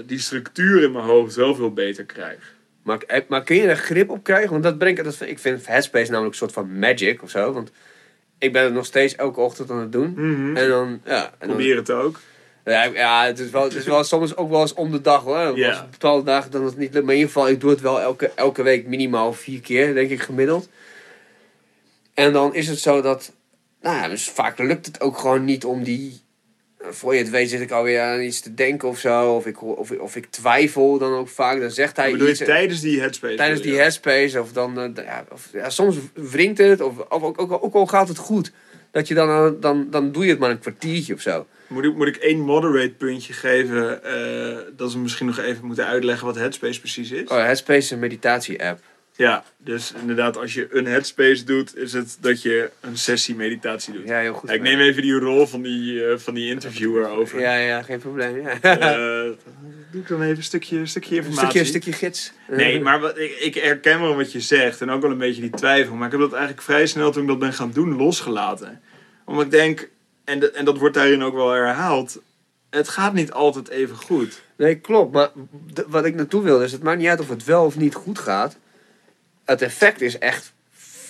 [0.06, 2.56] die structuur in mijn hoofd wel veel beter krijg.
[2.84, 4.52] Maar, maar kun je er grip op krijgen?
[4.52, 7.54] Want dat brengt, dat, ik vind Headspace namelijk een soort van magic of zo.
[7.54, 7.72] Want
[8.38, 10.14] ik ben het nog steeds elke ochtend aan het doen.
[10.56, 11.24] En dan, ja.
[11.24, 12.20] En dan, Probeer het ook.
[12.66, 15.24] ja, ja, het is, wel, het is wel soms ook wel eens om de dag
[15.24, 15.38] hoor.
[15.68, 17.06] Als bepaalde dagen dan het niet lukt.
[17.06, 20.10] Maar in ieder geval, ik doe het wel elke, elke week minimaal vier keer, denk
[20.10, 20.70] ik gemiddeld.
[22.14, 23.32] En dan is het zo dat,
[23.82, 26.22] nou ja, dus vaak lukt het ook gewoon niet om die.
[26.80, 29.36] Voor je het weet zit ik alweer aan iets te denken of zo.
[29.36, 31.60] Of ik, of, of ik twijfel dan ook vaak.
[31.60, 32.44] Dan zegt hij Bedoel je iets.
[32.44, 33.36] tijdens die headspace?
[33.36, 37.42] Tijdens die headspace, of dan, eh, ja, of, ja, soms wringt het, of, of ook,
[37.42, 38.52] ook, ook al gaat het goed,
[38.92, 41.48] dat je dan, eh, dan, dan doe je het maar een kwartiertje of zo.
[41.68, 44.04] Moet ik, moet ik één moderate puntje geven?
[44.04, 47.30] eh, dat we misschien nog even moeten uitleggen wat Headspace precies is.
[47.30, 48.80] Oh, Headspace is een meditatie-app.
[49.18, 53.94] Ja, dus inderdaad, als je een Headspace doet, is het dat je een sessie meditatie
[53.94, 54.08] doet.
[54.08, 54.50] Ja, heel goed.
[54.50, 57.40] Ja, ik neem even die rol van die, eh, van die interviewer over.
[57.40, 58.42] Ja, ja, geen probleem.
[58.42, 58.60] Ja.
[58.62, 59.30] Eh,
[59.92, 61.50] doe ik dan even een stukje, stukje een informatie.
[61.50, 62.32] stukje, een stukje gids.
[62.48, 65.42] Nee, maar wat, ik, ik herken wel wat je zegt en ook wel een beetje
[65.42, 65.96] die twijfel.
[65.96, 68.82] Maar ik heb dat eigenlijk vrij snel toen ik dat ben gaan doen losgelaten.
[69.26, 69.90] Omdat ik denk,
[70.24, 72.22] en, de- en dat wordt daarin ook wel herhaald,
[72.70, 74.42] het gaat niet altijd even goed.
[74.58, 75.14] Nee, klopt.
[75.14, 75.30] Maar
[75.88, 78.20] wat ik naartoe wil is, het maakt niet uit of het wel of niet goed
[78.20, 78.58] gaat.
[79.48, 80.54] Het effect is echt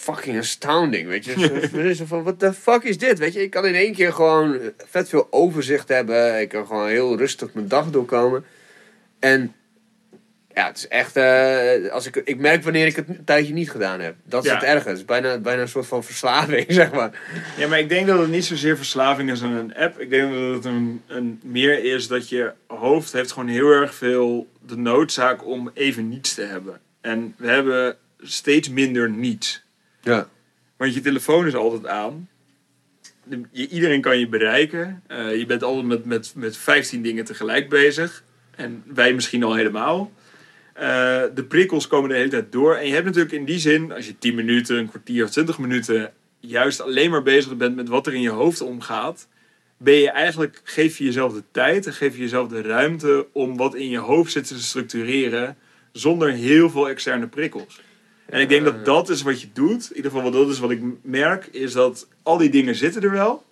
[0.08, 1.32] fucking astounding, weet je.
[1.62, 3.42] Het is van, what the fuck is dit, weet je.
[3.42, 4.60] Ik kan in één keer gewoon
[4.90, 6.40] vet veel overzicht hebben.
[6.42, 8.46] Ik kan gewoon heel rustig mijn dag doorkomen.
[9.20, 9.54] En
[10.54, 11.16] ja, het is echt...
[11.16, 14.16] eh, als ik, ik merk wanneer ik het een tijdje niet gedaan heb.
[14.24, 14.56] Dat is Ja.
[14.56, 14.88] het erge.
[14.90, 17.20] Het is bijna, bijna een soort van verslaving, zeg maar.
[17.58, 20.00] Ja, maar ik denk dat het niet zozeer verslaving is aan een app.
[20.00, 23.96] Ik denk dat het een, een meer is dat je hoofd heeft gewoon heel erg
[23.96, 26.80] veel de noodzaak om even niets te hebben.
[27.02, 29.64] En we hebben steeds minder niets.
[30.02, 30.30] Ja.
[30.78, 32.30] Want je telefoon is altijd aan.
[33.52, 35.04] Je, iedereen kan je bereiken.
[35.08, 38.24] Eh, je bent altijd met, met, met 15 dingen tegelijk bezig.
[38.56, 40.12] En wij misschien al helemaal.
[40.74, 42.76] Eh, de prikkels komen de hele tijd door.
[42.76, 45.58] En je hebt natuurlijk in die zin, als je 10 minuten, een kwartier of 20
[45.58, 49.28] minuten juist alleen maar bezig bent met wat er in je hoofd omgaat,
[49.78, 53.58] ben je eigenlijk, geef je jezelf de tijd en geef je jezelf de ruimte om
[53.58, 55.58] wat in je hoofd zit te structureren
[55.92, 57.82] zonder heel veel externe prikkels.
[58.30, 59.90] En ik denk dat dat is wat je doet.
[59.90, 63.12] In ieder geval, dat is wat ik merk, is dat al die dingen zitten er
[63.12, 63.46] wel.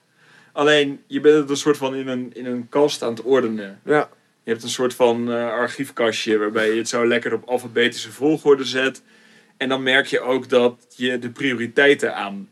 [0.51, 3.79] Alleen, je bent het een soort van in een, in een kast aan het ordenen.
[3.85, 4.09] Ja.
[4.43, 8.63] Je hebt een soort van eh, archiefkastje waarbij je het zo lekker op alfabetische volgorde
[8.63, 9.01] zet.
[9.57, 12.49] En dan merk je ook dat je de prioriteiten aan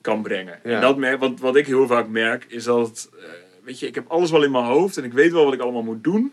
[0.00, 0.58] kan brengen.
[0.64, 0.74] Ja.
[0.74, 3.24] En dat merk, wat, wat ik heel vaak merk is dat, eh,
[3.64, 5.60] weet je, ik heb alles wel in mijn hoofd en ik weet wel wat ik
[5.60, 6.32] allemaal moet doen.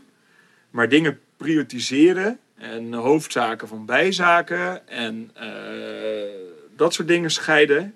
[0.70, 5.46] Maar dingen prioritiseren en hoofdzaken van bijzaken en eh,
[6.76, 7.96] dat soort dingen scheiden,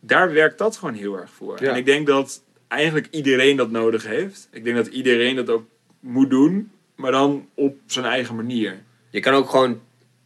[0.00, 1.62] daar werkt dat gewoon heel erg voor.
[1.62, 1.70] Ja.
[1.70, 4.48] En ik denk dat eigenlijk iedereen dat nodig heeft.
[4.52, 5.64] Ik denk dat iedereen dat ook
[6.00, 8.78] moet doen, maar dan op zijn eigen manier.
[9.10, 9.80] Je kan ook gewoon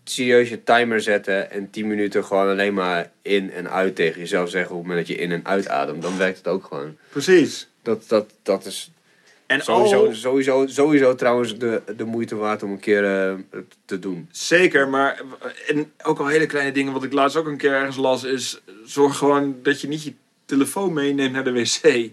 [0.04, 4.50] serieus je timer zetten en 10 minuten gewoon alleen maar in en uit tegen jezelf
[4.50, 6.02] zeggen op het moment dat je in en uitademt.
[6.02, 6.96] Dan werkt het ook gewoon.
[7.10, 7.68] Precies.
[7.82, 8.90] Dat, dat, dat is
[9.46, 13.34] En sowieso, al, sowieso, sowieso trouwens de, de moeite waard om een keer eh,
[13.84, 14.28] te doen.
[14.30, 15.20] zeker, maar
[15.68, 18.60] en ook al hele kleine dingen, wat ik laatst ook een keer ergens las, is
[18.84, 20.12] zorg gewoon dat je niet je
[20.44, 22.10] telefoon meeneemt naar de wc.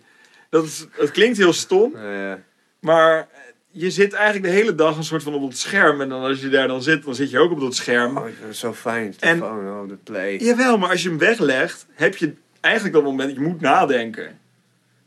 [0.50, 2.34] Dat, is, het klinkt heel stom, Eh,
[2.80, 3.28] maar
[3.72, 6.02] je zit eigenlijk de hele dag een soort van op het scherm.
[6.02, 8.18] En dan als je daar dan zit, dan zit je ook op dat scherm.
[8.18, 9.16] oh, zo fijn.
[9.20, 10.38] En- Telefoon, oh, de play.
[10.38, 14.40] Jawel, maar als je hem weglegt, heb je eigenlijk dat moment, je moet nadenken.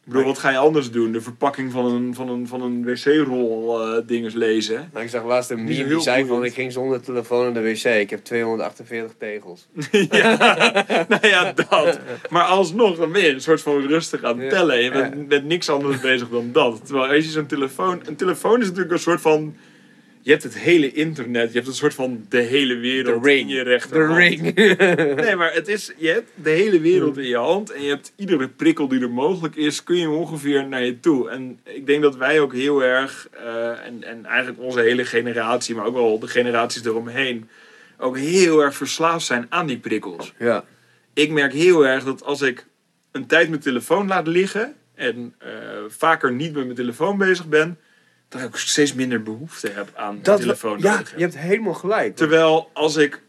[0.06, 1.12] Ik bedoel, wat ga je anders doen?
[1.12, 4.90] De verpakking van een, van een, van een wc-rol eh dinges lezen.
[4.92, 7.68] Nou, ik zag laatst een meme die zei van ik ging zonder telefoon naar de
[7.72, 7.84] wc.
[7.84, 9.66] Ik heb 248 tegels.
[10.10, 10.36] ja,
[11.08, 12.00] nou ja, dat.
[12.30, 14.82] Maar alsnog, dan ben je een soort van rustig aan het tellen.
[14.82, 16.86] Je bent met niks anders bezig dan dat.
[16.86, 18.00] Terwijl als je zo'n telefoon...
[18.04, 19.56] Een telefoon is natuurlijk een soort van...
[20.24, 23.48] je hebt het hele internet, je hebt een soort van de hele wereld De in
[23.48, 24.18] je De rechterhand.
[24.18, 24.54] ring.
[25.24, 28.12] Nee, maar het is, je hebt de hele wereld in je hand en je hebt
[28.16, 31.30] iedere prikkel die er mogelijk is, kun je ongeveer naar je toe.
[31.30, 35.74] En ik denk dat wij ook heel erg, eh, en, en eigenlijk onze hele generatie,
[35.74, 37.48] maar ook wel de generaties eromheen,
[37.98, 40.32] ook heel erg verslaafd zijn aan die prikkels.
[40.38, 40.64] ja.
[41.14, 42.66] Ik merk heel erg dat als ik
[43.12, 45.50] een tijd mijn telefoon laat liggen en eh,
[45.88, 47.78] vaker niet met mijn telefoon bezig ben,
[48.40, 50.78] dat ik steeds minder behoefte heb aan Dat, telefoon.
[50.78, 52.16] ja, je hebt helemaal gelijk.
[52.16, 53.20] Terwijl als ik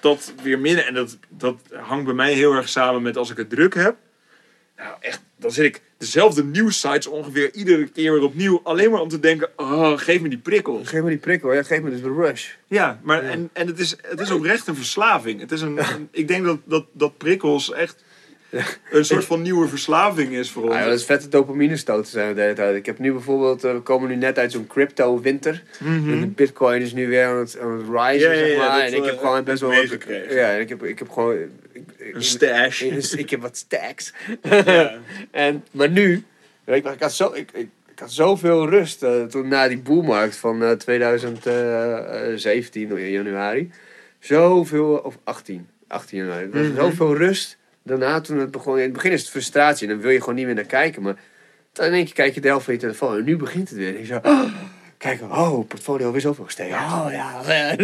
[0.00, 3.36] dat weer minder, en dat, dat hangt bij mij heel erg samen met als ik
[3.36, 3.96] het druk heb.
[4.76, 8.60] Nou echt, dan zit ik dezelfde nieuwssites ongeveer iedere keer weer opnieuw.
[8.62, 10.88] Alleen maar om te denken, oh geef me die prikkels.
[10.88, 12.48] Geef me die prikkel, ja, geef me dus de rush.
[12.66, 15.40] Ja, maar En, en het, is, het is oprecht een verslaving.
[15.40, 18.04] Het is een, een- ik denk dat, dat, dat prikkels echt
[18.90, 20.72] een soort van nieuwe verslaving is voor ons.
[20.72, 22.76] Ah, ja, dat is vette dopamine stoten zijn we de hele tijd.
[22.76, 25.62] Ik heb nu bijvoorbeeld, eh, we komen nu net uit zo'n crypto winter.
[25.84, 28.26] En de bitcoin is nu weer aan het, aan het rise.
[28.26, 28.80] Ja, ja, zeg maar.
[28.80, 30.02] en ik heb eh, gewoon best wel ik wat...
[30.30, 31.36] Ja, ik heb, ik heb gewoon...
[31.72, 32.82] Ik, ik, een stash.
[32.92, 34.12] ik, ik heb wat stacks.
[35.30, 36.24] En, maar nu,
[36.66, 40.36] je, ik, had zo, ik, ik, ik had zoveel rust eh, toen na die boelmarkt
[40.36, 43.70] van 2017 in januari.
[44.18, 46.48] Zoveel, of 18, 18 januari.
[46.50, 46.76] Was Mhm.
[46.76, 47.60] Zoveel rust.
[47.84, 50.34] Daarna toen het begon, in het begin is het frustratie en dan wil je gewoon
[50.34, 51.02] niet meer naar kijken.
[51.02, 51.16] Maar
[51.72, 53.78] dan in één keer kijk je de helft van je telefoon en nu begint het
[53.78, 53.94] weer.
[53.94, 54.44] En je zo, oh,
[54.98, 56.76] kijk, oh, portfolio weer zoveel gestegen.
[56.76, 57.42] Oh ja,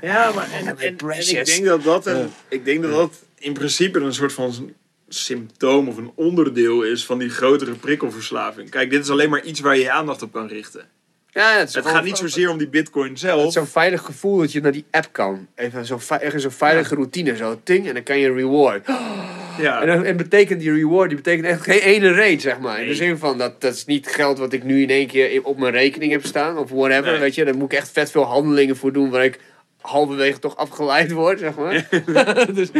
[0.00, 3.14] Ja, maar en, Ja, en, en ik denk dat dat, een, ik denk dat dat
[3.38, 4.74] in principe een soort van
[5.08, 8.70] symptoom of een onderdeel is van die grotere prikkelverslaving.
[8.70, 10.84] Kijk, dit is alleen maar iets waar je je aandacht op kan richten.
[11.30, 13.46] ja, het is Het gaat niet zozeer om die bitcoin Het zelf.
[13.46, 15.46] is zo'n veilig gevoel dat je naar die app kan.
[15.54, 16.00] Even zo'n
[16.36, 18.88] zo'n veilige routine, zo ting, en dan kan je reward.
[19.60, 19.80] Ja.
[19.80, 22.80] En, dan, en betekent die reward, die betekent echt geen ene reet, zeg maar.
[22.80, 25.42] In de zin van, dat, dat is niet geld wat ik nu in één keer
[25.42, 27.20] op mijn rekening heb staan, of whatever, Nee.
[27.20, 27.44] weet je.
[27.44, 29.38] Daar moet ik echt vet veel handelingen voor doen, waar ik
[29.80, 31.86] halverwege toch afgeleid word, zeg maar.
[32.54, 32.70] dus,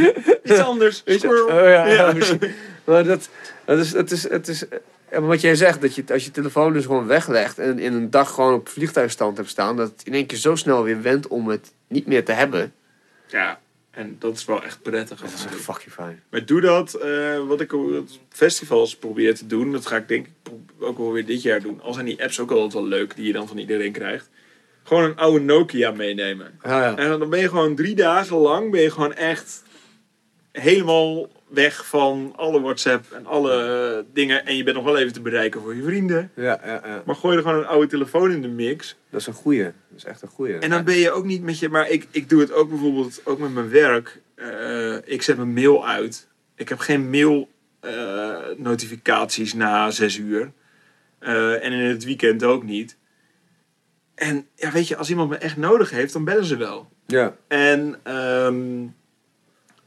[0.45, 1.03] Iets anders.
[1.05, 1.29] Weet je?
[1.29, 1.47] Squirrel.
[1.47, 2.15] Oh, ja.
[2.85, 3.29] Maar dat,
[3.65, 4.65] dat is, het is, het is,
[5.11, 8.31] wat jij zegt, dat je als je telefoon dus gewoon weglegt en in een dag
[8.31, 11.49] gewoon op vliegtuigstand hebt staan, dat het in één keer zo snel weer wendt om
[11.49, 12.73] het niet meer te hebben.
[13.27, 13.59] Ja,
[13.91, 15.21] en dat is wel echt prettig.
[15.21, 16.23] Dat is echt fucking fijn.
[16.31, 20.27] Maar doe dat, eh, wat ik op festivals probeer te doen, dat ga ik denk
[20.27, 20.33] ik
[20.79, 21.81] ook wel weer dit jaar doen.
[21.81, 24.31] Al zijn die apps ook altijd wel leuk die je dan van iedereen krijgt.
[24.83, 26.59] Gewoon een oude Nokia meenemen.
[26.63, 26.97] Ja, ja.
[26.97, 29.63] En dan ben je gewoon drie dagen lang ben je gewoon echt
[30.53, 34.47] helemaal weg van alle WhatsApp en alle dingen.
[34.47, 36.31] En je bent nog wel even te bereiken voor je vrienden.
[36.35, 37.03] Ja, ja, ja.
[37.07, 38.97] Maar gooi er gewoon een oude telefoon in de mix.
[39.11, 39.63] Dat is een goeie.
[39.63, 40.59] Dat is echt een goeie.
[40.59, 41.69] En dan ben je ook niet met je.
[41.69, 44.21] Maar ik, ik doe het ook bijvoorbeeld ook met mijn werk.
[44.35, 46.29] Eh, ik zet mijn mail uit.
[46.55, 47.49] Ik heb geen mail
[47.81, 50.53] eh, notificaties na zes uur.
[51.19, 52.99] Eh, en in het weekend ook niet.
[54.15, 56.89] En ja, weet je, als iemand me echt nodig heeft, dan bellen ze wel.
[57.07, 57.37] Ja.
[57.49, 58.87] En ehm,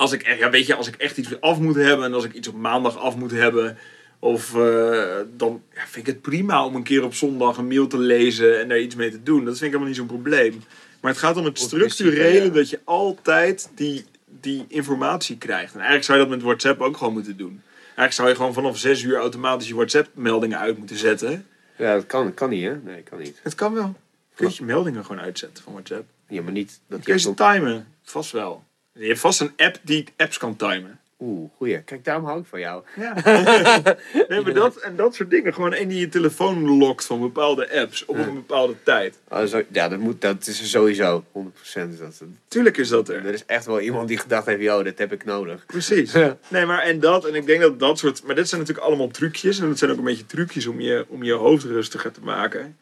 [0.03, 2.23] als, ik echt, ja, weet je, als ik echt iets af moet hebben en als
[2.23, 3.77] ik iets op maandag af moet hebben,
[4.19, 7.87] of eh, dan ja, vind ik het prima om een keer op zondag een mail
[7.87, 9.45] te lezen en daar iets mee te doen.
[9.45, 10.63] Dat vind ik helemaal niet zo'n probleem.
[11.01, 15.73] Maar het gaat om het structurele dat je altijd die, die informatie krijgt.
[15.73, 17.61] En eigenlijk zou je dat met WhatsApp ook gewoon moeten doen.
[17.83, 21.45] Eigenlijk zou je gewoon vanaf 6 uur automatisch je WhatsApp-meldingen uit moeten zetten.
[21.77, 22.75] ja, dat kan, kan niet, hè?
[22.75, 23.39] Nee, kan niet.
[23.43, 23.95] Het kan wel.
[24.35, 26.05] Kun je je meldingen gewoon uitzetten van WhatsApp?
[26.27, 27.87] Ja, maar niet dat Kun je ze timen?
[28.03, 28.63] Vast wel.
[28.93, 30.99] Je hebt vast een app die apps kan timen.
[31.19, 31.81] Oeh, goeie.
[31.81, 32.83] Kijk, daarom hou ik van jou.
[32.95, 33.13] Ja.
[34.29, 35.53] nee, maar dat, en dat soort dingen.
[35.53, 39.19] Gewoon één die je telefoon lokt van bepaalde apps op een bepaalde tijd.
[39.29, 41.23] Oh, zo, ja, dat, moet, dat is er sowieso.
[41.37, 42.23] 100% is dat.
[42.47, 43.25] Tuurlijk is dat er.
[43.25, 45.65] Er is echt wel iemand die gedacht heeft, yo, dit heb ik nodig.
[45.65, 46.11] Precies.
[46.11, 46.37] Ja.
[46.47, 47.25] Nee, maar en dat.
[47.25, 48.23] En ik denk dat dat soort...
[48.23, 49.59] Maar dit zijn natuurlijk allemaal trucjes.
[49.59, 52.77] En dat zijn ook een beetje trucjes om je, om je hoofd rustiger te maken.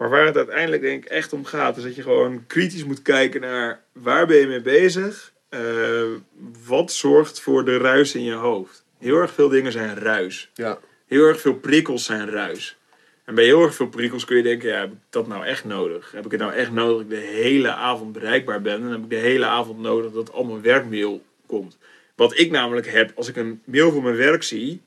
[0.00, 1.76] Maar waar het uiteindelijk denk ik echt om gaat...
[1.76, 3.82] is dat je gewoon kritisch moet kijken naar...
[3.92, 5.32] waar ben je mee bezig?
[5.48, 6.04] Eh,
[6.66, 8.84] wat zorgt voor de ruis in je hoofd?
[8.98, 10.50] Heel erg veel dingen zijn ruis.
[10.54, 10.78] Ja.
[11.06, 12.76] Heel erg veel prikkels zijn ruis.
[13.24, 15.64] En bij heel erg veel prikkels kun je denken, ja, heb ik dat nou echt
[15.64, 16.12] nodig?
[16.12, 18.82] Heb ik het nou echt nodig dat ik de hele avond bereikbaar ben?
[18.82, 21.78] En heb ik de hele avond nodig dat al mijn werkmail komt?
[22.14, 24.80] Wat ik namelijk heb, als ik een mail voor mijn werk zie,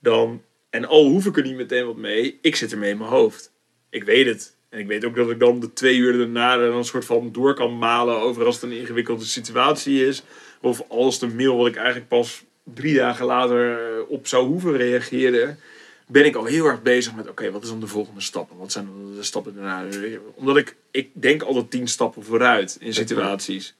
[0.00, 3.10] dan, en al hoef ik er niet meteen wat mee, ik zit ermee in mijn
[3.10, 3.52] hoofd.
[3.94, 4.56] Ik weet het.
[4.68, 7.32] En ik weet ook dat ik dan de twee uur daarna er een soort van
[7.32, 10.22] door kan malen over als het een ingewikkelde situatie is.
[10.60, 14.76] Of als de mail wat ik eigenlijk pas drie dagen later eh, op zou hoeven
[14.76, 15.58] reageren
[16.06, 18.56] ben ik al heel erg bezig met, oké, wat is dan de volgende stappen?
[18.56, 19.86] Wat zijn dan de stappen daarna?
[20.34, 23.74] Omdat ik, ik denk altijd tien stappen vooruit in situaties.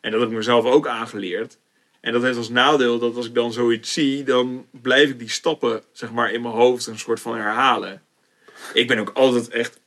[0.00, 1.58] En dat heb ik mezelf ook aangeleerd.
[2.00, 5.30] En dat heeft als nadeel dat als ik dan zoiets zie, dan blijf ik die
[5.30, 8.02] stappen, zeg maar, in mijn hoofd een soort van herhalen.
[8.74, 9.80] Ik ben ook altijd echt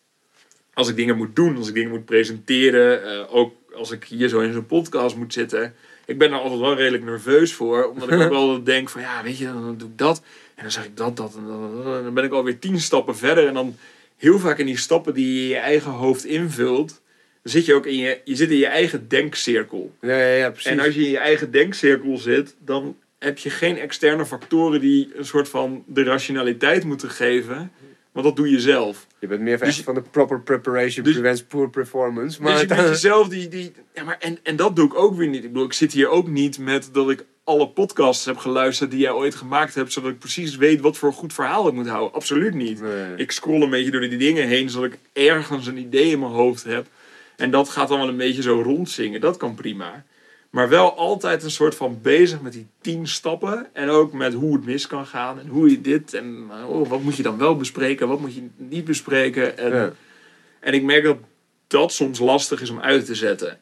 [0.74, 4.28] als ik dingen moet doen, als ik dingen moet presenteren, eh, ook als ik hier
[4.28, 5.74] zo in zo'n podcast moet zitten.
[6.06, 9.24] Ik ben er altijd wel redelijk nerveus voor, omdat ik ook wel denk van ja,
[9.24, 10.22] weet je, dan doe ik dat
[10.56, 13.54] en dan zeg ik dat, dat en dan ben ik alweer tien stappen verder en
[13.54, 13.76] dan
[14.18, 16.88] heel vaak in die stappen die je in je eigen hoofd invult,
[17.42, 19.96] dan zit je ook in je, je zit in je eigen denkcirkel.
[20.02, 20.72] Ja, ja, ja, precies.
[20.72, 25.12] En als je in je eigen denkcirkel zit, dan heb je geen externe factoren die
[25.16, 27.72] een soort van de rationaliteit moeten geven.
[28.14, 29.08] Want dat doe je zelf.
[29.20, 32.42] Je bent meer van, Dus- van de proper preparation Dus- prevents poor performance.
[32.42, 33.48] Maar Maar dus je bent jezelf die...
[33.48, 35.44] die ja, maar en, en dat doe ik ook weer niet.
[35.44, 39.00] Ik bedoel, ik zit hier ook niet met dat ik alle podcasts heb geluisterd die
[39.00, 41.88] jij ooit gemaakt hebt, zodat ik precies weet wat voor een goed verhaal ik moet
[41.88, 42.14] houden.
[42.14, 42.82] Absoluut niet.
[42.82, 43.16] Nee.
[43.16, 46.32] Ik scroll een beetje door die dingen heen, zodat ik ergens een idee in mijn
[46.32, 46.86] hoofd heb.
[47.36, 49.22] En dat gaat dan wel een beetje zo rondzingen.
[49.22, 50.04] Dat kan prima.
[50.54, 53.68] Maar wel altijd een soort van bezig met die tien stappen.
[53.74, 55.40] En ook met hoe het mis kan gaan.
[55.40, 56.14] En hoe je dit.
[56.14, 58.08] En oh, wat moet je dan wel bespreken.
[58.08, 59.58] Wat moet je niet bespreken.
[59.58, 59.94] En, Ja.
[60.60, 61.18] en ik merk dat
[61.68, 63.60] dat soms lastig is om uit te zetten.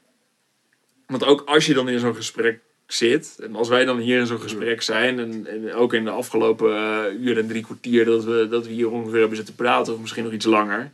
[1.08, 3.38] Want ook als je dan in zo'n gesprek zit.
[3.44, 5.20] En als wij dan hier in zo'n gesprek zijn.
[5.20, 8.72] En, en ook in de afgelopen eh, uur en drie kwartier dat we, dat we
[8.72, 9.94] hier ongeveer hebben zitten praten.
[9.94, 10.92] Of misschien nog iets langer.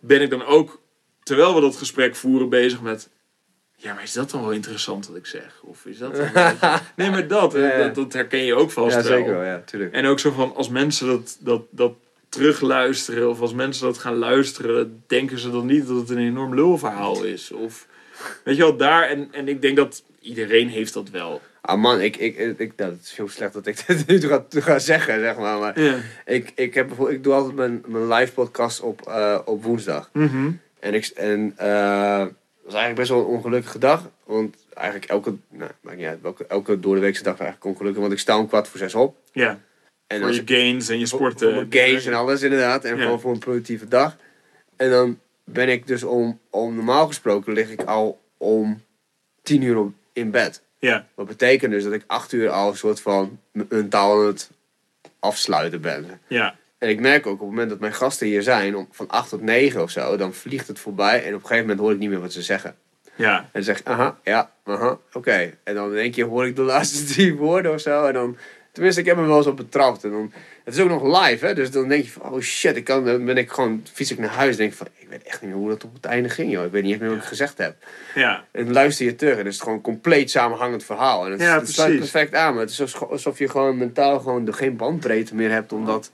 [0.00, 0.80] Ben ik dan ook,
[1.22, 3.08] terwijl we dat gesprek voeren, bezig met...
[3.80, 5.60] Ja, maar is dat dan wel interessant wat ik zeg?
[5.62, 6.52] Of is dat dan wel-
[6.96, 7.76] Nee, maar dat, Ja, ja.
[7.78, 9.10] dat, dat herken je ook vast ja, wel.
[9.18, 9.92] zeker wel, ja, tuurlijk.
[9.92, 11.92] En ook zo van, als mensen dat, dat, dat
[12.28, 16.54] terugluisteren, of als mensen dat gaan luisteren, denken ze dan niet dat het een enorm
[16.54, 17.50] lulverhaal is.
[17.52, 17.86] Of,
[18.44, 21.40] weet je wel, daar, en, en ik denk dat iedereen heeft dat wel.
[21.60, 24.44] Ah man, ik, ik, ik, nou, het is heel slecht dat ik dit nu ga,
[24.48, 25.58] ga zeggen, zeg maar.
[25.58, 25.96] Maar Ja.
[26.26, 30.10] ik, ik, heb, ik doe altijd mijn, mijn live podcast op, eh, op woensdag.
[30.12, 30.50] Mhm.
[30.80, 32.30] En, ik, en eh, dat
[32.72, 34.10] was eigenlijk best wel een ongelukkige dag.
[34.24, 38.00] Want eigenlijk elke, nou, maakt niet uit, welke, elke doordeweekse dag was eigenlijk ongelukkig.
[38.00, 39.16] Want ik sta om kwart voor zes op.
[39.32, 39.60] Ja,
[40.06, 41.54] En voor je ik gains en je sporten.
[41.54, 42.84] voor games en alles inderdaad.
[42.84, 43.02] En Ja.
[43.02, 44.16] gewoon voor een productieve dag.
[44.76, 48.82] En dan ben ik dus om, om normaal gesproken lig ik al om
[49.42, 50.62] tien uur op, in bed.
[50.78, 54.50] Ja, Wat betekent dus dat ik acht uur al een soort van mentaal aan het
[55.18, 56.20] afsluiten ben.
[56.28, 59.08] ja, En ik merk ook op het moment dat mijn gasten hier zijn, om, van
[59.08, 61.92] 8 tot 9 of zo, dan vliegt het voorbij en op een gegeven moment hoor
[61.92, 62.74] ik niet meer wat ze zeggen.
[63.14, 63.36] ja.
[63.38, 65.54] En dan zeg ik, aha, ja, aha, oké.
[65.64, 68.04] En dan in één keer hoor ik de laatste drie woorden of zo.
[68.04, 68.36] En dan,
[68.72, 70.04] tenminste, ik heb me wel eens op betrapt.
[70.04, 70.32] En dan,
[70.64, 71.54] het is ook nog live, hè.
[71.54, 74.18] Dus dan denk je van, oh shit, ik kan, dan ben ik gewoon, fiets ik
[74.18, 76.04] naar huis en denk ik van, ik weet echt niet meer hoe dat op het
[76.04, 76.64] einde ging, joh.
[76.64, 77.76] Ik weet niet echt meer wat ik gezegd heb.
[78.14, 78.44] ja.
[78.50, 81.24] En dan luister je terug en het is gewoon een compleet samenhangend verhaal.
[81.24, 84.54] En het, Ja, het sluit perfect aan, maar het is alsof- je gewoon mentaal gewoon
[84.54, 86.12] geen bandbreedte meer hebt, omdat...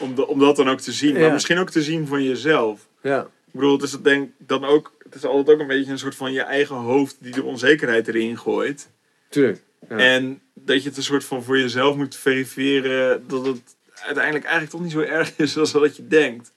[0.00, 1.14] Om, de- om dat dan ook te zien.
[1.14, 1.20] Ja.
[1.20, 2.88] Maar misschien ook te zien van jezelf.
[3.02, 5.92] Ja, Ik bedoel, het is, het denk, dan ook, het is altijd ook een beetje
[5.92, 8.88] een soort van je eigen hoofd die de onzekerheid erin gooit.
[9.28, 9.60] tuurlijk.
[9.88, 9.96] Ja.
[9.96, 14.72] En dat je het een soort van voor jezelf moet verifiëren dat het uiteindelijk eigenlijk
[14.72, 16.52] toch niet zo erg is als dat je denkt.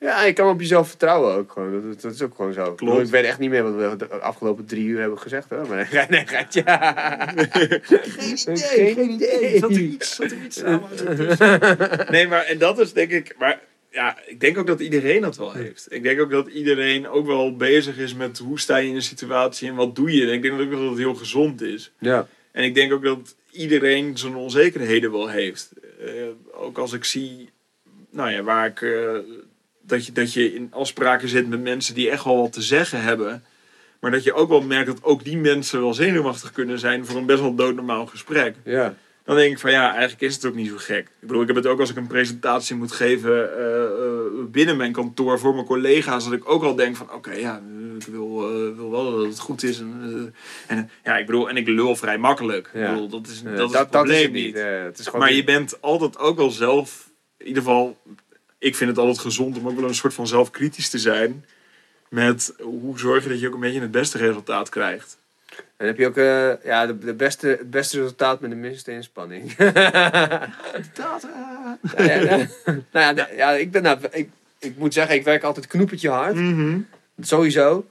[0.00, 1.82] Ja, je kan op jezelf vertrouwen ook gewoon.
[1.82, 2.74] Dat, dat is ook gewoon zo.
[2.74, 3.00] Klopt.
[3.00, 5.66] Ik weet echt niet meer wat we de afgelopen drie uur hebben gezegd hoor.
[5.68, 7.34] Maar nee, nee, gaat ja.
[7.36, 9.58] Geen idee, geen idee.
[9.58, 13.60] Zat er iets, zat er iets samen Nee, maar en dat is denk ik, maar
[13.90, 15.86] ja, ik denk ook dat iedereen dat wel heeft.
[15.90, 19.02] Ik denk ook dat iedereen ook wel bezig is met hoe sta je in een
[19.02, 20.26] situatie en wat doe je.
[20.26, 21.92] En ik denk ook dat het heel gezond is.
[21.98, 22.28] Ja.
[22.52, 25.72] En ik denk ook dat iedereen zijn onzekerheden wel heeft.
[26.00, 26.12] Eh,
[26.52, 27.50] ook als ik zie,
[28.10, 29.18] nou ja, waar ik, eh,
[29.88, 33.02] dat, je, dat je in afspraken zit met mensen die echt wel wat te zeggen
[33.02, 33.44] hebben.
[34.00, 37.16] Maar dat je ook wel merkt dat ook die mensen wel zenuwachtig kunnen zijn voor
[37.16, 38.54] een best wel doodnormaal gesprek.
[38.64, 38.94] Ja.
[39.24, 41.06] Dan denk ik van ja, eigenlijk is het ook niet zo gek.
[41.20, 43.90] Ik bedoel, ik heb het ook als ik een presentatie moet geven eh, eh,
[44.50, 46.24] binnen mijn kantoor voor mijn collega's.
[46.24, 47.62] Dat ik ook al denk van oké, ja,
[47.98, 49.78] ik wil, eh, wil wel dat het goed is.
[49.78, 50.34] En,
[50.66, 52.70] en, ja, ik bedoel, en ik lul vrij makkelijk.
[52.74, 52.88] Ja.
[52.88, 54.58] Ik bedoel, dat is, dat is het dat probleem het niet.
[54.58, 57.96] Het is gewoon Maar je bent altijd ook wel zelf, in ieder geval,
[58.58, 61.44] ik vind het altijd gezond om ook wel een soort van zelfkritisch te zijn.
[62.08, 65.18] Met hoe zorg je dat je ook een beetje het beste resultaat krijgt.
[65.76, 68.92] En heb je ook eh, ja, de, de beste, het beste resultaat met de minste
[68.92, 69.54] inspanning.
[70.94, 71.26] Dat,
[71.96, 72.46] nou ja, ja.
[72.92, 76.34] nou ja, ja, ik, ben, nou, ik, ik moet zeggen, ik werk altijd knoepertje hard.
[76.34, 76.80] Mhm.
[77.20, 77.86] Sowieso.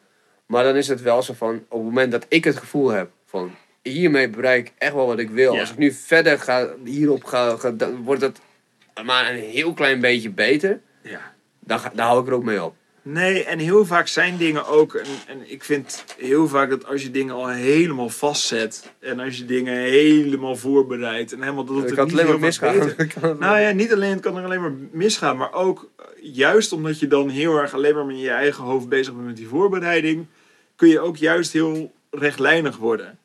[0.45, 3.09] Maar dan is het wel zo van, op het moment dat ik het gevoel heb
[3.25, 5.53] van, hiermee bereik ik echt wel wat ik wil.
[5.53, 5.59] Ja.
[5.59, 8.39] Als ik nu verder ga, hierop ga, ga dan wordt het
[9.05, 10.79] maar een heel klein beetje beter.
[11.01, 11.33] Ja.
[11.59, 12.75] Dan, ga, dan hou ik er ook mee op.
[13.09, 14.93] Nee, en heel vaak zijn dingen ook.
[14.93, 18.91] En, en ik vind heel vaak dat als je dingen al helemaal vastzet.
[18.99, 21.31] En als je dingen helemaal voorbereidt.
[21.33, 22.95] En helemaal dat het kan niet alleen maar misgaan.
[23.21, 25.37] kan Nou ja, niet alleen het kan er alleen maar misgaan.
[25.37, 28.89] Maar ook eh, juist omdat je dan heel erg alleen maar met je eigen hoofd
[28.89, 30.25] bezig bent met die voorbereiding.
[30.75, 33.17] Kun je ook juist heel rechtlijnig worden.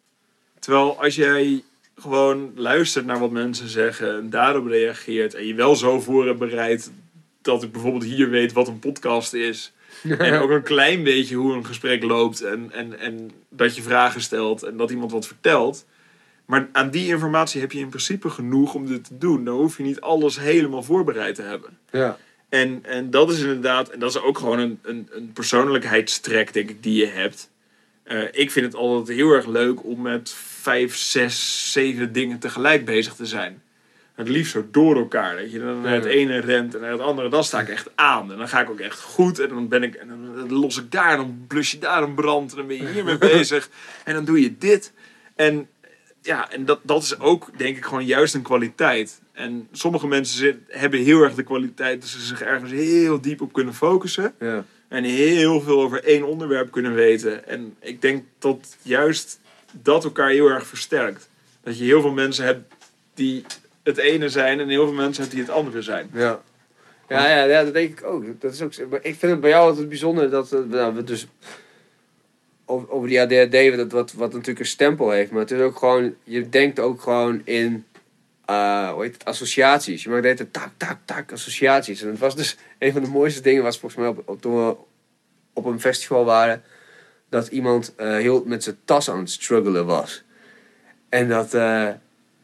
[0.59, 1.62] Terwijl als jij
[1.97, 4.16] gewoon luistert naar wat mensen zeggen.
[4.16, 5.35] En daarop reageert.
[5.35, 6.90] En je wel zo voor hebt bereid.
[7.43, 9.73] Dat ik bijvoorbeeld hier weet wat een podcast is.
[10.19, 12.40] En ook een klein beetje hoe een gesprek loopt.
[12.40, 15.86] En, en, en dat je vragen stelt en dat iemand wat vertelt.
[16.47, 19.44] Maar aan die informatie heb je in principe genoeg om dit te doen.
[19.44, 21.78] Dan hoef je niet alles helemaal voorbereid te hebben.
[21.90, 22.19] Ja.
[22.48, 26.70] En, en dat is inderdaad, en dat is ook gewoon een, een, een persoonlijkheidstrek, denk
[26.70, 27.51] ik, die je hebt.
[28.02, 30.31] Eh, ik vind het altijd heel erg leuk om met
[30.62, 33.62] vijf, zes, zeven dingen tegelijk bezig te zijn.
[34.14, 35.36] Het liefst zo door elkaar.
[35.36, 37.28] Dat je dan naar het ene rent en naar het andere.
[37.28, 38.32] Dan sta ik echt aan.
[38.32, 39.39] En dan ga ik ook echt goed.
[39.39, 39.94] En dan ben ik.
[39.94, 41.10] En dan los ik daar.
[41.10, 42.51] En dan blus je daar een brand.
[42.51, 43.68] En dan ben je hiermee bezig.
[44.05, 44.93] En dan doe je dit.
[45.36, 45.68] En
[46.22, 49.20] ja, en dat, dat is ook denk ik gewoon juist een kwaliteit.
[49.32, 53.40] En sommige mensen zit- hebben heel erg de kwaliteit dat ze zich ergens heel diep
[53.40, 54.34] op kunnen focussen.
[54.40, 54.64] Ja.
[54.89, 57.47] En heel veel over één onderwerp kunnen weten.
[57.48, 59.40] En ik denk dat juist
[59.73, 61.28] dat elkaar heel erg versterkt.
[61.62, 62.74] Dat je heel veel mensen hebt
[63.15, 63.44] die
[63.82, 66.11] het ene zijn en heel veel mensen hebt die het andere zijn.
[66.12, 66.40] Ja.
[67.09, 68.40] Ja, ja, ja, dat denk ik ook.
[68.40, 68.73] Dat is ook
[69.03, 71.27] ik vind het bij jou altijd bijzonder dat eh, nou, we dus
[72.65, 75.31] over, over die ADHD, dat, wat, wat natuurlijk een stempel heeft.
[75.31, 77.85] Maar het is ook gewoon, je denkt ook gewoon in,
[78.44, 80.03] eh, hoe heet het, associaties.
[80.03, 82.03] Je maakt de hele tak, tak, tak, associaties.
[82.03, 84.66] En het was dus, een van de mooiste dingen was volgens mij op, op, toen
[84.66, 84.77] we
[85.53, 86.62] op een festival waren,
[87.32, 90.22] dat iemand eh, heel met zijn tas aan het struggelen was.
[91.09, 91.88] En dat, eh,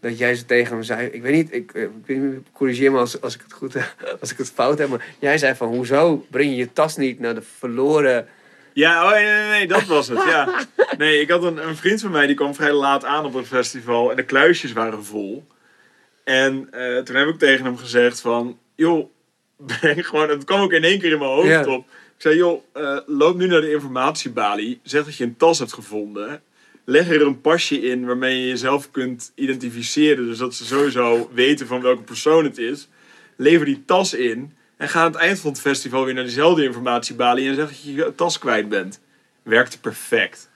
[0.00, 2.92] dat jij ze tegen hem zei, ik weet niet, ik, eh, ik weet niet, corrigeer
[2.92, 3.74] me als, als ik het goed
[4.20, 7.20] als ik het fout heb, maar jij zei van, hoezo breng je je tas niet
[7.20, 8.28] naar de verloren...
[8.72, 10.22] Ja, oh, nee, nee, nee, dat was het.
[10.24, 10.48] Ja.
[10.98, 13.46] Nee, ik had een, een vriend van mij die kwam vrij laat aan op het
[13.46, 15.46] festival en de kluisjes waren vol.
[16.24, 16.68] En
[17.04, 19.10] toen heb ik tegen hem gezegd van, joh,
[19.66, 21.86] breng gewoon, het kwam ook in één keer in mijn hoofd op.
[22.18, 26.42] Zei, joh, eh, loop nu naar de informatiebalie, zeg dat je een tas hebt gevonden.
[26.84, 31.66] Leg er een pasje in waarmee je jezelf kunt identificeren, dus dat ze sowieso weten
[31.66, 32.88] van welke persoon het is.
[33.36, 36.64] Lever die tas in en ga aan het eind van het festival weer naar diezelfde
[36.64, 39.00] informatiebalie en zeg dat je je tas kwijt bent.
[39.42, 40.50] Werkte perfect.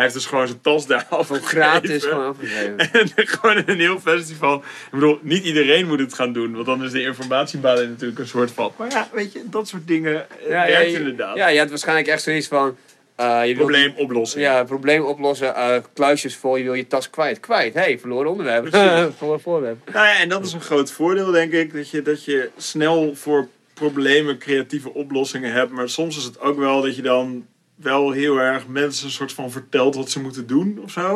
[0.00, 1.48] Hij heeft dus gewoon zijn tas daar afgegeven.
[1.48, 2.76] Gratis gewoon afgegeven.
[3.16, 4.56] En gewoon een heel festival.
[4.56, 8.26] Ik bedoel, niet iedereen moet het gaan doen, want dan is de informatiebalie natuurlijk een
[8.26, 8.72] soort van.
[8.76, 11.36] Maar ja, weet je, dat soort dingen Ja, werkt je- inderdaad.
[11.36, 12.76] Ja, je had waarschijnlijk echt zoiets van...
[13.16, 14.40] eh, je wilt- Probleem oplossen.
[14.40, 17.40] Ja, probleem oplossen, eh, kluisjes vol, je wil je tas kwijt.
[17.40, 18.68] Kwijt, hé, hey, verloren onderwerp.
[19.16, 19.90] Verloren voorwerp.
[19.92, 21.72] Nou ja, en dat is een groot voordeel, denk ik.
[21.74, 25.70] Dat je, dat je snel voor problemen creatieve oplossingen hebt.
[25.70, 27.46] Maar soms is het ook wel dat je dan
[27.82, 31.14] wel heel erg mensen een soort van vertelt wat ze moeten doen of zo.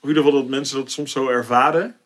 [0.00, 1.96] Of in ieder geval dat mensen dat soms zo ervaren.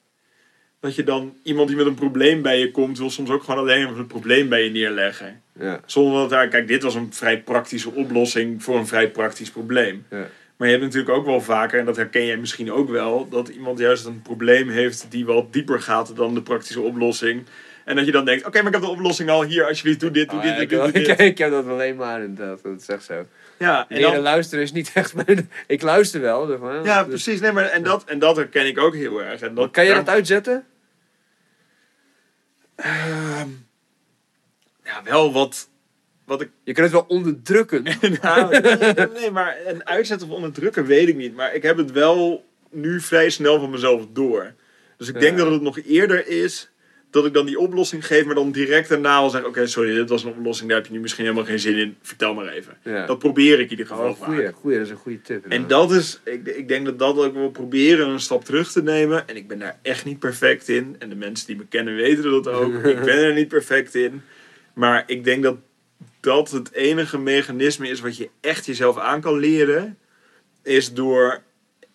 [0.80, 3.60] Dat je dan iemand die met een probleem bij je komt, wil soms ook gewoon
[3.60, 5.42] alleen het probleem bij je neerleggen.
[5.58, 9.50] Ja, Zonder dat daar, kijk, dit was een vrij praktische oplossing voor een vrij praktisch
[9.50, 10.06] probleem.
[10.10, 10.26] ja.
[10.56, 13.48] Maar je hebt natuurlijk ook wel vaker, en dat herken jij misschien ook wel, dat
[13.48, 17.42] iemand juist een probleem heeft die wat dieper gaat dan de praktische oplossing.
[17.84, 20.10] En dat je dan denkt, oké, maar ik heb de oplossing al hier, alsjeblieft, doe
[20.10, 21.18] dit, doe Oh, dit, ja, doe ik, dit, doe ik, dit.
[21.26, 23.26] ik heb dat alleen maar inderdaad, dat is echt zo.
[23.62, 25.50] Ja, en Leren dan, luisteren is niet echt mijn...
[25.66, 26.46] Ik luister wel.
[26.46, 27.40] zeg maar, ja dus- precies.
[27.40, 29.40] Nee, maar, en, dat, en dat herken ik ook heel erg.
[29.40, 30.66] En dat, Kan je dat uitzetten?
[32.76, 33.48] Ehm,
[34.84, 35.68] ja, wel wat,
[36.24, 37.82] wat ik Je kunt het wel onderdrukken.
[38.22, 41.34] nou, nee, nee, maar een uitzetten of onderdrukken weet ik niet.
[41.34, 44.54] Maar ik heb het wel nu vrij snel van mezelf door.
[44.96, 45.44] Dus ik denk Ja.
[45.44, 46.70] dat het nog eerder is
[47.12, 50.08] dat ik dan die oplossing geef, maar dan direct daarna al zeg: Oké, sorry, dit
[50.08, 51.96] was een oplossing, daar heb je nu misschien helemaal geen zin in.
[52.02, 52.76] Vertel maar even.
[52.84, 53.06] Ja.
[53.06, 54.28] Dat probeer ik in ieder geval Oh, vaak.
[54.28, 55.46] goeie, goeie, dat is een goede tip.
[55.46, 58.82] En dat is, ik, ik denk dat dat ook wel proberen een stap terug te
[58.82, 59.28] nemen.
[59.28, 60.96] En ik ben daar echt niet perfect in.
[60.98, 62.74] En de mensen die me kennen weten dat ook.
[62.84, 64.22] ik ben er niet perfect in.
[64.74, 65.56] Maar ik denk dat
[66.20, 69.98] dat het enige mechanisme is wat je echt jezelf aan kan leren.
[70.62, 71.42] Is door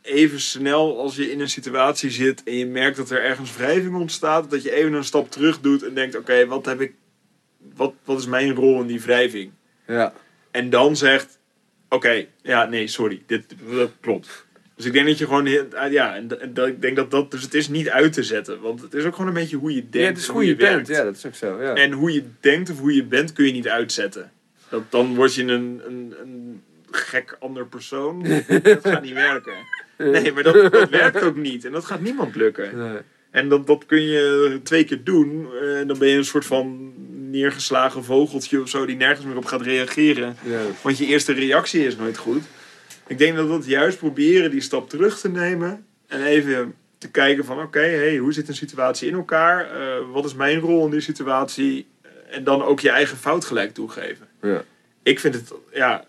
[0.08, 3.96] even snel als je in een situatie zit en je merkt dat er ergens wrijving
[3.96, 4.50] ontstaat.
[4.50, 6.94] Dat je even een stap terug doet en denkt, oké, wat heb ik...
[7.76, 9.52] Wat, wat is mijn rol in die wrijving?
[9.88, 10.14] Ja.
[10.52, 11.40] En dan zegt:
[11.90, 14.46] Oké, ja, nee, sorry, dit dat klopt.
[14.76, 17.12] Dus ik denk dat je gewoon, ah, ja, en, dat- en dat, ik denk dat
[17.12, 19.58] dat, dus het is niet uit te zetten, want het is ook gewoon een beetje
[19.58, 19.96] hoe je denkt.
[19.98, 20.72] ja, het is hoe je bent.
[20.72, 20.88] werkt.
[20.88, 21.62] Ja, dat is ook zo.
[21.62, 21.74] Ja.
[21.74, 24.32] En hoe je denkt of hoe je bent kun je niet uitzetten.
[24.70, 26.62] Dat, dan word je een, een, een
[26.92, 28.24] gek ander persoon.
[28.64, 29.54] dat gaat niet werken.
[29.98, 32.78] Nee, maar dat, dat werkt ook niet en dat gaat niemand lukken.
[32.78, 32.98] Nee.
[33.32, 35.48] En dat, dat kun je twee keer doen.
[35.62, 36.94] eh, En dan ben je een soort van
[37.30, 40.36] neergeslagen vogeltje of zo die nergens meer op gaat reageren.
[40.44, 40.60] Ja.
[40.82, 42.44] Want je eerste reactie is nooit goed.
[43.08, 45.86] Ik denk dat we het juist proberen die stap terug te nemen.
[46.08, 49.72] En even te kijken van oké, hey, hoe zit een situatie in elkaar?
[49.72, 51.88] Eh, wat is mijn rol in die situatie?
[52.30, 54.28] En dan ook je eigen fout gelijk toegeven.
[54.42, 54.64] Ja.
[55.04, 56.04] Ik vind het, ja,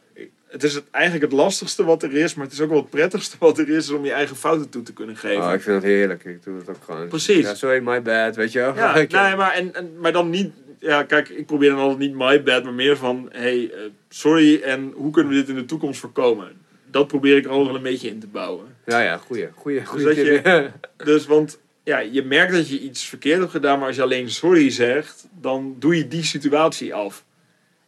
[0.48, 2.34] het is het, eigenlijk het lastigste wat er is.
[2.34, 4.82] Maar het is ook wel het prettigste wat er is, om je eigen fouten toe
[4.82, 5.42] te kunnen geven.
[5.42, 6.24] Oh, ik vind dat heerlijk.
[6.24, 7.08] Ik doe het ook gewoon.
[7.08, 7.46] Precies.
[7.46, 8.74] Ja, sorry, my bad, weet je wel.
[8.74, 12.14] Ja, nee, maar, en, en, maar dan niet, ja, kijk, ik probeer dan altijd niet
[12.14, 15.64] my bad, maar meer van, hey, eh, sorry en hoe kunnen we dit in de
[15.64, 16.52] toekomst voorkomen?
[16.90, 18.66] Dat probeer ik er altijd wel een beetje in te bouwen.
[18.86, 20.72] Ja, ja, goeie, goeie, goeie dat tip.
[21.04, 24.30] Dus, want ja, je merkt dat je iets verkeerd hebt gedaan, maar als je alleen
[24.30, 27.24] sorry zegt, dan doe je die situatie af.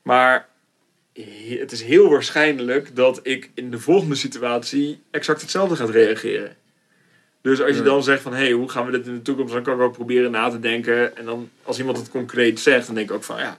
[0.03, 0.49] Maar
[1.59, 6.57] het is heel waarschijnlijk dat ik in de volgende situatie exact hetzelfde gaat reageren.
[7.43, 9.53] Dus als je dan zegt van, hé, hey, hoe gaan we dit in de toekomst,
[9.53, 11.17] dan kan ik ook proberen na te denken.
[11.17, 13.59] En dan, als iemand het concreet zegt, dan denk ik ook van, ja,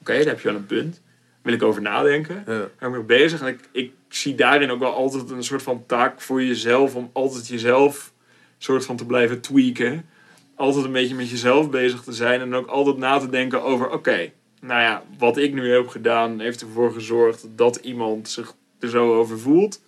[0.00, 1.00] oké, daar heb je wel een punt.
[1.42, 2.34] Wil ik over nadenken.
[2.34, 2.44] Ja.
[2.44, 3.40] Daar ben ik mee bezig.
[3.40, 7.10] En ik, ik zie daarin ook wel altijd een soort van taak voor jezelf, om
[7.12, 8.12] altijd jezelf
[8.58, 10.08] soort van te blijven tweaken.
[10.54, 13.90] Altijd een beetje met jezelf bezig te zijn en ook altijd na te denken over,
[13.90, 14.30] oké,
[14.60, 19.14] nou ja, wat ik nu heb gedaan heeft ervoor gezorgd dat iemand zich er zo
[19.14, 19.80] over voelt.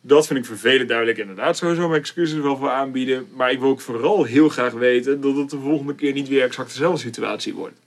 [0.00, 3.28] Dat vind ik vervelend, ik inderdaad sowieso mijn excuses wel voor aanbieden.
[3.34, 6.42] Maar ik wil ook vooral heel graag weten dat het de volgende keer niet weer
[6.42, 7.78] exact dezelfde situatie wordt.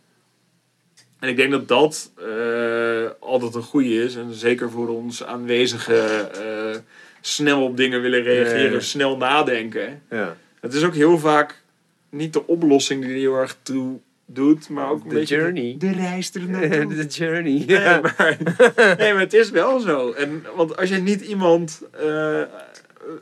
[1.19, 4.15] En ik denk dat dat eh, altijd een goede is.
[4.15, 6.79] En zeker voor ons aanwezige eh,
[7.21, 8.79] snel op dingen willen reageren, Ja, ja.
[8.79, 10.01] snel nadenken.
[10.09, 10.37] Ja.
[10.59, 11.61] Het is ook heel vaak
[12.09, 13.99] niet de oplossing die er heel erg toe
[14.35, 15.75] doet, maar ook een De beetje de- journey.
[15.77, 16.95] De, reis er naartoe.
[17.07, 17.63] The journey.
[17.67, 17.99] Nee, Ja.
[18.17, 18.37] maar,
[18.97, 20.11] nee, maar het is wel zo.
[20.11, 22.41] En, want als je niet iemand eh,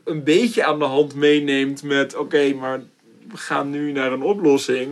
[0.03, 2.15] een beetje aan de hand meeneemt met...
[2.15, 2.80] Oké, maar
[3.31, 4.90] we gaan nu naar een oplossing.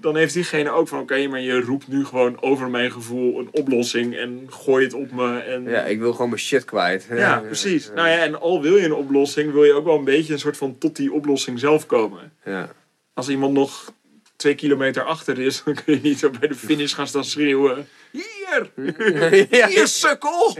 [0.00, 1.00] Dan heeft diegene ook van...
[1.00, 4.16] Oké, maar je roept nu gewoon over mijn gevoel een oplossing.
[4.16, 5.38] En gooi het op me.
[5.38, 7.06] En, Ja, ik wil gewoon mijn shit kwijt.
[7.10, 7.90] ja, precies.
[7.94, 9.52] Nou ja, en al wil je een oplossing...
[9.52, 12.32] Wil je ook wel een beetje een soort van tot die oplossing zelf komen.
[12.44, 12.70] Ja.
[13.14, 13.92] Als iemand nog
[14.40, 15.62] twee kilometer achter is...
[15.64, 17.88] Dan kun je niet zo bij de finish gaan staan schreeuwen.
[18.10, 18.70] Hier!
[19.68, 20.56] Hier, sukkel!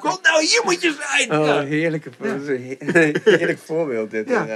[0.00, 1.40] Kom nou, hier moet je zijn!
[1.40, 2.10] Oh, heerlijke,
[3.30, 4.28] heerlijk voorbeeld dit.
[4.28, 4.46] Ja.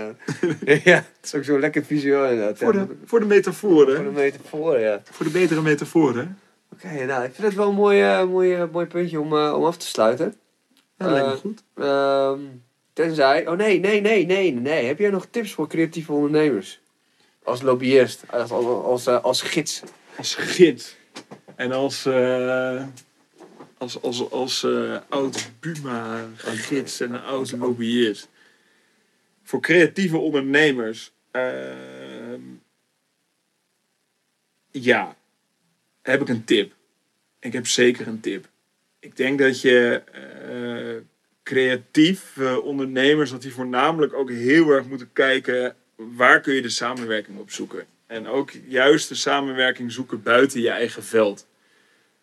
[0.85, 0.95] Ja.
[0.95, 2.59] het is ook zo lekker visueel inderdaad.
[2.59, 3.97] Voor, de, voor de metaforen.
[3.97, 5.03] Voor de metafoor, ja.
[5.11, 6.39] Voor de betere metaforen.
[6.73, 9.55] Oké, nou, ik vind het wel een mooi, eh, mooi, eh, mooi puntje om, eh,
[9.57, 10.35] om af te sluiten.
[10.99, 11.63] Ja, lijkt me goed.
[11.75, 12.41] Ehm,
[12.93, 13.49] tenzij...
[13.49, 14.87] Oh nee, nee, nee, nee, nee.
[14.87, 16.83] Heb jij nog tips voor creatieve ondernemers?
[17.45, 19.83] Als lobbyist, als, als, als, eh, als gids.
[20.17, 20.97] Als gids.
[21.57, 22.07] En als...
[22.07, 22.87] eh,
[23.79, 28.29] als, als, als eh, oud Buma-gids en een oud lobbyist.
[29.43, 31.13] Voor creatieve ondernemers.
[31.31, 32.41] ehm,
[34.71, 35.17] ja.
[36.03, 36.73] Heb ik een tip.
[37.41, 38.49] Ik heb zeker een tip.
[38.99, 40.03] Ik denk dat je
[41.43, 45.77] creatieve ondernemers, dat die voornamelijk ook heel erg moeten kijken
[46.15, 47.87] waar kun je de samenwerking op zoeken.
[48.07, 51.47] En ook juist de samenwerking zoeken buiten je eigen veld.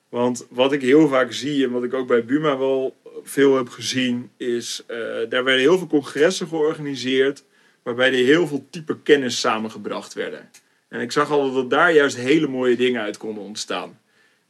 [0.10, 3.70] Want wat ik heel vaak zie en wat ik ook bij Buma wel veel heb
[3.70, 4.98] gezien, is eh,
[5.30, 7.44] daar werden heel veel congressen georganiseerd
[7.84, 10.50] waarbij er heel veel type kennis samengebracht werden.
[10.88, 14.00] En ik zag altijd dat daar juist hele mooie dingen uit konden ontstaan.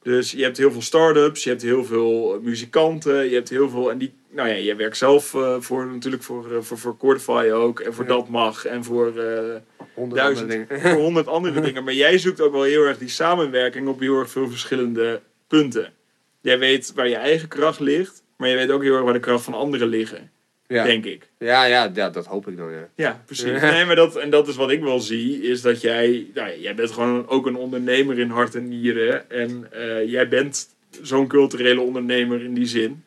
[0.02, 3.92] Dus je hebt heel veel start-ups, je hebt heel veel muzikanten, je hebt heel veel.
[3.92, 7.50] En die, nou ja, je werkt zelf eh, voor natuurlijk voor, eh, voor, voor Cordify
[7.54, 7.80] ook.
[7.80, 8.10] En voor Ja.
[8.10, 9.56] Dat Mag en voor, eh,
[9.94, 10.66] Honderd Duizend.
[10.82, 11.84] voor honderd andere dingen.
[11.84, 15.94] Maar jij zoekt ook wel heel erg die samenwerking op heel erg veel verschillende punten.
[16.42, 19.20] Jij weet waar je eigen kracht ligt, maar je weet ook heel erg waar de
[19.20, 20.32] kracht van anderen liggen.
[20.68, 20.84] Ja.
[20.84, 21.30] Denk ik.
[21.38, 22.90] Ja, ja, ja, dat hoop ik dan, ja.
[22.96, 23.62] Ja, precies.
[23.72, 26.76] Nee, maar dat, en dat is wat ik wel zie, is dat jij, nou, jij
[26.76, 29.30] bent gewoon ook een ondernemer in hart en nieren.
[29.30, 29.68] En
[30.06, 30.68] jij bent
[31.02, 33.04] zo'n culturele ondernemer in die zin.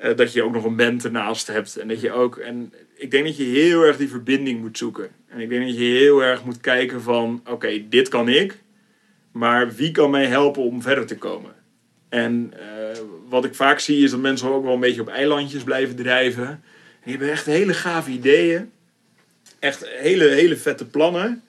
[0.00, 1.76] Eh, dat je ook nog een band ernaast hebt.
[1.76, 5.10] En dat je ook, en ik denk dat je heel erg die verbinding moet zoeken.
[5.28, 8.58] En ik denk dat je heel erg moet kijken van, oké, dit kan ik.
[9.32, 11.54] Maar wie kan mij helpen om verder te komen?
[12.08, 12.98] En eh,
[13.28, 16.46] wat ik vaak zie is dat mensen ook wel een beetje op eilandjes blijven drijven.
[16.46, 16.60] En
[17.02, 18.70] die hebben echt hele gave ideeën.
[19.58, 21.42] Echt hele, hele vette plannen.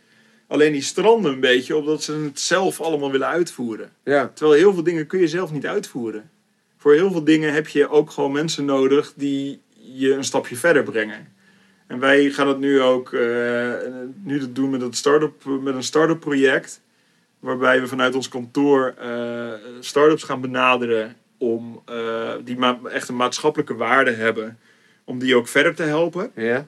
[0.48, 3.92] Alleen die stranden een beetje omdat ze het zelf allemaal willen uitvoeren.
[4.04, 6.31] Ja, Terwijl heel veel dingen kun je zelf niet uitvoeren.
[6.82, 10.84] Voor heel veel dingen heb je ook gewoon mensen nodig die je een stapje verder
[10.84, 11.34] brengen.
[11.88, 13.74] En wij gaan het nu ook eh,
[14.24, 16.82] nu dat doen met, het start-up, met een start-up project.
[17.40, 22.58] Waarbij we vanuit ons kantoor eh start-ups gaan benaderen om eh, die
[22.90, 24.60] echt een maatschappelijke waarde hebben.
[25.04, 26.32] Om die ook verder te helpen.
[26.36, 26.68] ja.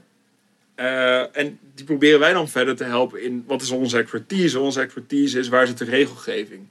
[1.31, 4.59] En die proberen wij dan verder te helpen in wat is onze expertise.
[4.59, 6.67] Onze expertise is waar zit de regelgeving.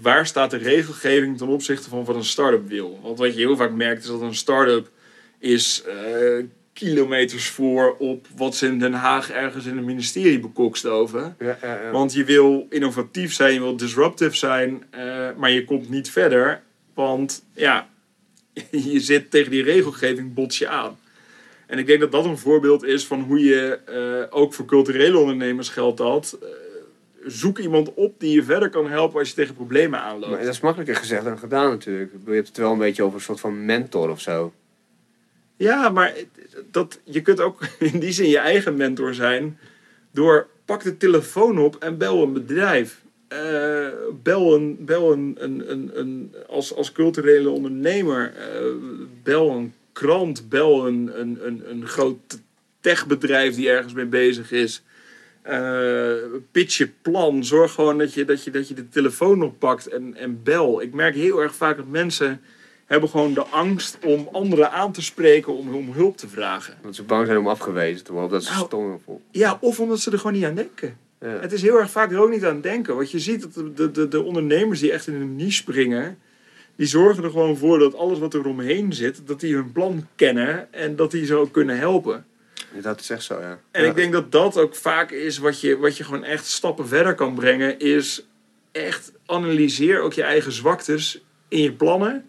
[0.00, 3.00] Waar staat de regelgeving ten opzichte van wat een start-up wil?
[3.02, 4.90] Want wat je heel vaak merkt is dat een start-up
[5.38, 11.36] is eh, kilometers voor op wat ze in Den Haag ergens in het ministerie bekokstoven.
[11.38, 11.90] ja, ja, ja.
[11.90, 16.62] Want je wil innovatief zijn, je wil disruptief zijn, eh, maar je komt niet verder.
[16.94, 17.88] Want ja,
[18.92, 20.98] je zit tegen die regelgeving bots je aan.
[21.66, 25.18] En ik denk dat dat een voorbeeld is van hoe je eh, ook voor culturele
[25.18, 26.38] ondernemers geldt dat.
[27.26, 30.30] Zoek iemand op die je verder kan helpen als je tegen problemen aanloopt.
[30.30, 32.12] Maar dat is makkelijker gezegd dan gedaan natuurlijk.
[32.26, 34.52] Je hebt het wel een beetje over een soort van mentor of zo.
[35.56, 36.14] Ja, maar
[36.70, 37.60] dat, je kunt ook
[37.92, 39.58] in die zin je eigen mentor zijn
[40.10, 43.00] door pak de telefoon op en bel een bedrijf.
[43.28, 43.88] Eh,
[44.22, 48.64] bel een, bel een, een, een, een als, als culturele ondernemer, eh,
[49.22, 52.40] bel een krant, bel een, een, een, een groot
[52.80, 54.82] techbedrijf die ergens mee bezig is.
[55.42, 56.12] Eh,
[56.50, 60.14] pitch je plan, zorg gewoon dat je, dat je, dat je de telefoon oppakt en,
[60.16, 60.82] en bel.
[60.82, 62.40] Ik merk heel erg vaak dat mensen
[62.86, 66.74] hebben gewoon de angst om anderen aan te spreken om, om hulp te vragen.
[66.82, 68.30] Dat ze bang zijn om afgewezen te worden.
[68.30, 69.24] Of dat ze Nou, stom voelen.
[69.30, 70.96] Ja, of omdat ze er gewoon niet aan denken.
[71.20, 71.28] Ja.
[71.28, 72.96] Het is heel erg vaak er ook niet aan denken.
[72.96, 76.18] Want je ziet dat de, de, de, de ondernemers die echt in een niche springen,
[76.76, 80.06] die zorgen er gewoon voor dat alles wat er omheen zit, dat die hun plan
[80.16, 82.24] kennen en dat die ze ook kunnen helpen.
[82.80, 83.58] Dat is echt zo, ja.
[83.70, 83.88] En Ja.
[83.88, 87.14] ik denk dat dat ook vaak is wat je, wat je gewoon echt stappen verder
[87.14, 88.26] kan brengen, is
[88.72, 92.24] echt analyseer ook je eigen zwaktes in je plannen.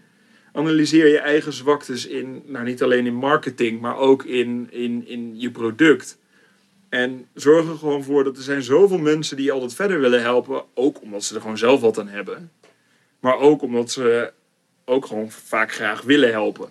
[0.53, 5.39] Analyseer je eigen zwaktes in, nou niet alleen in marketing, maar ook in, in, in
[5.39, 6.17] je product.
[6.89, 10.21] En zorg er gewoon voor dat er zijn zoveel mensen die je altijd verder willen
[10.21, 10.63] helpen.
[10.73, 12.51] Ook omdat ze er gewoon zelf wat aan hebben.
[13.19, 14.31] Maar ook omdat ze
[14.85, 16.69] ook gewoon vaak graag willen helpen.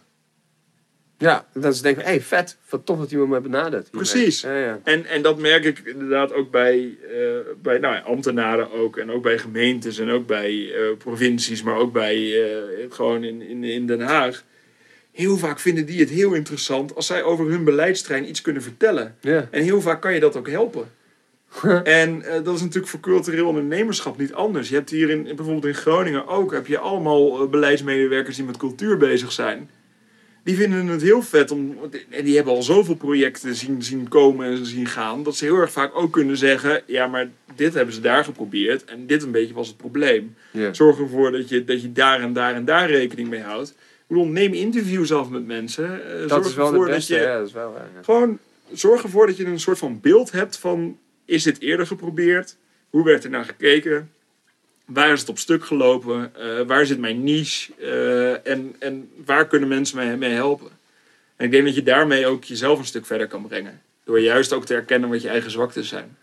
[1.23, 2.57] Ja, dat is denk ik, hé, hey, vet.
[2.69, 3.91] Wat tof dat iemand me benadert.
[3.91, 4.41] Precies.
[4.41, 4.81] Ja, ja.
[4.85, 7.19] En, en dat merk ik inderdaad ook bij, eh,
[7.63, 8.97] bij nou ja, ambtenaren ook.
[8.97, 11.63] En ook bij gemeentes en ook bij eh, provincies.
[11.63, 14.45] Maar ook bij eh, gewoon in, in, in Den Haag.
[15.13, 19.17] Heel vaak vinden die het heel interessant als zij over hun beleidstrein iets kunnen vertellen.
[19.21, 19.49] ja.
[19.51, 20.91] En heel vaak kan je dat ook helpen.
[21.85, 24.69] en eh, dat is natuurlijk voor cultureel ondernemerschap niet anders.
[24.69, 28.97] Je hebt hier in, bijvoorbeeld in Groningen ook heb je allemaal beleidsmedewerkers die met cultuur
[28.97, 29.71] bezig zijn.
[30.45, 31.79] Die vinden het heel vet om.
[32.09, 35.23] En die hebben al zoveel projecten zien, zien komen en zien gaan.
[35.23, 38.85] Dat ze heel erg vaak ook kunnen zeggen: ja, maar dit hebben ze daar geprobeerd.
[38.85, 40.35] En dit een beetje was het probleem.
[40.73, 43.69] Zorg ervoor dat je, dat je daar en daar en daar rekening mee houdt.
[43.71, 46.13] Ik bedoel, neem interviews af met mensen.
[46.13, 47.15] Eh, Dat zorg is wel de ervoor dat beste.
[47.15, 48.03] je, Ja, dat is wel, ja.
[48.03, 48.39] gewoon
[48.73, 50.99] zorg ervoor dat je een soort van beeld hebt van...
[51.25, 52.57] is dit eerder geprobeerd?
[52.91, 54.11] Hoe werd er naar gekeken?
[54.87, 56.33] Waar is het op stuk gelopen?
[56.37, 57.73] Eh, waar zit mijn niche?
[57.81, 60.71] Eh, en, en waar kunnen mensen mij mee helpen?
[61.37, 63.81] En ik denk dat je daarmee ook jezelf een stuk verder kan brengen.
[64.05, 66.17] Door juist ook te erkennen wat je eigen zwaktes zijn.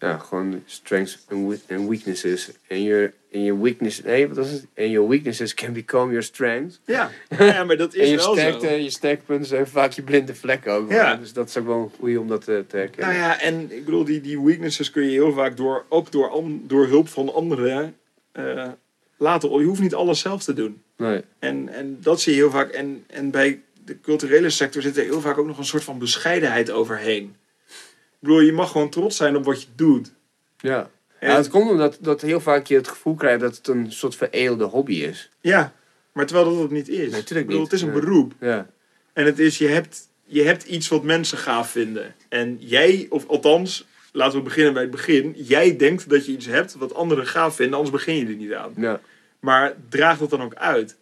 [0.00, 2.50] Ja, gewoon strengths en we- en weaknesses.
[2.66, 4.66] En je, en je weaknesses, nee, wat was het?
[4.74, 6.80] En your weaknesses can become your strengths.
[6.84, 8.72] Ja, ja maar dat En is je, wel sterkte, zo.
[8.74, 10.90] je sterkpunten zijn vaak je blinde vlekken ook.
[10.90, 11.14] Ja.
[11.16, 13.16] Dus dat is ook wel goed om dat te, te herkennen.
[13.16, 16.42] Nou ja, en ik bedoel, die, die weaknesses kun je heel vaak door, ook door,
[16.62, 17.96] door hulp van anderen
[18.38, 18.68] eh,
[19.16, 19.50] laten.
[19.58, 20.82] Je hoeft niet alles zelf te doen.
[20.96, 21.22] Nee.
[21.38, 22.70] En, en dat zie je heel vaak.
[22.70, 25.98] En, en bij de culturele sector zit er heel vaak ook nog een soort van
[25.98, 27.36] bescheidenheid overheen.
[27.66, 30.12] Ik bedoel, je mag gewoon trots zijn op wat je doet.
[30.58, 30.90] Ja.
[31.18, 33.92] En- ja, het komt omdat dat heel vaak je het gevoel krijgt dat het een
[33.92, 35.30] soort veredelde hobby is.
[35.40, 35.72] Ja,
[36.12, 36.96] maar terwijl dat het niet is.
[37.10, 37.70] Nee, tuurlijk ik bedoel, niet.
[37.70, 38.00] het is een Ja.
[38.00, 38.32] beroep.
[38.40, 38.66] Ja.
[39.12, 42.14] En het is, je hebt, je hebt iets wat mensen gaaf vinden.
[42.28, 43.86] En jij, of althans,
[44.18, 45.34] laten we beginnen bij het begin.
[45.36, 48.52] Jij denkt dat je iets hebt wat anderen gaaf vinden, anders begin je er niet
[48.52, 48.72] aan.
[48.76, 49.00] Ja.
[49.40, 50.96] Maar draag dat dan ook uit.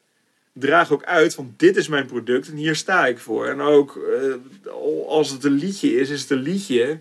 [0.53, 3.47] Draag ook uit van dit is mijn product en hier sta ik voor.
[3.47, 4.73] En ook eh,
[5.07, 6.99] als het een liedje is, is het een liedje.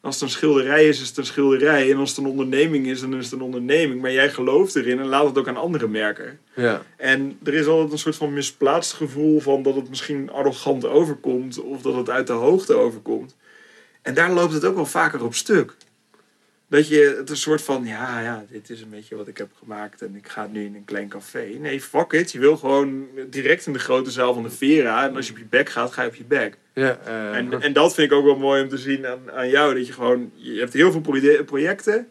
[0.00, 1.90] Als het een schilderij is, is het een schilderij.
[1.90, 4.00] En als het een onderneming is, dan is het een onderneming.
[4.00, 6.38] Maar jij gelooft erin en laat het ook aan anderen merken.
[6.54, 6.82] Ja.
[6.96, 11.60] En er is altijd een soort van misplaatst gevoel van dat het misschien arrogant overkomt.
[11.60, 13.36] Of dat het uit de hoogte overkomt.
[14.06, 15.74] En daar loopt het ook wel vaker op stuk.
[16.68, 19.48] Dat je het een soort van, ja, ja, dit is een beetje wat ik heb
[19.58, 21.44] gemaakt en ik ga nu in een klein café.
[21.60, 22.32] Nee, fuck it.
[22.32, 25.08] Je wil gewoon direct in de grote zaal van de Vera.
[25.08, 26.56] En als je op je bek gaat, ga je op je bek.
[26.74, 29.48] Ja, eh, En, en dat vind ik ook wel mooi om te zien aan, aan
[29.48, 29.74] jou.
[29.74, 32.08] Dat je gewoon, je hebt heel veel proje- projecten.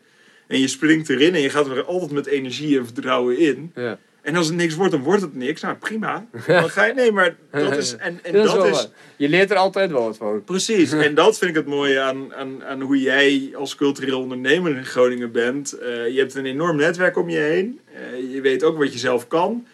[0.47, 3.71] En je springt erin en je gaat er altijd met energie en vertrouwen in.
[3.75, 3.97] ja.
[4.25, 5.61] En als het niks wordt, dan wordt het niks.
[5.61, 6.25] Nou, prima.
[6.47, 7.95] Dan ga je, nee, maar dat is...
[7.95, 8.91] En, en dat is dat.
[9.15, 10.43] Je leert er altijd wel wat van.
[10.43, 14.77] Precies, en dat vind ik het mooie aan, aan, aan hoe jij als cultureel ondernemer
[14.77, 15.73] in Groningen bent.
[15.73, 17.79] Eh, je hebt een enorm netwerk om je heen.
[17.93, 19.67] Eh, je weet ook wat je zelf kan.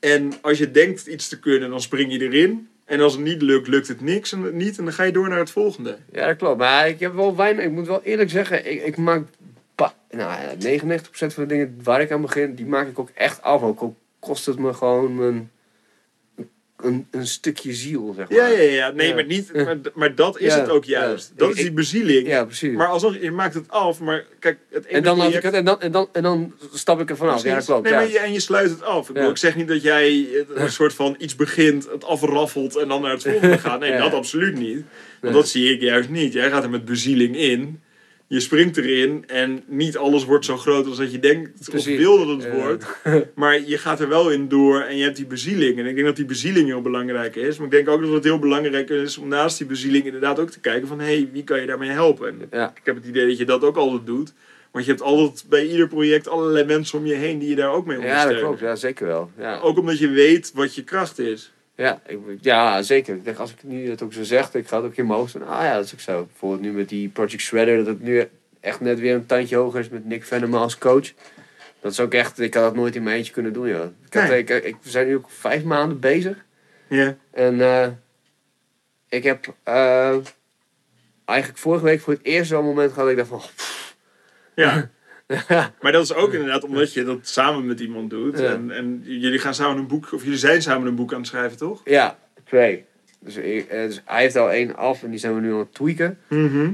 [0.00, 2.68] En als je denkt iets te kunnen, dan spring je erin.
[2.84, 4.78] En als het niet lukt, lukt het niks en niet.
[4.78, 5.96] En dan ga je door naar het volgende.
[6.12, 6.58] Ja, dat klopt.
[6.58, 7.64] Maar ik heb wel weinig.
[7.64, 9.22] Ik moet wel eerlijk zeggen, ik, ik maak.
[9.74, 13.10] Pa- nou ja, 99% van de dingen waar ik aan begin, die maak ik ook
[13.14, 13.62] echt af.
[13.62, 15.50] Ook al kost het me gewoon mijn,
[16.76, 18.38] een, een stukje ziel, zeg maar.
[18.38, 18.90] Ja, ja, ja.
[18.90, 19.14] Nee, Ja.
[19.14, 21.00] maar, niet, maar, maar dat is Ja, het ook ja.
[21.00, 21.32] juist.
[21.36, 22.26] Dat Ik- is die bezieling.
[22.26, 22.76] Ja, precies.
[22.76, 24.00] Maar alsnog, je maakt het af.
[24.00, 27.00] Maar kijk, het en, dan laat ik het, en, dan, en, dan, en dan stap
[27.00, 27.34] ik er vanaf.
[27.36, 27.66] Ja, dat Precies.
[27.66, 27.82] klopt.
[27.82, 29.08] Nee, maar je, en je sluit het af.
[29.08, 32.88] Ik, bedoel, ik zeg niet dat jij een soort van iets begint, het afraffelt en
[32.88, 33.80] dan naar het volgende gaat.
[33.80, 34.84] Nee, dat absoluut niet.
[35.20, 36.32] Want dat zie ik juist niet.
[36.32, 37.82] Jij gaat er met bezieling in.
[38.34, 41.92] Je springt erin en niet alles wordt zo groot als dat je denkt Precies.
[41.92, 42.50] of wil dat het Ja.
[42.54, 42.84] wordt.
[43.34, 45.78] Maar je gaat er wel in door en je hebt die bezieling.
[45.78, 47.56] En ik denk dat die bezieling heel belangrijk is.
[47.56, 50.50] Maar ik denk ook dat het heel belangrijk is om naast die bezieling inderdaad ook
[50.50, 50.98] te kijken van...
[51.00, 52.28] hé, hey, wie kan je daarmee helpen?
[52.28, 52.70] En Ja.
[52.74, 54.32] ik heb het idee dat je dat ook altijd doet.
[54.72, 57.70] Want je hebt altijd bij ieder project allerlei mensen om je heen die je daar
[57.72, 58.40] ook mee ja, ondersteunen.
[58.40, 58.60] dat klopt.
[58.62, 59.30] Ja, zeker wel.
[59.38, 59.58] Ja.
[59.60, 61.52] Ook omdat je weet wat je kracht is.
[61.76, 63.14] Ja, ik, ja, zeker.
[63.14, 65.18] Ik denk, als ik nu het ook zo zeg, ik ga het ook in mijn
[65.18, 66.24] hoofd van, ah ja, dat is ook zo.
[66.24, 68.28] Bijvoorbeeld nu met die Project Shredder, dat het nu
[68.60, 71.12] echt net weer een tandje hoger is met Nick Venema als coach.
[71.80, 73.84] Dat is ook echt, ik had dat nooit in mijn eentje kunnen doen, joh.
[74.06, 74.38] Ik, had, Nee.
[74.38, 76.44] ik, ik, we zijn nu ook vijf maanden bezig.
[76.88, 77.16] Ja.
[77.30, 77.88] En eh,
[79.08, 80.16] ik heb eh,
[81.24, 83.50] eigenlijk vorige week voor het eerst zo'n moment gehad dat ik dacht van,
[84.54, 84.90] ja,
[85.80, 88.40] Maar dat is ook inderdaad omdat je dat samen met iemand doet.
[88.40, 91.26] En, en jullie gaan samen een boek, of jullie zijn samen een boek aan het
[91.28, 91.80] schrijven, toch?
[91.84, 92.84] ja, twee.
[93.20, 95.58] Dus, ik- eh, dus hij heeft al één af en die zijn we nu aan
[95.58, 96.18] het tweaken.
[96.28, 96.72] Mhm.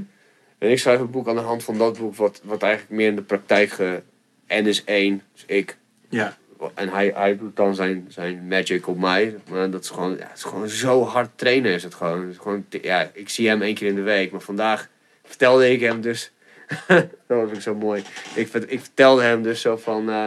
[0.59, 3.09] En ik schrijf een boek aan de hand van dat boek, wat, wat eigenlijk meer
[3.09, 4.02] in de praktijk ge...
[4.47, 5.77] En is één, dus ik.
[6.09, 6.36] Ja.
[6.74, 9.36] En hij, hij doet dan zijn, zijn magic op mij.
[9.51, 12.20] Maar dat is gewoon, ja, het is gewoon zo hard trainen is het gewoon.
[12.20, 14.31] Het is gewoon ja, ik zie hem één keer in de week.
[14.32, 14.89] Maar vandaag
[15.24, 16.31] vertelde ik hem dus...
[16.88, 18.02] dat was ook zo mooi.
[18.34, 20.10] Ik, ik vertelde hem dus zo van...
[20.10, 20.24] eh,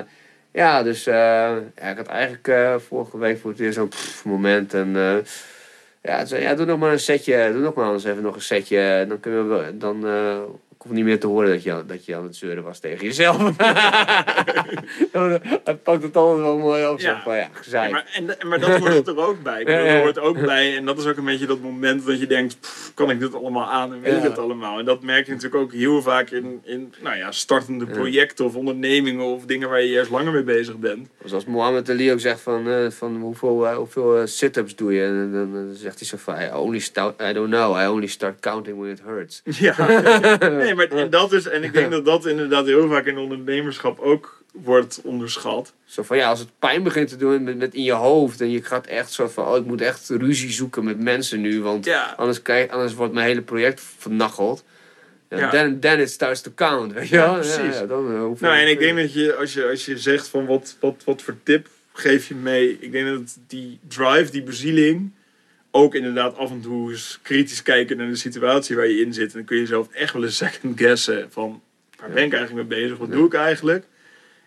[0.51, 1.13] ja, dus eh,
[1.75, 3.91] ja, ik had eigenlijk eh, vorige week voor het eerst zo'n
[4.23, 4.73] moment.
[4.73, 4.93] En
[6.01, 7.49] ja, zei, ja, doe nog maar een setje.
[7.51, 9.05] Doe nog maar anders even nog een setje.
[9.07, 9.77] Dan kunnen we...
[9.77, 10.05] Dan,
[10.83, 13.37] hoef niet meer te horen dat je, dat je aan het zeuren was tegen jezelf.
[15.63, 16.99] Hij pakt het altijd wel mooi op.
[16.99, 17.21] Ja.
[17.23, 19.59] van, ja, maar, en, maar dat hoort er ook bij.
[19.59, 19.67] Ja.
[19.67, 20.77] Er hoort ook bij.
[20.77, 23.35] En dat is ook een beetje dat moment dat je denkt, pff, kan ik dit
[23.35, 24.79] allemaal aan en weet ik het allemaal.
[24.79, 28.55] En dat merk je natuurlijk ook heel vaak in, in nou ja, startende projecten of
[28.55, 31.07] ondernemingen of dingen waar je eerst langer mee bezig bent.
[31.25, 35.03] Zoals Mohammed Ali ook zegt van, eh, van hoeveel, eh, hoeveel eh, sit-ups doe je?
[35.03, 38.07] En dan, dan zegt hij zo van, I, only start, I don't know, I only
[38.07, 39.41] start counting when it hurts.
[39.43, 39.75] Ja,
[40.49, 43.99] nee, maar en dat is, en ik denk dat dat inderdaad heel vaak in ondernemerschap
[43.99, 45.73] ook wordt onderschat.
[45.85, 48.51] Zo van, ja, als het pijn begint te doen met, met in je hoofd en
[48.51, 51.85] je gaat echt zo van, oh, ik moet echt ruzie zoeken met mensen nu, want
[51.85, 54.63] Ja, anders, kijk, anders wordt mijn hele project vernacheld.
[55.29, 55.49] Ja, Ja.
[55.49, 57.77] Then, then it starts to count, weet je Ja, precies.
[57.79, 60.45] Ja, dan, eh, nou en ik denk dat je, als je, als je zegt van
[60.45, 65.11] wat, wat, wat voor tip geef je mee, ik denk dat die drive, die bezieling,
[65.75, 69.27] ook inderdaad af en toe eens kritisch kijken naar de situatie waar je in zit.
[69.31, 71.61] En dan kun je zelf echt wel eens second guessen van
[71.99, 73.85] waar ben ik eigenlijk mee bezig, wat doe ik eigenlijk?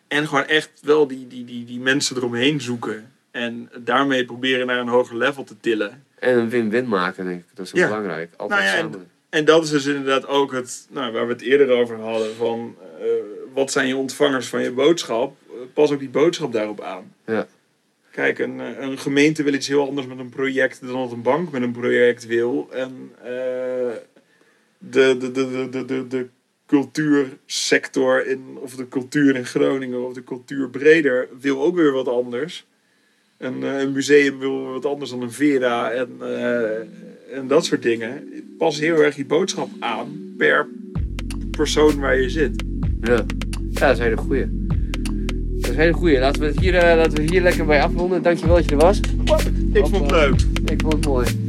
[0.08, 3.12] En gewoon echt wel die, die, die, die mensen eromheen zoeken.
[3.30, 6.04] En daarmee proberen naar een hoger level te tillen.
[6.18, 7.46] En een win-win maken, denk ik.
[7.54, 7.86] Dat is ook Ja.
[7.86, 8.30] belangrijk.
[8.36, 9.10] Altijd Nou ja, samen.
[9.30, 12.34] En dat is dus inderdaad ook het, nou, waar we het eerder over hadden.
[12.36, 13.06] Van eh,
[13.54, 15.36] wat zijn je ontvangers van je boodschap?
[15.48, 17.12] Eh, Pas ook die boodschap daarop aan.
[17.26, 17.46] Ja.
[18.16, 21.22] Kijk, een, eh, een gemeente wil iets heel anders met een project dan dat een
[21.22, 22.68] bank met een project wil.
[22.72, 23.94] En eh,
[24.78, 26.26] de, de, de, de, de, de,
[26.66, 32.08] cultuursector in, of de cultuur in Groningen of de cultuur breder wil ook weer wat
[32.08, 32.66] anders.
[33.38, 36.10] Een, eh, een museum wil wat anders dan een Vera en,
[37.32, 38.28] en dat soort dingen.
[38.58, 40.68] Pas heel erg je boodschap aan per
[41.50, 42.64] persoon waar je zit.
[43.00, 43.24] Ja.
[43.70, 44.65] ja, dat is een hele goeie.
[45.76, 46.18] Een hele goeie.
[46.18, 48.22] Laten we het hier, eh, laten we hier lekker bij afronden.
[48.22, 49.00] Dankjewel dat je er was.
[49.72, 50.40] Ik vond het leuk.
[50.64, 51.45] Ik vond het mooi.